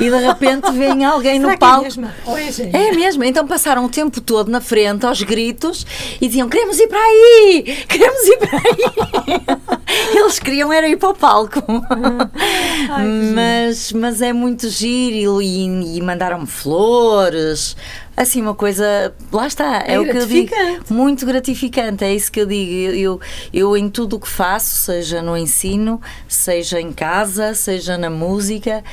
e 0.00 0.10
de 0.10 0.16
repente 0.16 0.70
vem 0.72 1.04
alguém 1.06 1.38
no 1.38 1.50
é 1.50 1.56
palco. 1.56 1.84
mesmo? 1.84 2.10
Ou 2.26 2.36
é 2.36 2.50
gente? 2.50 2.76
É 2.76 2.92
mesmo, 2.92 3.24
então 3.24 3.46
passaram 3.46 3.84
o 3.84 3.88
tempo 3.88 4.20
todo 4.20 4.50
na 4.50 4.60
frente 4.60 5.06
aos 5.06 5.22
gritos 5.22 5.86
e 6.20 6.26
diziam: 6.26 6.48
Queremos 6.48 6.78
ir 6.78 6.88
para 6.88 6.98
aí! 6.98 7.84
Queremos 7.88 8.22
ir 8.26 8.38
para 8.38 8.58
aí! 8.58 9.74
Eles 10.14 10.38
queriam 10.38 10.72
era 10.72 10.88
ir 10.88 10.96
para 10.96 11.10
o 11.10 11.14
palco. 11.14 11.62
Ai, 12.90 13.06
mas, 13.34 13.92
mas 13.92 14.20
é 14.22 14.32
muito 14.32 14.68
giro 14.68 15.40
e, 15.40 15.96
e 15.96 16.02
mandaram-me 16.02 16.46
flores. 16.46 17.76
Assim, 18.16 18.40
uma 18.40 18.54
coisa. 18.54 19.12
Lá 19.32 19.46
está, 19.46 19.82
é, 19.86 19.94
É 19.94 20.00
o 20.00 20.04
que 20.04 20.16
eu 20.16 20.26
digo. 20.26 20.54
Muito 20.88 21.26
gratificante, 21.26 22.04
é 22.04 22.14
isso 22.14 22.30
que 22.30 22.40
eu 22.40 22.46
digo. 22.46 22.70
Eu, 22.72 22.94
eu, 22.94 23.20
eu 23.52 23.76
em 23.76 23.88
tudo 23.88 24.16
o 24.16 24.20
que 24.20 24.28
faço, 24.28 24.76
seja 24.76 25.20
no 25.20 25.36
ensino, 25.36 26.00
seja 26.28 26.80
em 26.80 26.92
casa, 26.92 27.54
seja 27.54 27.98
na 27.98 28.08
música 28.10 28.84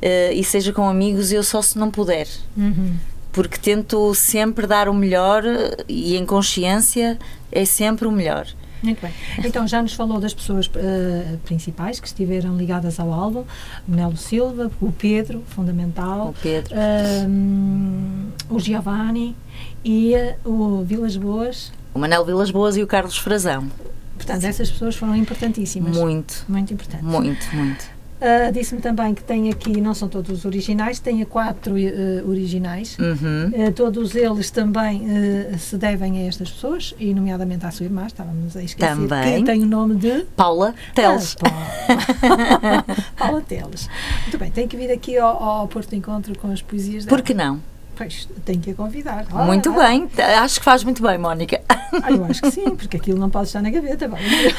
eh, 0.00 0.32
e 0.34 0.42
seja 0.42 0.72
com 0.72 0.88
amigos, 0.88 1.30
eu 1.30 1.42
só 1.42 1.60
se 1.60 1.78
não 1.78 1.90
puder 1.90 2.26
Uhum. 2.56 2.94
porque 3.32 3.58
tento 3.58 4.14
sempre 4.14 4.66
dar 4.66 4.88
o 4.88 4.94
melhor 4.94 5.44
eh, 5.44 5.76
e 5.88 6.16
em 6.16 6.24
consciência 6.24 7.18
é 7.52 7.64
sempre 7.66 8.08
o 8.08 8.12
melhor. 8.12 8.46
Muito 8.82 9.00
bem. 9.02 9.12
Então, 9.44 9.66
já 9.68 9.82
nos 9.82 9.92
falou 9.92 10.18
das 10.20 10.32
pessoas 10.32 10.70
eh, 10.74 11.36
principais 11.44 12.00
que 12.00 12.06
estiveram 12.06 12.56
ligadas 12.56 12.98
ao 12.98 13.12
álbum: 13.12 13.44
o 13.86 13.94
Nelo 13.94 14.16
Silva, 14.16 14.70
o 14.80 14.90
Pedro, 14.90 15.42
fundamental. 15.46 16.28
O 16.28 16.34
Pedro. 16.42 16.74
Ahm, 16.74 18.28
o 18.48 18.58
Giovanni 18.58 19.36
e 19.84 20.14
eh, 20.14 20.36
o 20.44 20.82
Vilas 20.82 21.16
Boas. 21.16 21.72
O 21.92 21.98
Manel 21.98 22.24
Vilas 22.24 22.50
Boas 22.50 22.76
e 22.76 22.82
o 22.82 22.86
Carlos 22.86 23.18
Frazão. 23.18 23.68
Portanto, 24.16 24.44
essas 24.44 24.70
pessoas 24.70 24.96
foram 24.96 25.16
importantíssimas. 25.16 25.96
Muito, 25.96 26.44
Muito 26.48 26.72
importantes. 26.74 27.06
muito, 27.06 27.56
muito. 27.56 27.99
Ah, 28.20 28.50
Disse-me 28.50 28.80
também 28.80 29.14
que 29.14 29.22
tem 29.22 29.50
aqui, 29.50 29.80
não 29.80 29.94
são 29.94 30.08
todos 30.08 30.30
os 30.30 30.44
originais, 30.44 31.00
tem 31.00 31.24
quatro 31.24 31.76
eh, 31.78 32.22
originais. 32.26 32.96
Uhum. 32.98 33.50
Eh, 33.52 33.70
todos 33.70 34.14
eles 34.14 34.50
também 34.50 35.06
eh, 35.08 35.56
se 35.58 35.76
devem 35.76 36.18
a 36.18 36.26
estas 36.28 36.50
pessoas, 36.50 36.94
e 36.98 37.14
nomeadamente 37.14 37.64
à 37.64 37.70
sua 37.70 37.84
irmã, 37.84 38.06
estávamos 38.06 38.56
a 38.56 38.62
esquecer, 38.62 38.94
Também. 38.94 39.40
que 39.40 39.50
tem 39.50 39.62
o 39.62 39.66
nome 39.66 39.94
de 39.96 40.26
Paula 40.36 40.74
Teles. 40.94 41.36
Ah, 41.42 42.84
Paula. 43.16 43.40
Teles. 43.40 43.88
Muito 44.22 44.38
bem, 44.38 44.50
tem 44.50 44.68
que 44.68 44.76
vir 44.76 44.90
aqui 44.90 45.16
ao, 45.16 45.42
ao 45.42 45.68
Porto 45.68 45.90
de 45.90 45.96
Encontro 45.96 46.38
com 46.38 46.50
as 46.52 46.60
poesias 46.60 47.04
dela. 47.04 47.16
Por 47.16 47.24
que 47.24 47.32
não? 47.32 47.60
Pois, 48.00 48.26
tem 48.46 48.58
que 48.58 48.70
a 48.70 48.74
convidar. 48.74 49.26
Ah, 49.30 49.44
Muito 49.44 49.68
ah, 49.78 49.86
bem, 49.86 50.08
acho 50.38 50.58
que 50.58 50.64
faz 50.64 50.82
muito 50.82 51.02
bem, 51.02 51.18
Mónica. 51.18 51.60
Ah, 51.68 52.10
eu 52.10 52.24
acho 52.24 52.40
que 52.40 52.50
sim, 52.50 52.64
porque 52.74 52.96
aquilo 52.96 53.18
não 53.18 53.28
pode 53.28 53.48
estar 53.48 53.60
na 53.60 53.68
gaveta. 53.68 54.10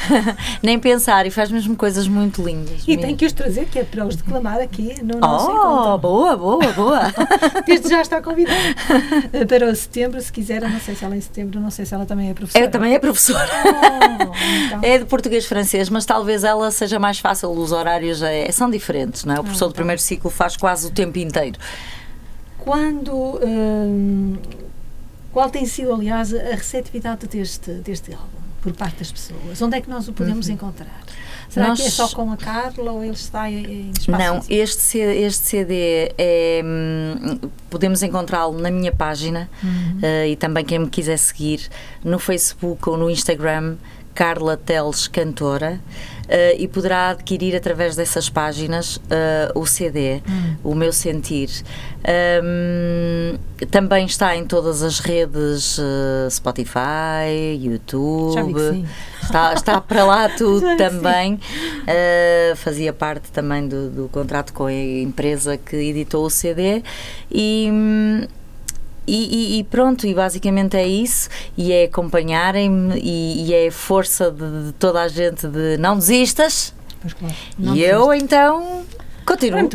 Nem 0.62 0.78
pensar, 0.78 1.26
e 1.26 1.30
faz 1.30 1.50
mesmo 1.50 1.74
coisas 1.74 2.06
muito 2.06 2.40
lindas. 2.40 2.84
E 2.86 2.96
tem 2.96 3.16
que 3.16 3.26
os 3.26 3.32
trazer, 3.32 3.64
que 3.64 3.80
é 3.80 3.82
para 3.84 4.06
os 4.06 4.14
declamar 4.14 4.60
aqui 4.60 4.94
no 5.02 5.18
nosso 5.18 5.48
Oh, 5.48 5.54
encontro. 5.54 5.98
boa, 5.98 6.36
boa, 6.36 6.72
boa. 6.72 7.00
Desde 7.66 7.88
já 7.88 8.00
está 8.02 8.22
convidado. 8.22 8.60
Eh, 9.32 9.44
Para 9.44 9.66
o 9.68 9.74
setembro, 9.74 10.20
se 10.20 10.30
quiser, 10.32 10.62
eu 10.62 10.68
não 10.70 10.78
sei 10.78 10.94
se 10.94 11.04
ela 11.04 11.14
é 11.16 11.18
em 11.18 11.20
setembro, 11.20 11.58
não 11.58 11.70
sei 11.72 11.84
se 11.84 11.92
ela 11.92 12.06
também 12.06 12.30
é 12.30 12.34
professora. 12.34 12.64
Eu 12.64 12.70
também 12.70 12.94
é 12.94 12.98
professora. 13.00 13.50
Oh, 13.66 14.66
então. 14.66 14.80
É 14.84 14.98
de 14.98 15.04
português-francês, 15.06 15.88
mas 15.88 16.04
talvez 16.06 16.44
ela 16.44 16.70
seja 16.70 17.00
mais 17.00 17.18
fácil, 17.18 17.50
os 17.50 17.72
horários 17.72 18.22
é- 18.22 18.52
são 18.52 18.70
diferentes, 18.70 19.24
não 19.24 19.34
é? 19.34 19.40
O 19.40 19.42
professor 19.42 19.66
do 19.66 19.72
tá. 19.72 19.78
primeiro 19.78 20.00
ciclo 20.00 20.30
faz 20.30 20.56
quase 20.56 20.86
o 20.86 20.90
tempo 20.92 21.18
inteiro. 21.18 21.58
Quando. 22.64 23.40
hum, 23.42 24.36
qual 25.32 25.48
tem 25.48 25.64
sido, 25.64 25.94
aliás, 25.94 26.34
a 26.34 26.38
receptividade 26.54 27.26
deste, 27.26 27.70
deste 27.72 28.12
álbum 28.12 28.26
por 28.60 28.72
parte 28.74 28.98
das 28.98 29.10
pessoas? 29.10 29.60
Onde 29.62 29.78
é 29.78 29.80
que 29.80 29.88
nós 29.88 30.06
o 30.08 30.12
podemos 30.12 30.48
encontrar? 30.48 31.02
Será 31.48 31.68
Nós- 31.68 31.80
que 31.80 31.86
é 31.86 31.90
só 31.90 32.08
com 32.08 32.30
a 32.32 32.36
Carla 32.36 32.92
ou 32.92 33.02
ele 33.02 33.12
está 33.14 33.50
em, 33.50 33.90
espaço 33.90 34.10
Não, 34.10 34.36
físico? 34.42 34.54
este, 34.54 34.98
este 34.98 35.46
CD 35.46 36.12
é, 36.16 36.62
hum, 36.64 37.38
podemos 37.68 38.02
encontrá-lo 38.02 38.58
na 38.58 38.70
minha 38.70 38.92
página 38.92 39.50
eh, 40.02 40.28
e 40.30 40.36
também 40.36 40.64
quem 40.64 40.78
me 40.78 40.88
quiser 40.88 41.18
seguir 41.18 41.68
no 42.04 42.18
Facebook 42.18 42.88
ou 42.88 42.96
no 42.96 43.10
Instagram, 43.10 43.76
Carla 44.14 44.56
Teles 44.56 45.06
Cantora, 45.08 45.80
eh, 46.28 46.56
e 46.58 46.66
poderá 46.66 47.10
adquirir 47.10 47.54
através 47.54 47.94
dessas 47.94 48.30
páginas 48.30 48.98
eh, 49.10 49.52
o 49.54 49.66
CD, 49.66 50.22
o 50.64 50.74
meu 50.74 50.90
sentir. 50.90 51.50
Hum, 52.42 53.38
também 53.70 54.06
está 54.06 54.34
em 54.34 54.46
todas 54.46 54.82
as 54.82 54.98
redes 54.98 55.78
eh, 55.78 56.30
Spotify, 56.30 57.58
YouTube. 57.60 58.34
Já 58.34 58.42
vi 58.44 58.54
que 58.54 58.70
sim. 58.70 58.86
Está, 59.22 59.52
está 59.52 59.80
para 59.80 60.04
lá 60.04 60.28
tudo 60.36 60.74
também. 60.76 61.34
Uh, 61.34 62.56
fazia 62.56 62.92
parte 62.92 63.30
também 63.30 63.68
do, 63.68 63.90
do 63.90 64.08
contrato 64.08 64.52
com 64.52 64.64
a 64.64 64.72
empresa 64.72 65.56
que 65.56 65.76
editou 65.76 66.24
o 66.24 66.30
CD 66.30 66.82
e, 67.30 67.68
hum, 67.70 68.26
e, 69.06 69.56
e- 69.56 69.58
e 69.60 69.64
pronto, 69.64 70.06
e 70.06 70.14
basicamente 70.14 70.76
é 70.76 70.86
isso, 70.86 71.28
e 71.56 71.72
é 71.72 71.84
acompanharem-me 71.84 72.98
e, 73.00 73.46
e 73.48 73.54
é 73.54 73.68
a 73.68 73.72
força 73.72 74.30
de, 74.30 74.66
de 74.66 74.72
toda 74.74 75.00
a 75.02 75.08
gente 75.08 75.46
de 75.46 75.76
não 75.78 75.96
desistas, 75.96 76.74
Pois 77.00 77.14
claro. 77.14 77.34
Não 77.58 77.74
e 77.74 77.82
eu 77.82 78.14
então 78.14 78.84
continuo. 79.26 79.68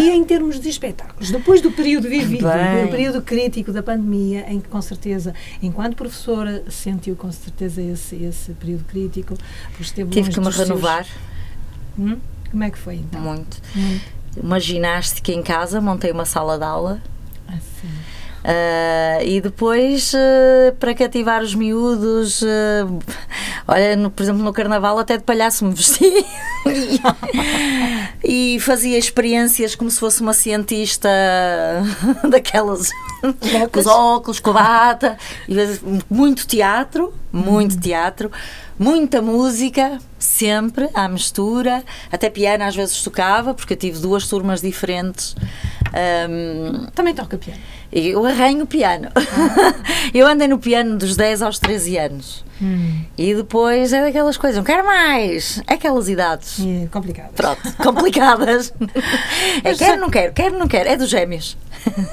E 0.00 0.10
em 0.10 0.22
termos 0.24 0.60
de 0.60 0.68
espetáculos, 0.68 1.30
depois 1.30 1.60
do 1.62 1.70
período 1.70 2.08
vivido, 2.08 2.46
Bem. 2.46 2.84
do 2.84 2.90
período 2.90 3.22
crítico 3.22 3.72
da 3.72 3.82
pandemia, 3.82 4.44
em 4.50 4.60
que 4.60 4.68
com 4.68 4.80
certeza, 4.82 5.34
enquanto 5.62 5.94
professora, 5.96 6.62
sentiu 6.70 7.16
com 7.16 7.30
certeza 7.32 7.80
esse, 7.80 8.16
esse 8.22 8.52
período 8.52 8.84
crítico, 8.84 9.34
esteve 9.80 10.10
Tive 10.10 10.30
que 10.30 10.38
me 10.40 10.44
dos 10.46 10.56
seus- 10.56 10.68
renovar 10.68 11.06
Hum? 11.98 12.18
Como 12.50 12.62
é 12.64 12.70
que 12.70 12.78
foi 12.78 12.96
então? 12.96 13.20
muito. 13.20 13.56
Muito. 13.74 14.04
Uma 14.42 14.60
ginástica 14.60 15.32
em 15.32 15.42
casa, 15.42 15.80
montei 15.80 16.10
uma 16.12 16.24
sala 16.24 16.56
de 16.58 16.64
aula. 16.64 17.00
Assim. 17.48 17.88
Ah, 17.88 18.17
e 19.24 19.40
depois, 19.40 20.12
ah, 20.14 20.72
para 20.78 20.94
cativar 20.94 21.42
os 21.42 21.54
miúdos, 21.54 22.42
ah, 22.42 22.86
olha, 23.66 23.96
no- 23.96 24.10
por 24.10 24.22
exemplo, 24.22 24.42
no 24.42 24.52
carnaval 24.52 24.98
até 24.98 25.16
de 25.16 25.24
palhaço 25.24 25.64
me 25.64 25.74
vesti 25.74 26.04
e, 28.24 28.58
fazia 28.60 28.98
experiências 28.98 29.74
como 29.74 29.90
se 29.90 29.98
fosse 30.00 30.20
uma 30.20 30.32
cientista 30.32 31.08
daquelas 32.28 32.90
com 33.72 33.80
os 33.80 33.86
óculos, 33.86 34.40
com 34.40 34.50
a 34.50 34.54
bata, 34.54 35.18
muito 36.08 36.46
teatro, 36.46 37.12
muito 37.32 37.78
teatro, 37.80 38.30
muita 38.78 39.20
música, 39.20 39.98
sempre 40.18 40.88
à 40.94 41.08
mistura, 41.08 41.82
até 42.12 42.30
piano 42.30 42.62
às 42.64 42.76
vezes 42.76 43.02
tocava, 43.02 43.54
porque 43.54 43.72
eu 43.74 43.76
tive 43.76 43.98
duas 43.98 44.28
turmas 44.28 44.60
diferentes. 44.60 45.34
Ahm, 45.92 46.86
Também 46.94 47.14
toca 47.14 47.36
piano. 47.38 47.60
E 47.92 48.08
eu 48.08 48.24
arranho 48.24 48.64
o 48.64 48.66
piano. 48.66 49.08
eu 50.12 50.26
andei 50.26 50.48
no 50.48 50.58
piano 50.58 50.96
dos 50.96 51.16
10 51.16 51.42
aos 51.42 51.58
13 51.58 51.96
anos. 51.98 52.44
E 53.16 53.34
depois 53.34 53.92
é 53.92 54.02
daquelas 54.02 54.36
coisas, 54.36 54.56
não 54.56 54.64
quero 54.64 54.84
mais. 54.84 55.62
É 55.66 55.74
aquelas 55.74 56.08
idades. 56.08 56.58
É 56.60 56.88
complicado. 56.88 57.30
Pronto, 57.34 57.60
complicadas. 57.78 58.72
É 59.64 59.74
quero, 59.74 60.00
não 60.00 60.10
quero, 60.10 60.32
quero, 60.32 60.58
não 60.58 60.68
quero. 60.68 60.88
É 60.88 60.96
dos 60.96 61.08
gêmeos. 61.08 61.56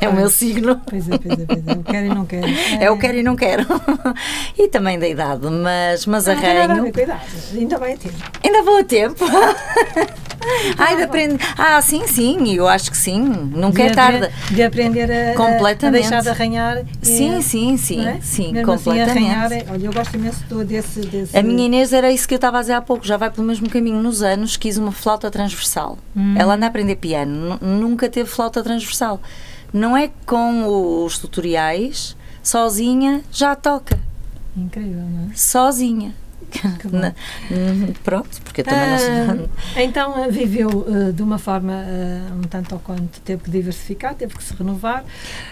É 0.01 0.07
o 0.07 0.13
meu 0.13 0.29
signo. 0.29 0.81
Pois 0.85 1.07
é, 1.09 1.17
pois 1.17 1.39
é, 1.39 1.45
pois 1.45 1.67
é. 1.67 1.71
Eu 1.71 1.83
quero 1.83 2.05
e 2.05 2.09
não 2.09 2.25
quero. 2.25 2.47
É 2.79 2.91
o 2.91 2.97
quero 2.97 3.17
e 3.17 3.23
não 3.23 3.35
quero. 3.35 3.65
E 4.57 4.67
também 4.67 4.97
da 4.97 5.07
idade, 5.07 5.47
mas, 5.49 6.05
mas 6.05 6.25
Não 6.25 6.35
tem 6.35 6.53
nada 6.53 6.73
a 6.73 6.77
arranho. 6.77 6.93
Ainda 7.53 7.79
bem 7.79 7.93
a 7.93 7.97
tempo. 7.97 8.15
Ainda 8.43 8.63
vou 8.63 8.77
a 8.77 8.83
tempo. 8.83 9.25
Ai, 10.77 10.95
de 10.97 11.03
aprender. 11.03 11.39
Ah, 11.57 11.81
sim, 11.81 12.07
sim, 12.07 12.53
eu 12.53 12.67
acho 12.67 12.91
que 12.91 12.97
sim. 12.97 13.19
Nunca 13.19 13.83
é 13.83 13.87
De 13.89 13.95
tarde. 13.95 14.25
apre- 14.25 14.31
De 14.55 14.63
aprender 14.63 15.11
a, 15.11 15.33
Completamente. 15.35 15.85
a 15.85 15.89
deixar 16.09 16.21
de 16.21 16.29
arranhar. 16.29 16.77
e- 17.01 17.05
Sim, 17.05 17.41
sim, 17.41 17.77
sim, 17.77 18.05
é? 18.05 18.19
sim, 18.21 18.51
Mesmo 18.53 18.73
completamente. 18.73 19.09
Assim, 19.17 19.31
arranhar, 19.31 19.51
é- 19.51 19.65
olha, 19.71 19.85
eu 19.85 19.93
gosto 19.93 20.15
imenso 20.15 20.43
desse, 20.65 20.99
desse. 21.01 21.37
A 21.37 21.41
minha 21.43 21.65
Inês 21.65 21.91
era 21.93 22.11
isso 22.11 22.27
que 22.27 22.33
eu 22.33 22.37
estava 22.37 22.57
a 22.57 22.61
dizer 22.61 22.73
há 22.73 22.81
pouco, 22.81 23.05
já 23.05 23.17
vai 23.17 23.29
pelo 23.31 23.45
mesmo 23.47 23.69
caminho. 23.69 24.01
Nos 24.01 24.21
anos 24.21 24.55
quis 24.57 24.77
uma 24.77 24.91
flauta 24.91 25.29
transversal. 25.31 25.97
Ela 26.37 26.55
anda 26.55 26.65
a 26.65 26.69
aprender 26.69 26.95
piano, 26.95 27.59
nu- 27.61 27.67
nunca 27.79 28.07
teve 28.09 28.29
flauta 28.29 28.61
transversal. 28.63 29.21
Não 29.73 29.95
é 29.97 30.09
com 30.25 31.03
os 31.05 31.17
tutoriais, 31.17 32.15
sozinha 32.41 33.21
já 33.31 33.55
toca. 33.55 33.99
Incrível, 34.55 35.01
não 35.01 35.29
é? 35.31 35.35
Sozinha. 35.35 36.13
Na- 36.91 37.13
hum, 37.51 37.93
pronto, 38.03 38.41
porque 38.43 38.61
eu 38.61 38.65
também 38.65 38.89
não 38.89 38.97
sou. 38.97 39.49
Ah, 39.75 39.83
então 39.83 40.23
ah, 40.23 40.27
viveu 40.27 40.85
ah, 40.87 41.11
de 41.11 41.21
uma 41.21 41.37
forma 41.37 41.73
ah, 41.73 42.33
um 42.33 42.41
tanto 42.41 42.73
ou 42.75 42.79
quanto 42.79 43.19
teve 43.21 43.43
que 43.43 43.51
diversificar, 43.51 44.15
teve 44.15 44.35
que 44.35 44.43
se 44.43 44.53
renovar. 44.53 45.03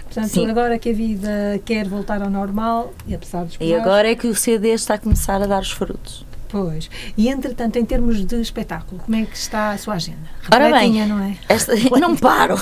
Portanto, 0.06 0.28
Sim. 0.30 0.50
agora 0.50 0.78
que 0.80 0.90
a 0.90 0.94
vida 0.94 1.60
quer 1.66 1.88
voltar 1.88 2.22
ao 2.22 2.30
normal, 2.30 2.94
e 3.08 3.14
apesar 3.16 3.46
dos 3.46 3.58
E 3.60 3.74
agora 3.76 4.10
é 4.10 4.16
que 4.16 4.28
o 4.28 4.36
CD 4.36 4.70
está 4.70 4.96
a 4.96 4.98
começar 4.98 5.42
a 5.42 5.48
dar 5.48 5.62
os 5.62 5.72
frutos. 5.72 6.26
Pois. 6.54 6.88
E 7.18 7.30
entretanto, 7.30 7.78
em 7.80 7.84
termos 7.84 8.24
de 8.24 8.40
espetáculo, 8.40 9.02
como 9.04 9.18
é 9.18 9.26
que 9.26 9.36
está 9.36 9.72
a 9.72 9.78
sua 9.80 9.96
agenda? 9.96 10.20
Ora 10.54 10.70
bem, 10.72 11.04
não 11.08 11.18
é? 11.20 11.36
Esta- 11.50 11.74
não 12.00 12.16
paro. 12.16 12.54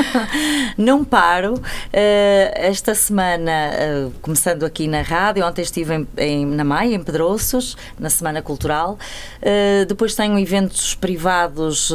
não 0.78 1.04
paro. 1.04 1.60
Eh, 1.92 2.50
esta 2.56 2.94
semana, 2.94 3.50
eh, 3.74 4.08
começando 4.22 4.64
aqui 4.64 4.88
na 4.88 5.02
rádio, 5.02 5.44
ontem 5.46 5.60
estive 5.60 5.94
em, 5.96 6.08
em- 6.16 6.46
na 6.46 6.64
Maia, 6.64 6.94
em 6.94 7.02
Pedroços, 7.02 7.76
na 7.98 8.08
Semana 8.08 8.40
Cultural. 8.40 8.98
Eh, 9.42 9.84
depois 9.86 10.14
tenho 10.14 10.38
eventos 10.38 10.94
privados 10.94 11.92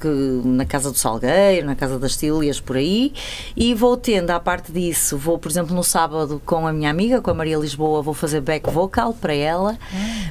que, 0.00 0.08
na 0.44 0.64
Casa 0.64 0.90
do 0.90 0.98
Salgueiro, 0.98 1.64
na 1.64 1.76
Casa 1.76 1.96
das 1.96 2.16
Tílias, 2.16 2.58
por 2.58 2.76
aí. 2.76 3.12
E 3.56 3.72
vou 3.72 3.96
tendo, 3.96 4.30
à 4.30 4.40
parte 4.40 4.72
disso, 4.72 5.16
vou, 5.16 5.38
por 5.38 5.48
exemplo, 5.48 5.76
no 5.76 5.84
sábado 5.84 6.42
com 6.44 6.66
a 6.66 6.72
minha 6.72 6.90
amiga, 6.90 7.20
com 7.20 7.30
a 7.30 7.34
Maria 7.34 7.56
Lisboa, 7.56 8.02
vou 8.02 8.14
fazer 8.14 8.40
back 8.40 8.68
vocal 8.68 9.12
para 9.14 9.32
ela. 9.32 9.78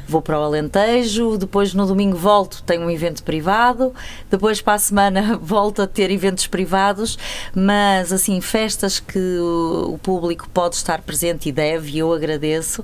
Vou 0.07 0.24
para 0.25 0.39
o 0.39 0.43
Alentejo, 0.43 1.37
depois 1.37 1.73
no 1.73 1.85
domingo 1.85 2.17
volto, 2.17 2.63
tenho 2.63 2.81
um 2.81 2.89
evento 2.89 3.23
privado, 3.23 3.93
depois 4.29 4.59
para 4.59 4.73
a 4.73 4.79
semana 4.79 5.37
volto 5.41 5.81
a 5.83 5.87
ter 5.87 6.09
eventos 6.11 6.47
privados, 6.47 7.17
mas 7.53 8.11
assim, 8.11 8.41
festas 8.41 8.99
que 8.99 9.37
o, 9.39 9.99
público 10.01 10.49
pode 10.53 10.75
estar 10.75 11.01
presente 11.01 11.49
e 11.49 11.51
deve, 11.51 11.91
e 11.91 11.99
eu 11.99 12.11
agradeço. 12.11 12.83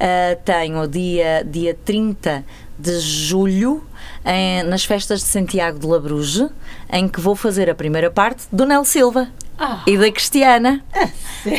Ah, 0.00 0.36
tenho 0.44 0.86
dia, 0.86 1.44
dia 1.44 1.76
30 1.84 2.44
de 2.78 3.00
julho, 3.00 3.82
em- 4.24 4.62
nas 4.62 4.84
festas 4.84 5.20
de 5.20 5.26
Santiago 5.26 5.78
de 5.78 5.86
Labruge, 5.86 6.48
em 6.92 7.08
que 7.08 7.20
vou 7.20 7.34
fazer 7.34 7.68
a 7.68 7.74
primeira 7.74 8.10
parte 8.10 8.44
do 8.52 8.64
Nel 8.64 8.84
Silva 8.84 9.28
Ah, 9.58 9.82
e 9.86 9.96
da 9.96 10.10
Cristiana. 10.12 10.84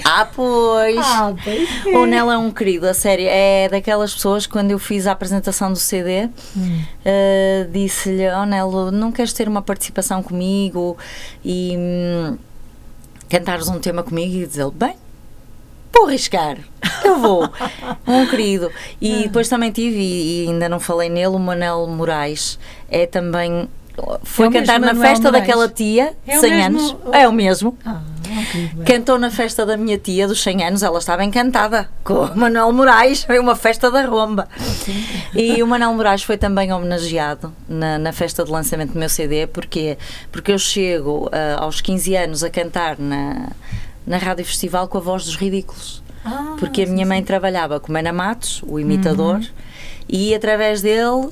Ah, 0.06 0.26
pois! 0.36 0.98
ah, 1.02 1.34
pois 1.44 1.86
é. 1.86 1.98
O 1.98 2.06
Nel 2.06 2.30
é 2.32 2.38
um 2.38 2.52
querido, 2.52 2.88
a 2.88 2.94
sério. 2.94 3.26
É 3.30 3.68
daquelas 3.70 4.14
pessoas 4.14 4.46
que 4.46 4.52
quando 4.54 4.72
eu 4.72 4.78
fiz 4.80 5.08
a 5.08 5.12
apresentação 5.14 5.72
do 5.72 5.80
CD, 5.80 6.30
Hum. 6.56 6.82
eh, 7.06 7.68
disse-lhe: 7.72 8.30
Oh 8.30 8.46
Nelo, 8.46 8.92
não 8.92 9.12
queres 9.12 9.34
ter 9.34 9.48
uma 9.48 9.62
participação 9.62 10.22
comigo? 10.22 10.98
E. 11.44 11.76
hum, 11.78 12.38
cantares 13.30 13.68
um 13.68 13.80
tema 13.80 14.04
comigo 14.04 14.34
e 14.36 14.46
dizer 14.46 14.70
bem, 14.72 14.96
vou 15.94 16.08
arriscar, 16.08 16.58
eu 17.04 17.20
vou. 17.20 17.50
Um 18.08 18.26
querido. 18.28 18.72
E 19.02 19.24
depois 19.24 19.50
também 19.50 19.70
tive, 19.72 19.98
e, 20.00 20.46
e 20.46 20.48
ainda 20.50 20.70
não 20.70 20.80
falei 20.80 21.10
nele, 21.10 21.28
o 21.28 21.40
Manel 21.40 21.86
Moraes. 21.88 22.58
É 22.90 23.06
também. 23.06 23.68
Foi 24.24 24.46
É 24.46 24.50
o 24.50 24.52
cantar 24.52 24.80
mesmo 24.80 24.94
na 25.00 25.08
festa 25.08 25.32
daquela 25.32 25.68
tia, 25.68 26.14
É 26.28 26.38
o 26.38 26.42
100 26.42 26.52
mesmo- 26.52 26.80
anos. 26.80 26.96
É 27.14 27.28
o 27.28 27.32
mesmo. 27.32 27.78
Ah. 27.86 28.02
Cantou 28.86 29.18
na 29.18 29.32
festa 29.32 29.66
da 29.66 29.76
minha 29.78 29.98
tia 29.98 30.28
dos 30.28 30.42
100 30.44 30.64
anos, 30.66 30.84
ela 30.84 31.00
estava 31.00 31.24
encantada 31.24 31.90
com 32.04 32.14
o 32.26 32.38
Manuel 32.38 32.72
Moraes, 32.72 33.24
foi 33.24 33.40
uma 33.40 33.56
festa 33.56 33.90
da 33.90 34.06
romba. 34.06 34.48
E 35.34 35.62
o 35.64 35.68
Manuel 35.68 35.94
Moraes 35.94 36.24
foi 36.24 36.38
também 36.38 36.72
homenageado 36.72 37.52
na, 37.68 37.98
na 37.98 38.12
festa 38.14 38.44
de 38.44 38.52
lançamento 38.52 38.94
do 38.94 39.00
meu 39.00 39.10
CD, 39.10 39.48
porque 39.48 39.98
Porque 40.32 40.52
eu 40.52 40.60
chego 40.60 41.30
ah, 41.32 41.64
aos 41.64 41.82
15 41.82 42.16
anos 42.16 42.44
a 42.44 42.50
cantar 42.50 42.98
na, 43.00 43.50
na 44.06 44.18
Rádio 44.18 44.46
Festival 44.46 44.88
com 44.88 44.98
a 44.98 45.02
voz 45.02 45.26
dos 45.26 45.36
ridículos. 45.36 46.04
Ah, 46.24 46.56
Porque 46.60 46.84
a 46.84 46.86
minha 46.86 47.06
mãe 47.06 47.24
trabalhava 47.24 47.80
com 47.80 47.90
o 47.90 47.92
Mena 47.94 48.12
Matos, 48.14 48.62
o 48.68 48.80
imitador, 48.80 49.40
e 50.08 50.36
através 50.36 50.82
dele 50.82 51.30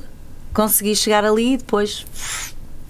consegui 0.54 0.96
chegar 0.96 1.24
ali 1.26 1.54
e 1.54 1.58
depois. 1.58 2.06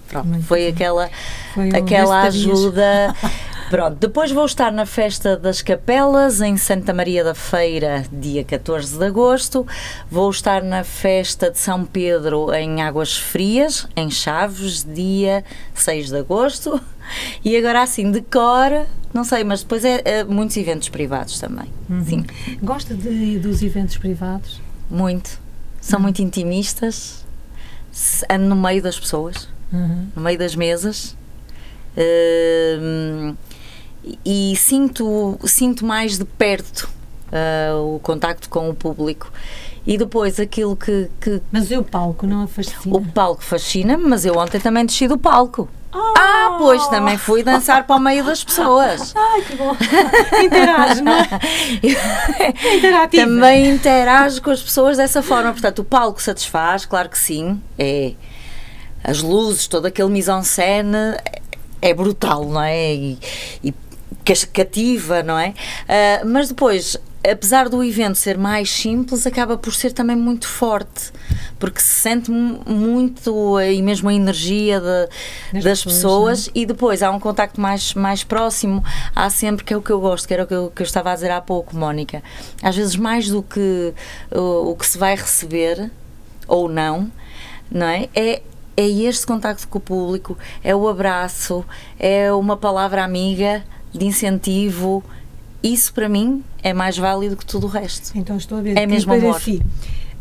Pronto, 0.08 0.42
foi 0.42 0.68
aquela, 0.68 1.10
Foi 1.54 1.70
aquela 1.70 2.22
ajuda. 2.22 3.14
Pronto, 3.68 3.96
depois 3.98 4.30
vou 4.30 4.44
estar 4.46 4.70
na 4.70 4.86
Festa 4.86 5.36
das 5.36 5.60
Capelas, 5.60 6.40
em 6.40 6.56
Santa 6.56 6.94
Maria 6.94 7.24
da 7.24 7.34
Feira, 7.34 8.04
dia 8.12 8.44
14 8.44 8.96
de 8.96 9.04
agosto. 9.04 9.66
Vou 10.08 10.30
estar 10.30 10.62
na 10.62 10.84
Festa 10.84 11.50
de 11.50 11.58
São 11.58 11.84
Pedro, 11.84 12.54
em 12.54 12.80
Águas 12.80 13.16
Frias, 13.16 13.88
em 13.96 14.08
Chaves, 14.08 14.84
dia 14.84 15.44
6 15.74 16.10
de 16.10 16.16
agosto. 16.16 16.80
E 17.44 17.56
agora, 17.56 17.82
assim, 17.82 18.12
de 18.12 18.20
cor, 18.20 18.86
não 19.12 19.24
sei, 19.24 19.42
mas 19.42 19.62
depois 19.62 19.84
é, 19.84 20.00
é 20.04 20.24
muitos 20.24 20.56
eventos 20.56 20.88
privados 20.88 21.40
também. 21.40 21.66
Uhum. 21.90 22.04
Sim, 22.04 22.26
Gosta 22.62 22.94
de, 22.94 23.38
dos 23.38 23.62
eventos 23.62 23.96
privados? 23.96 24.60
muito. 24.88 25.40
São 25.80 26.00
muito 26.00 26.20
intimistas, 26.22 27.24
ando 28.30 28.46
no 28.46 28.56
meio 28.56 28.82
das 28.82 28.98
pessoas. 28.98 29.48
Uhum. 29.72 30.08
no 30.14 30.22
meio 30.22 30.38
das 30.38 30.54
mesas 30.54 31.16
hum, 32.80 33.34
e 34.24 34.54
sinto, 34.56 35.38
sinto 35.44 35.84
mais 35.84 36.16
de 36.16 36.24
perto 36.24 36.88
ah, 37.32 37.76
o 37.76 37.98
contacto 38.00 38.48
com 38.48 38.68
o 38.70 38.74
público. 38.74 39.30
E 39.86 39.96
depois 39.96 40.40
aquilo 40.40 40.76
que, 40.76 41.08
que 41.20 41.40
Mas 41.52 41.70
e 41.70 41.76
o 41.76 41.84
palco 41.84 42.26
não 42.26 42.42
a 42.42 42.46
fascina? 42.48 42.96
o 42.96 43.04
palco 43.06 43.42
fascina-me, 43.42 44.02
mas 44.04 44.24
eu 44.24 44.36
ontem 44.36 44.58
também 44.60 44.84
desci 44.84 45.06
do 45.06 45.16
palco. 45.16 45.68
Ah, 45.92 46.56
pois 46.58 46.86
também 46.88 47.16
fui 47.16 47.42
dançar 47.42 47.86
para 47.86 47.96
o 47.96 47.98
meio 48.00 48.24
das 48.24 48.44
pessoas. 48.44 49.14
Ai, 49.16 49.42
que 49.42 49.54
bom! 49.54 49.74
Interage, 50.44 51.00
não? 51.00 51.12
É 51.12 52.76
interativo. 52.76 53.26
Também 53.26 53.70
interajo 53.70 54.42
com 54.42 54.50
as 54.50 54.60
pessoas 54.60 54.96
dessa 54.96 55.22
forma. 55.22 55.52
Portanto, 55.52 55.78
o 55.78 55.84
palco 55.84 56.20
satisfaz, 56.20 56.84
claro 56.84 57.08
que 57.08 57.18
sim. 57.18 57.60
É 57.78 58.12
as 59.06 59.22
luzes, 59.22 59.66
todo 59.66 59.86
aquele 59.86 60.08
mise-en-scène 60.10 60.96
é- 60.96 61.42
é 61.90 61.94
brutal, 61.94 62.44
não 62.44 62.60
é? 62.62 62.94
E, 62.94 63.18
e 63.62 63.74
cativa, 64.52 65.22
não 65.22 65.38
é? 65.38 65.54
Ah, 65.88 66.24
mas 66.24 66.48
depois, 66.48 66.96
apesar 67.28 67.68
do 67.68 67.82
evento 67.84 68.16
ser 68.16 68.36
mais 68.36 68.68
simples, 68.70 69.24
acaba 69.26 69.56
por 69.56 69.72
ser 69.72 69.92
também 69.92 70.16
muito 70.16 70.48
forte, 70.48 71.12
porque 71.60 71.80
se 71.80 71.86
sente 72.00 72.28
mu- 72.30 72.60
muito 72.66 73.60
e 73.60 73.80
mesmo 73.82 74.08
a 74.08 74.14
energia 74.14 74.80
de- 74.80 75.62
Das 75.62 75.84
pessoas, 75.84 75.94
pessoas 76.46 76.50
e 76.56 76.66
depois 76.66 77.02
há 77.04 77.10
um 77.12 77.20
contacto 77.20 77.60
mais, 77.60 77.94
mais 77.94 78.24
próximo. 78.24 78.82
Há 79.14 79.30
sempre, 79.30 79.64
que 79.64 79.72
é 79.72 79.76
o 79.76 79.80
que 79.82 79.90
eu 79.90 80.00
gosto, 80.00 80.26
que 80.26 80.34
era 80.34 80.42
o 80.42 80.46
que 80.46 80.54
eu, 80.54 80.72
que 80.74 80.82
eu 80.82 80.86
estava 80.86 81.12
a 81.12 81.14
dizer 81.14 81.30
há 81.30 81.40
pouco, 81.40 81.76
Mónica. 81.76 82.20
Às 82.60 82.74
vezes, 82.76 82.96
mais 82.96 83.28
do 83.28 83.44
que 83.44 83.94
uh, 84.32 84.68
o 84.70 84.74
que 84.74 84.86
se 84.86 84.98
vai 84.98 85.14
receber 85.14 85.88
ou 86.48 86.68
não, 86.68 87.10
não 87.70 87.86
é? 87.86 88.08
É, 88.14 88.42
é 88.76 88.86
este 88.86 89.26
contacto 89.26 89.66
com 89.68 89.78
o 89.78 89.80
público, 89.80 90.36
é 90.62 90.74
o 90.74 90.88
abraço, 90.88 91.64
é 91.98 92.32
uma 92.32 92.56
palavra 92.56 93.02
amiga 93.04 93.64
de 93.92 94.04
incentivo. 94.06 95.02
Isso 95.62 95.92
para 95.92 96.08
mim 96.08 96.44
é 96.62 96.72
mais 96.72 96.96
válido 96.96 97.36
que 97.36 97.44
tudo 97.46 97.66
o 97.66 97.70
resto. 97.70 98.16
Então 98.16 98.36
estou 98.36 98.58
a 98.58 98.60
ver 98.60 98.76
É 98.76 98.80
que 98.82 98.86
mesmo 98.86 99.12
amor. 99.14 99.40
si 99.40 99.62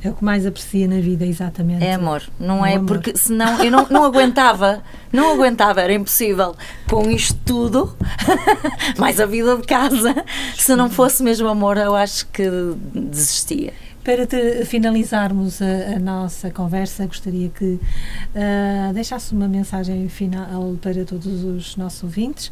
é 0.04 0.10
o 0.10 0.14
que 0.14 0.24
mais 0.24 0.46
aprecia 0.46 0.88
na 0.88 1.00
vida, 1.00 1.26
exatamente. 1.26 1.84
É 1.84 1.94
amor, 1.96 2.22
não 2.40 2.64
É 2.66 2.74
é? 2.74 2.76
amor. 2.76 2.88
Porque 2.88 3.18
senão 3.18 3.64
eu 3.64 3.72
não, 3.72 3.88
não 3.90 4.04
aguentava, 4.04 4.84
não 5.12 5.34
aguentava, 5.34 5.82
era 5.82 5.94
impossível 5.94 6.56
com 6.88 7.10
isto 7.10 7.36
tudo, 7.44 7.98
mais 9.00 9.20
a 9.20 9.26
vida 9.26 9.56
de 9.58 9.64
casa. 9.64 10.16
Se 10.56 10.76
não 10.76 10.90
fosse 10.92 11.24
mesmo 11.24 11.48
amor, 11.48 11.78
eu 11.78 11.96
acho 11.96 12.28
que 12.28 12.44
desistia. 12.94 13.74
Para 14.06 14.26
te- 14.28 14.64
finalizarmos 14.66 15.62
a, 15.62 15.96
a 15.96 16.00
nossa 16.00 16.52
conversa, 16.52 17.06
gostaria 17.08 17.50
que 17.50 17.80
ah, 18.36 18.92
deixasse 18.94 19.34
uma 19.34 19.48
mensagem 19.48 20.08
final 20.10 20.76
para 20.80 21.04
todos 21.06 21.44
os 21.44 21.76
nossos 21.76 22.04
ouvintes 22.04 22.52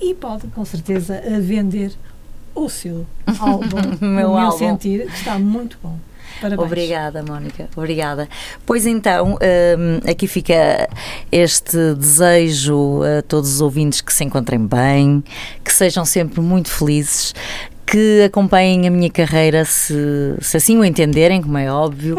e 0.00 0.14
pode, 0.14 0.46
com 0.48 0.64
certeza, 0.64 1.20
vender 1.42 1.92
o 2.54 2.68
seu 2.70 3.04
álbum, 3.38 3.82
Meu 4.00 4.30
o 4.30 4.34
meu 4.34 4.38
álbum. 4.38 4.56
sentir, 4.58 5.06
que 5.06 5.14
está 5.18 5.38
muito 5.38 5.78
bom. 5.82 5.98
Parabéns. 6.40 6.66
Obrigada, 6.66 7.22
Mónica, 7.22 7.68
obrigada. 7.76 8.28
Pois 8.66 8.86
então, 8.86 9.34
hum, 9.34 10.00
aqui 10.10 10.26
fica 10.26 10.88
este 11.30 11.94
desejo 11.94 13.02
a 13.04 13.22
todos 13.22 13.54
os 13.54 13.60
ouvintes 13.60 14.00
que 14.00 14.12
se 14.12 14.24
encontrem 14.24 14.58
bem, 14.66 15.22
que 15.62 15.72
sejam 15.72 16.04
sempre 16.04 16.40
muito 16.40 16.70
felizes. 16.70 17.34
Que 17.94 18.24
acompanhem 18.24 18.88
a 18.88 18.90
minha 18.90 19.08
carreira 19.08 19.64
se, 19.64 19.94
se 20.40 20.56
assim 20.56 20.76
o 20.76 20.84
entenderem, 20.84 21.40
como 21.40 21.56
é 21.56 21.70
óbvio. 21.70 22.18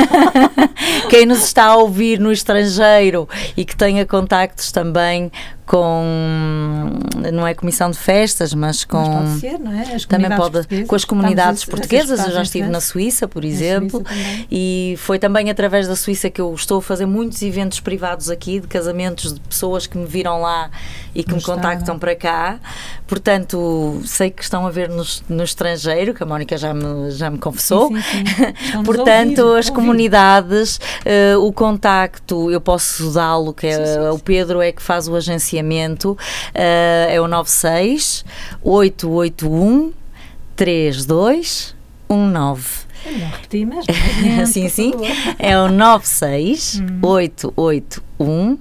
Quem 1.10 1.26
nos 1.26 1.44
está 1.44 1.64
a 1.64 1.76
ouvir 1.76 2.18
no 2.18 2.32
estrangeiro 2.32 3.28
e 3.54 3.66
que 3.66 3.76
tenha 3.76 4.06
contactos 4.06 4.72
também 4.72 5.30
com, 5.66 6.90
não 7.32 7.46
é 7.46 7.54
comissão 7.54 7.90
de 7.90 7.98
festas, 7.98 8.52
mas 8.52 8.84
com. 8.84 8.98
Mas 8.98 9.28
pode 9.28 9.40
ser, 9.40 9.58
não 9.58 9.72
é? 9.72 9.94
As 9.94 10.04
também 10.04 10.28
comunidades 10.28 10.36
pode 10.36 10.52
portuguesas. 10.52 10.88
com 10.88 10.96
as 10.96 11.04
comunidades 11.04 11.64
portuguesas. 11.64 12.26
Eu 12.26 12.32
já 12.32 12.42
estive 12.42 12.68
na. 12.68 12.82
Suíça, 12.82 13.28
por 13.28 13.44
exemplo, 13.44 14.02
Suíça 14.04 14.46
e 14.50 14.96
foi 14.98 15.18
também 15.18 15.48
através 15.50 15.86
da 15.86 15.94
Suíça 15.94 16.28
que 16.28 16.40
eu 16.40 16.52
estou 16.52 16.78
a 16.78 16.82
fazer 16.82 17.06
muitos 17.06 17.40
eventos 17.42 17.78
privados 17.78 18.28
aqui, 18.28 18.58
de 18.58 18.66
casamentos 18.66 19.34
de 19.34 19.40
pessoas 19.40 19.86
que 19.86 19.96
me 19.96 20.04
viram 20.04 20.40
lá 20.40 20.68
e 21.14 21.22
que 21.22 21.32
me 21.32 21.40
contactam 21.40 21.98
para 21.98 22.16
cá. 22.16 22.58
Portanto, 23.06 24.00
sei 24.04 24.30
que 24.30 24.42
estão 24.42 24.66
a 24.66 24.70
ver 24.70 24.88
no, 24.88 25.04
no 25.28 25.44
estrangeiro, 25.44 26.14
que 26.14 26.22
a 26.22 26.26
Mónica 26.26 26.56
já 26.56 26.74
me, 26.74 27.10
já 27.10 27.30
me 27.30 27.38
confessou. 27.38 27.88
Sim, 27.88 28.02
sim, 28.02 28.24
sim. 28.26 28.82
Portanto, 28.84 29.38
ouvir, 29.40 29.58
as 29.58 29.68
ouvir. 29.68 29.72
comunidades, 29.72 30.80
eh, 31.04 31.36
o 31.36 31.52
contacto, 31.52 32.50
eu 32.50 32.60
posso 32.60 33.12
dá-lo, 33.12 33.52
que 33.52 33.66
é, 33.66 34.10
o 34.10 34.18
Pedro 34.18 34.60
é 34.62 34.72
que 34.72 34.82
faz 34.82 35.08
o 35.08 35.14
agenciamento, 35.14 35.51
eh, 36.54 37.08
é 37.10 37.20
o 37.20 37.28
96 37.28 38.24
881 38.62 39.92
3219. 40.56 42.82
É 43.04 43.10
melhor 43.10 43.30
repetir, 43.30 43.66
mas 43.66 43.84
sim, 44.50 44.68
sim. 44.68 44.92
É 45.38 45.58
o 45.58 45.68
96 45.68 46.80
Uhum. 46.80 46.98
881 47.02 48.58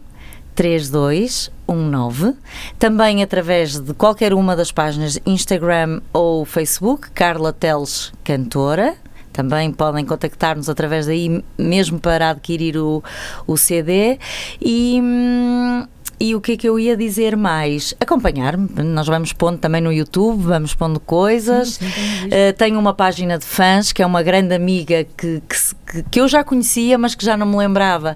3219. 0.55 2.33
Também 2.77 3.23
através 3.23 3.79
de 3.79 3.93
qualquer 3.93 4.33
uma 4.33 4.55
das 4.55 4.71
páginas 4.71 5.19
Instagram 5.25 6.01
ou 6.11 6.43
Facebook, 6.45 7.11
Carla 7.11 7.53
Teles 7.53 8.11
Cantora. 8.23 8.95
Também 9.31 9.71
podem 9.71 10.03
contactar-nos 10.05 10.67
através 10.67 11.05
daí, 11.05 11.41
mesmo 11.57 11.99
para 11.99 12.31
adquirir 12.31 12.77
o, 12.77 13.01
o 13.47 13.55
CD. 13.57 14.19
E. 14.61 14.99
hum, 15.01 15.87
e 16.19 16.35
o 16.35 16.41
que 16.41 16.51
é 16.51 16.57
que 16.57 16.69
eu 16.69 16.77
ia 16.79 16.95
dizer 16.95 17.35
mais? 17.35 17.95
Acompanhar-me. 17.99 18.69
Nós 18.83 19.07
vamos 19.07 19.33
pondo 19.33 19.57
também 19.57 19.81
no 19.81 19.91
YouTube, 19.91 20.43
vamos 20.43 20.75
pondo 20.75 20.99
coisas. 20.99 21.69
Sim, 21.75 21.89
sim. 21.89 22.27
Uh, 22.27 22.53
tenho 22.57 22.77
uma 22.79 22.93
página 22.93 23.39
de 23.39 23.45
fãs 23.45 23.91
que 23.91 24.03
é 24.03 24.05
uma 24.05 24.21
grande 24.21 24.53
amiga 24.53 25.03
que, 25.17 25.41
que, 25.49 25.55
que- 25.91 26.03
que 26.09 26.21
eu 26.21 26.27
já 26.27 26.41
conhecia, 26.43 26.97
mas 26.97 27.15
que 27.15 27.25
já 27.25 27.35
não 27.35 27.45
me 27.47 27.57
lembrava. 27.57 28.15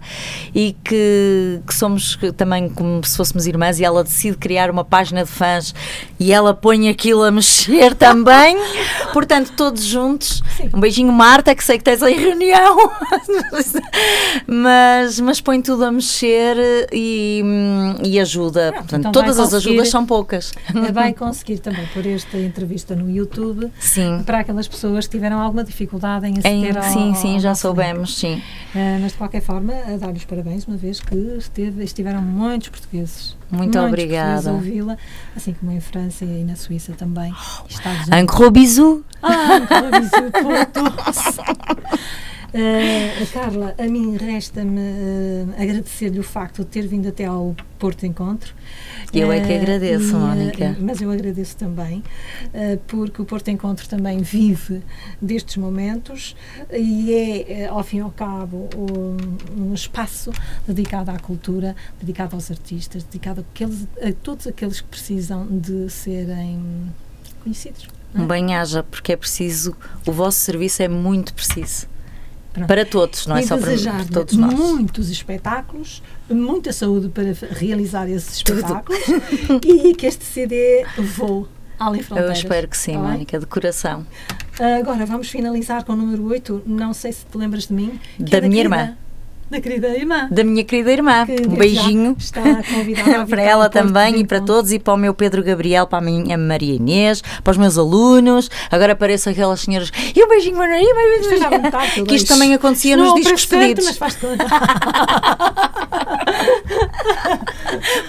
E 0.54 0.76
que, 0.84 1.60
que 1.68 1.74
somos 1.74 2.18
também 2.38 2.70
como 2.70 3.04
se 3.04 3.18
fôssemos 3.18 3.48
irmãs. 3.48 3.80
E 3.80 3.84
ela 3.84 4.04
decide 4.04 4.38
criar 4.38 4.70
uma 4.70 4.86
página 4.86 5.24
de 5.26 5.30
fãs 5.32 5.74
e 6.20 6.32
ela 6.32 6.54
põe 6.54 6.88
aquilo 6.88 7.24
a 7.24 7.32
mexer 7.32 7.94
também. 7.98 8.56
Portanto, 9.14 9.52
todos 9.58 9.84
juntos. 9.84 10.44
Sim. 10.56 10.70
Um 10.76 10.80
beijinho, 10.80 11.12
Marta, 11.12 11.56
que 11.56 11.64
sei 11.64 11.78
que 11.80 11.84
tens 11.84 12.04
aí 12.04 12.14
reunião. 12.14 12.78
mas, 14.48 15.20
mas 15.20 15.42
põe 15.42 15.60
tudo 15.62 15.84
a 15.86 15.92
mexer 15.92 16.56
e. 16.94 17.42
e 18.04 18.20
ajuda. 18.20 18.72
Pronto, 18.72 18.76
Portanto, 18.88 19.00
então 19.00 19.12
todas 19.12 19.40
as 19.40 19.54
ajudas 19.54 19.90
são 19.90 20.06
poucas. 20.06 20.54
Vai 20.94 21.14
conseguir 21.14 21.60
também 21.60 21.86
pôr 21.94 22.06
esta 22.08 22.38
entrevista 22.38 22.96
no 22.96 23.10
YouTube 23.10 23.72
Sim. 23.80 24.24
para 24.26 24.40
aquelas 24.40 24.68
pessoas 24.68 25.06
que 25.06 25.12
tiveram 25.12 25.40
alguma 25.40 25.64
dificuldade 25.64 26.26
em 26.28 26.36
Em- 26.36 26.40
aceder 26.40 26.78
ao 26.78 26.84
sim, 26.84 27.14
sim, 27.16 27.34
ao 27.36 27.40
já 27.40 27.56
soubemos, 27.56 28.18
sim. 28.18 28.42
Ah, 28.76 28.98
mas 29.02 29.12
de 29.14 29.18
qualquer 29.18 29.42
forma, 29.42 29.74
a 29.74 29.98
dar-lhes 29.98 30.26
parabéns, 30.26 30.66
uma 30.66 30.78
vez 30.78 31.00
que 31.00 31.16
esteve, 31.38 31.84
estiveram 31.84 32.22
muitos 32.22 32.70
portugueses. 32.70 33.36
Muito 33.52 33.78
muitos 33.78 33.88
obrigada. 33.90 34.52
ouvi-la, 34.52 34.98
assim 35.36 35.54
como 35.54 35.72
em 35.72 35.80
França 35.80 36.26
e 36.26 36.44
na 36.44 36.56
Suíça 36.56 36.94
também. 36.94 37.34
Estados 37.70 38.08
Un 38.10 38.26
gros 38.26 38.50
bisou. 38.52 39.04
Ah, 39.22 39.60
bisou 40.00 40.32
Eh, 42.58 43.26
Carla, 43.34 43.76
a 43.78 43.84
mim 43.84 44.16
resta-me 44.16 44.80
eh, 44.80 45.46
agradecer-lhe 45.62 46.20
o 46.20 46.24
facto 46.24 46.60
de 46.60 46.66
ter 46.68 46.88
vindo 46.88 47.08
até 47.10 47.26
ao 47.26 47.54
Porto 47.78 48.06
Encontro. 48.06 48.54
Eu 49.14 49.30
é 49.32 49.42
que 49.42 49.52
Eh, 49.52 49.58
agradeço, 49.58 50.18
Mónica. 50.18 50.76
mas 50.80 51.02
eu 51.02 51.12
agradeço 51.12 51.58
também, 51.58 52.02
porque 52.88 53.22
o 53.22 53.26
Porto 53.26 53.50
Encontro 53.50 53.88
também 53.90 54.20
vive 54.20 54.82
destes 55.22 55.58
momentos 55.58 56.36
e 56.74 57.14
é, 57.14 57.68
ao 57.68 57.84
fim 57.84 57.98
e 57.98 58.00
ao 58.02 58.12
cabo, 58.12 58.70
um, 58.78 59.68
um 59.70 59.74
espaço 59.74 60.32
dedicado 60.68 61.12
à 61.12 61.20
cultura, 61.20 61.76
dedicado 62.00 62.36
aos 62.36 62.50
artistas, 62.50 63.04
dedicado 63.04 63.42
àqueles, 63.42 63.86
a 64.02 64.12
todos 64.24 64.48
aqueles 64.48 64.80
que 64.82 64.88
precisam 64.88 65.46
de 65.48 65.90
serem 65.90 66.60
conhecidos. 67.44 67.88
é? 68.14 68.20
Bem 68.24 68.56
haja, 68.56 68.82
porque 68.84 69.12
é 69.12 69.18
preciso, 69.18 69.76
o 70.06 70.12
vosso 70.12 70.40
serviço 70.40 70.82
é 70.82 70.88
muito 70.88 71.34
preciso. 71.34 71.88
Pronto. 72.56 72.68
Para 72.68 72.86
todos, 72.86 73.28
não 73.28 73.36
é 73.38 73.42
e 73.42 73.48
só 73.48 73.58
para, 73.58 73.78
para 73.78 74.06
todos 74.06 74.34
nós. 74.36 74.54
muitos 74.54 75.10
espetáculos, 75.10 76.02
muita 76.30 76.72
saúde 76.72 77.10
para 77.10 77.34
realizar 77.52 78.10
esses 78.10 78.38
espetáculos 78.38 79.00
e 79.64 79.94
que 79.94 80.06
este 80.08 80.24
CD 80.24 80.86
voe 81.18 81.46
além 81.78 82.00
Eu 82.00 82.06
fronteiras. 82.06 82.38
espero 82.38 82.68
que 82.70 82.78
sim, 82.78 82.94
Tá? 82.94 83.00
Mónica, 83.00 83.38
de 83.40 83.46
coração. 83.46 84.08
Agora 84.80 85.06
vamos 85.06 85.30
finalizar 85.30 85.84
com 85.84 85.92
o 85.94 85.96
número 85.98 86.26
8. 86.26 86.64
Não 86.66 86.94
sei 86.94 87.12
se 87.12 87.26
te 87.26 87.38
lembras 87.38 87.68
de 87.68 87.74
mim. 87.74 88.00
Da 88.18 88.38
é 88.38 88.42
minha 88.42 88.62
irmã. 88.62 88.98
Da 89.50 89.62
querida 89.62 89.90
irmã. 89.90 90.28
Da 90.32 90.44
minha 90.44 90.64
querida 90.64 90.92
irmã, 90.92 91.24
que 91.26 91.48
um 91.48 91.56
beijinho. 91.56 92.18
para 93.30 93.42
ela 93.42 93.70
também 93.70 94.20
e 94.20 94.26
para 94.26 94.42
todos 94.42 94.72
e 94.72 94.80
para 94.80 94.96
o 94.96 94.98
meu 94.98 95.14
Pedro 95.14 95.44
Gabriel, 95.44 95.86
para 95.86 96.00
a 96.00 96.02
minha 96.02 96.36
Maria 96.36 96.74
Inês, 96.74 97.22
para 97.44 97.52
os 97.52 97.58
meus 97.58 97.78
alunos. 97.78 98.50
Agora 98.72 98.94
apareço 98.94 99.30
aquelas 99.30 99.62
senhoras. 99.62 99.92
E 100.16 100.24
um 100.24 100.28
beijinho, 100.28 100.58
Maria. 100.58 100.80
que 102.08 102.16
isto 102.16 102.28
também 102.28 102.56
acontecia 102.56 102.98
nos 102.98 103.08
não 103.08 103.16
o 103.16 103.20
discos 103.20 103.46
pedidos. 103.46 103.86
mas 103.86 103.98
faz. 103.98 104.18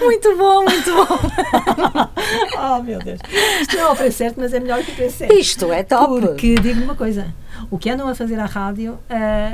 Muito 0.01 0.37
bom, 0.37 0.63
muito 0.63 0.91
bom. 0.93 2.09
oh, 2.57 2.83
meu 2.83 2.99
Deus. 2.99 3.19
Isto 3.61 3.75
não 3.75 3.83
é 3.83 3.91
o 3.91 3.95
preço 3.95 4.17
certo, 4.17 4.35
mas 4.37 4.53
é 4.53 4.59
melhor 4.59 4.83
que 4.83 4.91
o 4.91 4.95
preço 4.95 5.17
certo. 5.17 5.33
Isto 5.35 5.71
é 5.71 5.83
top. 5.83 6.21
Porque, 6.21 6.55
digo-lhe 6.55 6.83
uma 6.83 6.95
coisa, 6.95 7.33
o 7.69 7.77
que 7.77 7.89
andam 7.89 8.07
a 8.07 8.15
fazer 8.15 8.39
à 8.39 8.45
rádio 8.45 8.97
ah, 9.09 9.13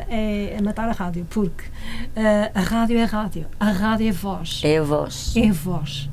é, 0.10 0.56
é 0.58 0.62
matar 0.62 0.88
a 0.90 0.92
rádio, 0.92 1.26
porque 1.30 1.64
ah, 2.16 2.52
a 2.54 2.62
rádio 2.62 2.98
é 2.98 3.04
rádio, 3.06 3.46
a 3.60 3.72
rádio 3.72 4.08
é 4.08 4.12
voz, 4.12 4.62
É 4.64 4.80
voz. 4.82 5.34
é 5.36 5.52
voz. 5.52 6.10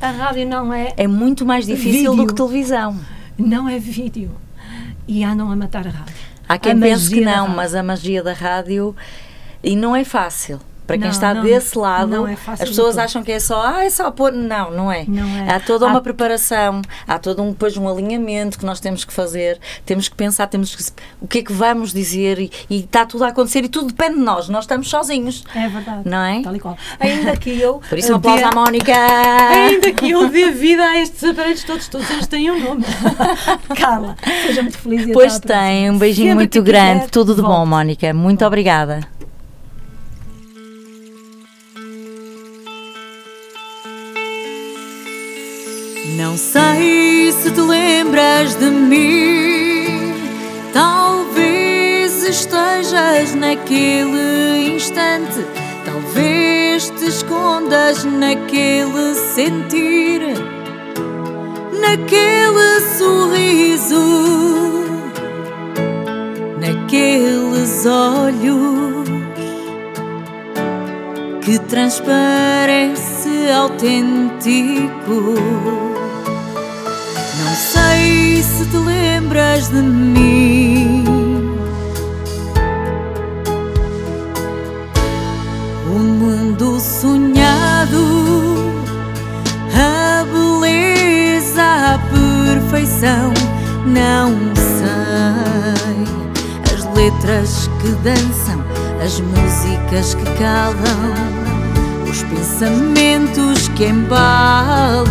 A 0.00 0.10
rádio 0.10 0.46
não 0.46 0.72
é, 0.72 0.92
É 0.96 1.06
muito 1.06 1.44
mais 1.46 1.66
difícil 1.66 2.12
do 2.12 2.18
Vídeo. 2.18 2.26
que 2.28 2.34
televisão. 2.34 3.00
não 3.38 3.68
é 3.68 3.78
vídeo. 3.78 4.30
E 5.08 5.22
andam 5.24 5.50
a 5.50 5.56
matar 5.56 5.86
a 5.86 5.90
rádio. 5.90 6.14
Há 6.48 6.58
quem 6.58 6.72
A 6.72 6.76
pense 6.76 7.08
que 7.10 7.20
não, 7.22 7.48
mas 7.48 7.74
a 7.74 7.82
magia 7.82 8.22
da 8.22 8.32
rádio 8.32 8.94
e 9.62 9.74
não 9.76 9.94
é 9.96 10.04
fácil. 10.04 10.60
Para 10.86 10.96
quem 10.98 11.04
Não, 11.06 11.10
está 11.12 11.32
não, 11.32 11.42
desse 11.42 11.78
lado, 11.78 12.26
é 12.26 12.36
as 12.46 12.58
pessoas 12.60 12.98
acham 12.98 13.22
que 13.22 13.32
é 13.32 13.40
só, 13.40 13.62
ah, 13.64 13.84
é 13.84 13.88
só 13.90 14.10
pôr. 14.10 14.32
Não, 14.32 14.70
não 14.70 14.92
é. 14.92 15.04
Não 15.08 15.26
é. 15.26 15.50
Há 15.50 15.58
toda 15.58 15.86
Há- 15.86 15.88
uma 15.88 16.00
preparação, 16.02 16.82
há 17.08 17.18
todo 17.18 17.42
um, 17.42 17.52
depois 17.52 17.74
um 17.78 17.88
alinhamento 17.88 18.58
que 18.58 18.66
nós 18.66 18.80
temos 18.80 19.02
que 19.04 19.12
fazer, 19.12 19.58
temos 19.86 20.08
que 20.08 20.14
pensar, 20.14 20.46
temos 20.46 20.74
que, 20.76 20.82
o 21.22 21.26
que 21.26 21.38
é 21.38 21.42
que 21.42 21.52
vamos 21.54 21.92
dizer 21.92 22.38
e, 22.38 22.50
e 22.68 22.80
está 22.80 23.06
tudo 23.06 23.24
a 23.24 23.28
acontecer 23.28 23.64
e 23.64 23.68
tudo 23.68 23.86
depende 23.86 24.16
de 24.16 24.20
nós, 24.20 24.48
nós 24.50 24.64
estamos 24.64 24.88
sozinhos. 24.90 25.42
É 25.54 25.68
verdade. 25.68 26.02
Não 26.08 26.18
é? 26.22 26.42
Tal 26.42 26.54
e 26.54 26.60
qual. 26.60 26.76
Ainda 27.00 27.34
que 27.36 27.58
eu. 27.58 27.80
Por 27.88 27.96
isso, 27.98 28.12
um 28.12 28.16
aplauso 28.16 28.42
dê- 28.42 28.48
à 28.48 28.52
Mónica! 28.54 28.92
Ainda 28.92 29.90
que 29.92 30.10
eu 30.10 30.28
dê 30.28 30.50
vida 30.50 30.82
a 30.84 30.98
estes 31.00 31.24
aparelhos 31.24 31.64
todos, 31.64 31.88
todos 31.88 32.10
eles 32.10 32.26
têm 32.26 32.50
um 32.50 32.60
nome. 32.62 32.84
Carla, 33.78 34.16
seja 34.46 34.62
muito 34.62 34.76
feliz 34.78 35.06
e 35.08 35.12
Pois 35.12 35.38
tem, 35.40 35.90
um 35.90 35.98
beijinho 35.98 36.28
Sempre 36.28 36.34
muito 36.44 36.62
grande, 36.62 36.98
quiser, 37.00 37.10
tudo 37.10 37.34
de 37.34 37.40
bom, 37.42 37.48
volte. 37.48 37.68
Mónica. 37.70 38.12
Muito 38.12 38.44
obrigada. 38.44 39.00
Não 46.06 46.36
sei 46.36 47.32
se 47.32 47.50
te 47.50 47.60
lembras 47.60 48.54
de 48.56 48.66
mim. 48.66 50.12
Talvez 50.74 52.22
estejas 52.22 53.34
naquele 53.34 54.74
instante. 54.74 55.46
Talvez 55.86 56.90
te 56.90 57.06
escondas 57.06 58.04
naquele 58.04 59.14
sentir. 59.14 60.20
Naquele 61.80 62.80
sorriso. 62.98 64.84
Naqueles 66.60 67.86
olhos 67.86 69.08
que 71.40 71.58
transparece 71.60 73.50
autêntico. 73.52 75.34
Se 78.56 78.64
te 78.66 78.76
lembras 78.76 79.68
de 79.68 79.82
mim. 79.82 81.04
O 85.90 85.98
mundo 85.98 86.78
sonhado, 86.78 87.98
a 89.74 90.24
beleza, 90.32 91.62
a 91.94 91.98
perfeição. 91.98 93.32
Não 93.84 94.30
sei 94.54 96.04
as 96.72 96.84
letras 96.94 97.68
que 97.80 97.88
dançam, 98.04 98.62
as 99.04 99.18
músicas 99.18 100.14
que 100.14 100.24
calam, 100.38 101.12
os 102.08 102.22
pensamentos 102.22 103.66
que 103.70 103.86
embalam. 103.86 105.04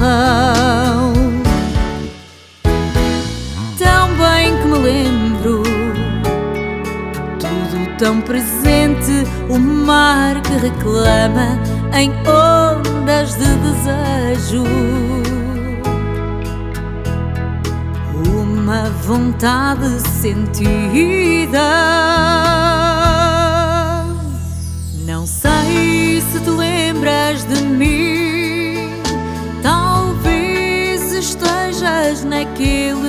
Lembro, 4.83 5.63
tudo 7.39 7.97
tão 7.97 8.19
presente, 8.19 9.25
o 9.49 9.57
mar 9.57 10.41
que 10.41 10.53
reclama 10.53 11.57
em 11.97 12.11
ondas 12.27 13.35
de 13.35 13.45
desejo. 13.63 14.65
Uma 18.27 18.89
vontade 18.89 19.87
sentida. 20.19 21.59
Não 25.05 25.25
sei 25.25 26.21
se 26.29 26.39
te 26.41 26.49
lembras 26.49 27.45
de 27.45 27.61
mim. 27.63 28.89
Talvez 29.61 31.13
estejas 31.13 32.25
naquele 32.25 33.02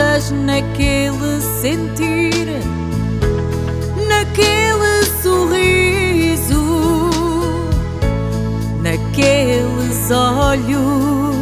escondas 0.00 0.30
naquele 0.30 1.40
sentir. 1.60 2.46
Naquele 4.08 5.04
sorriso. 5.22 7.10
Naqueles 8.82 10.10
olhos 10.10 11.36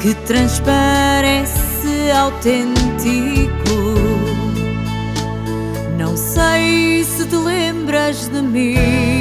que 0.00 0.14
transparece 0.26 2.10
autêntico. 2.10 3.54
Não 5.96 6.16
sei 6.16 7.04
se 7.04 7.26
te 7.26 7.36
lembras 7.36 8.28
de 8.28 8.42
mim. 8.42 9.13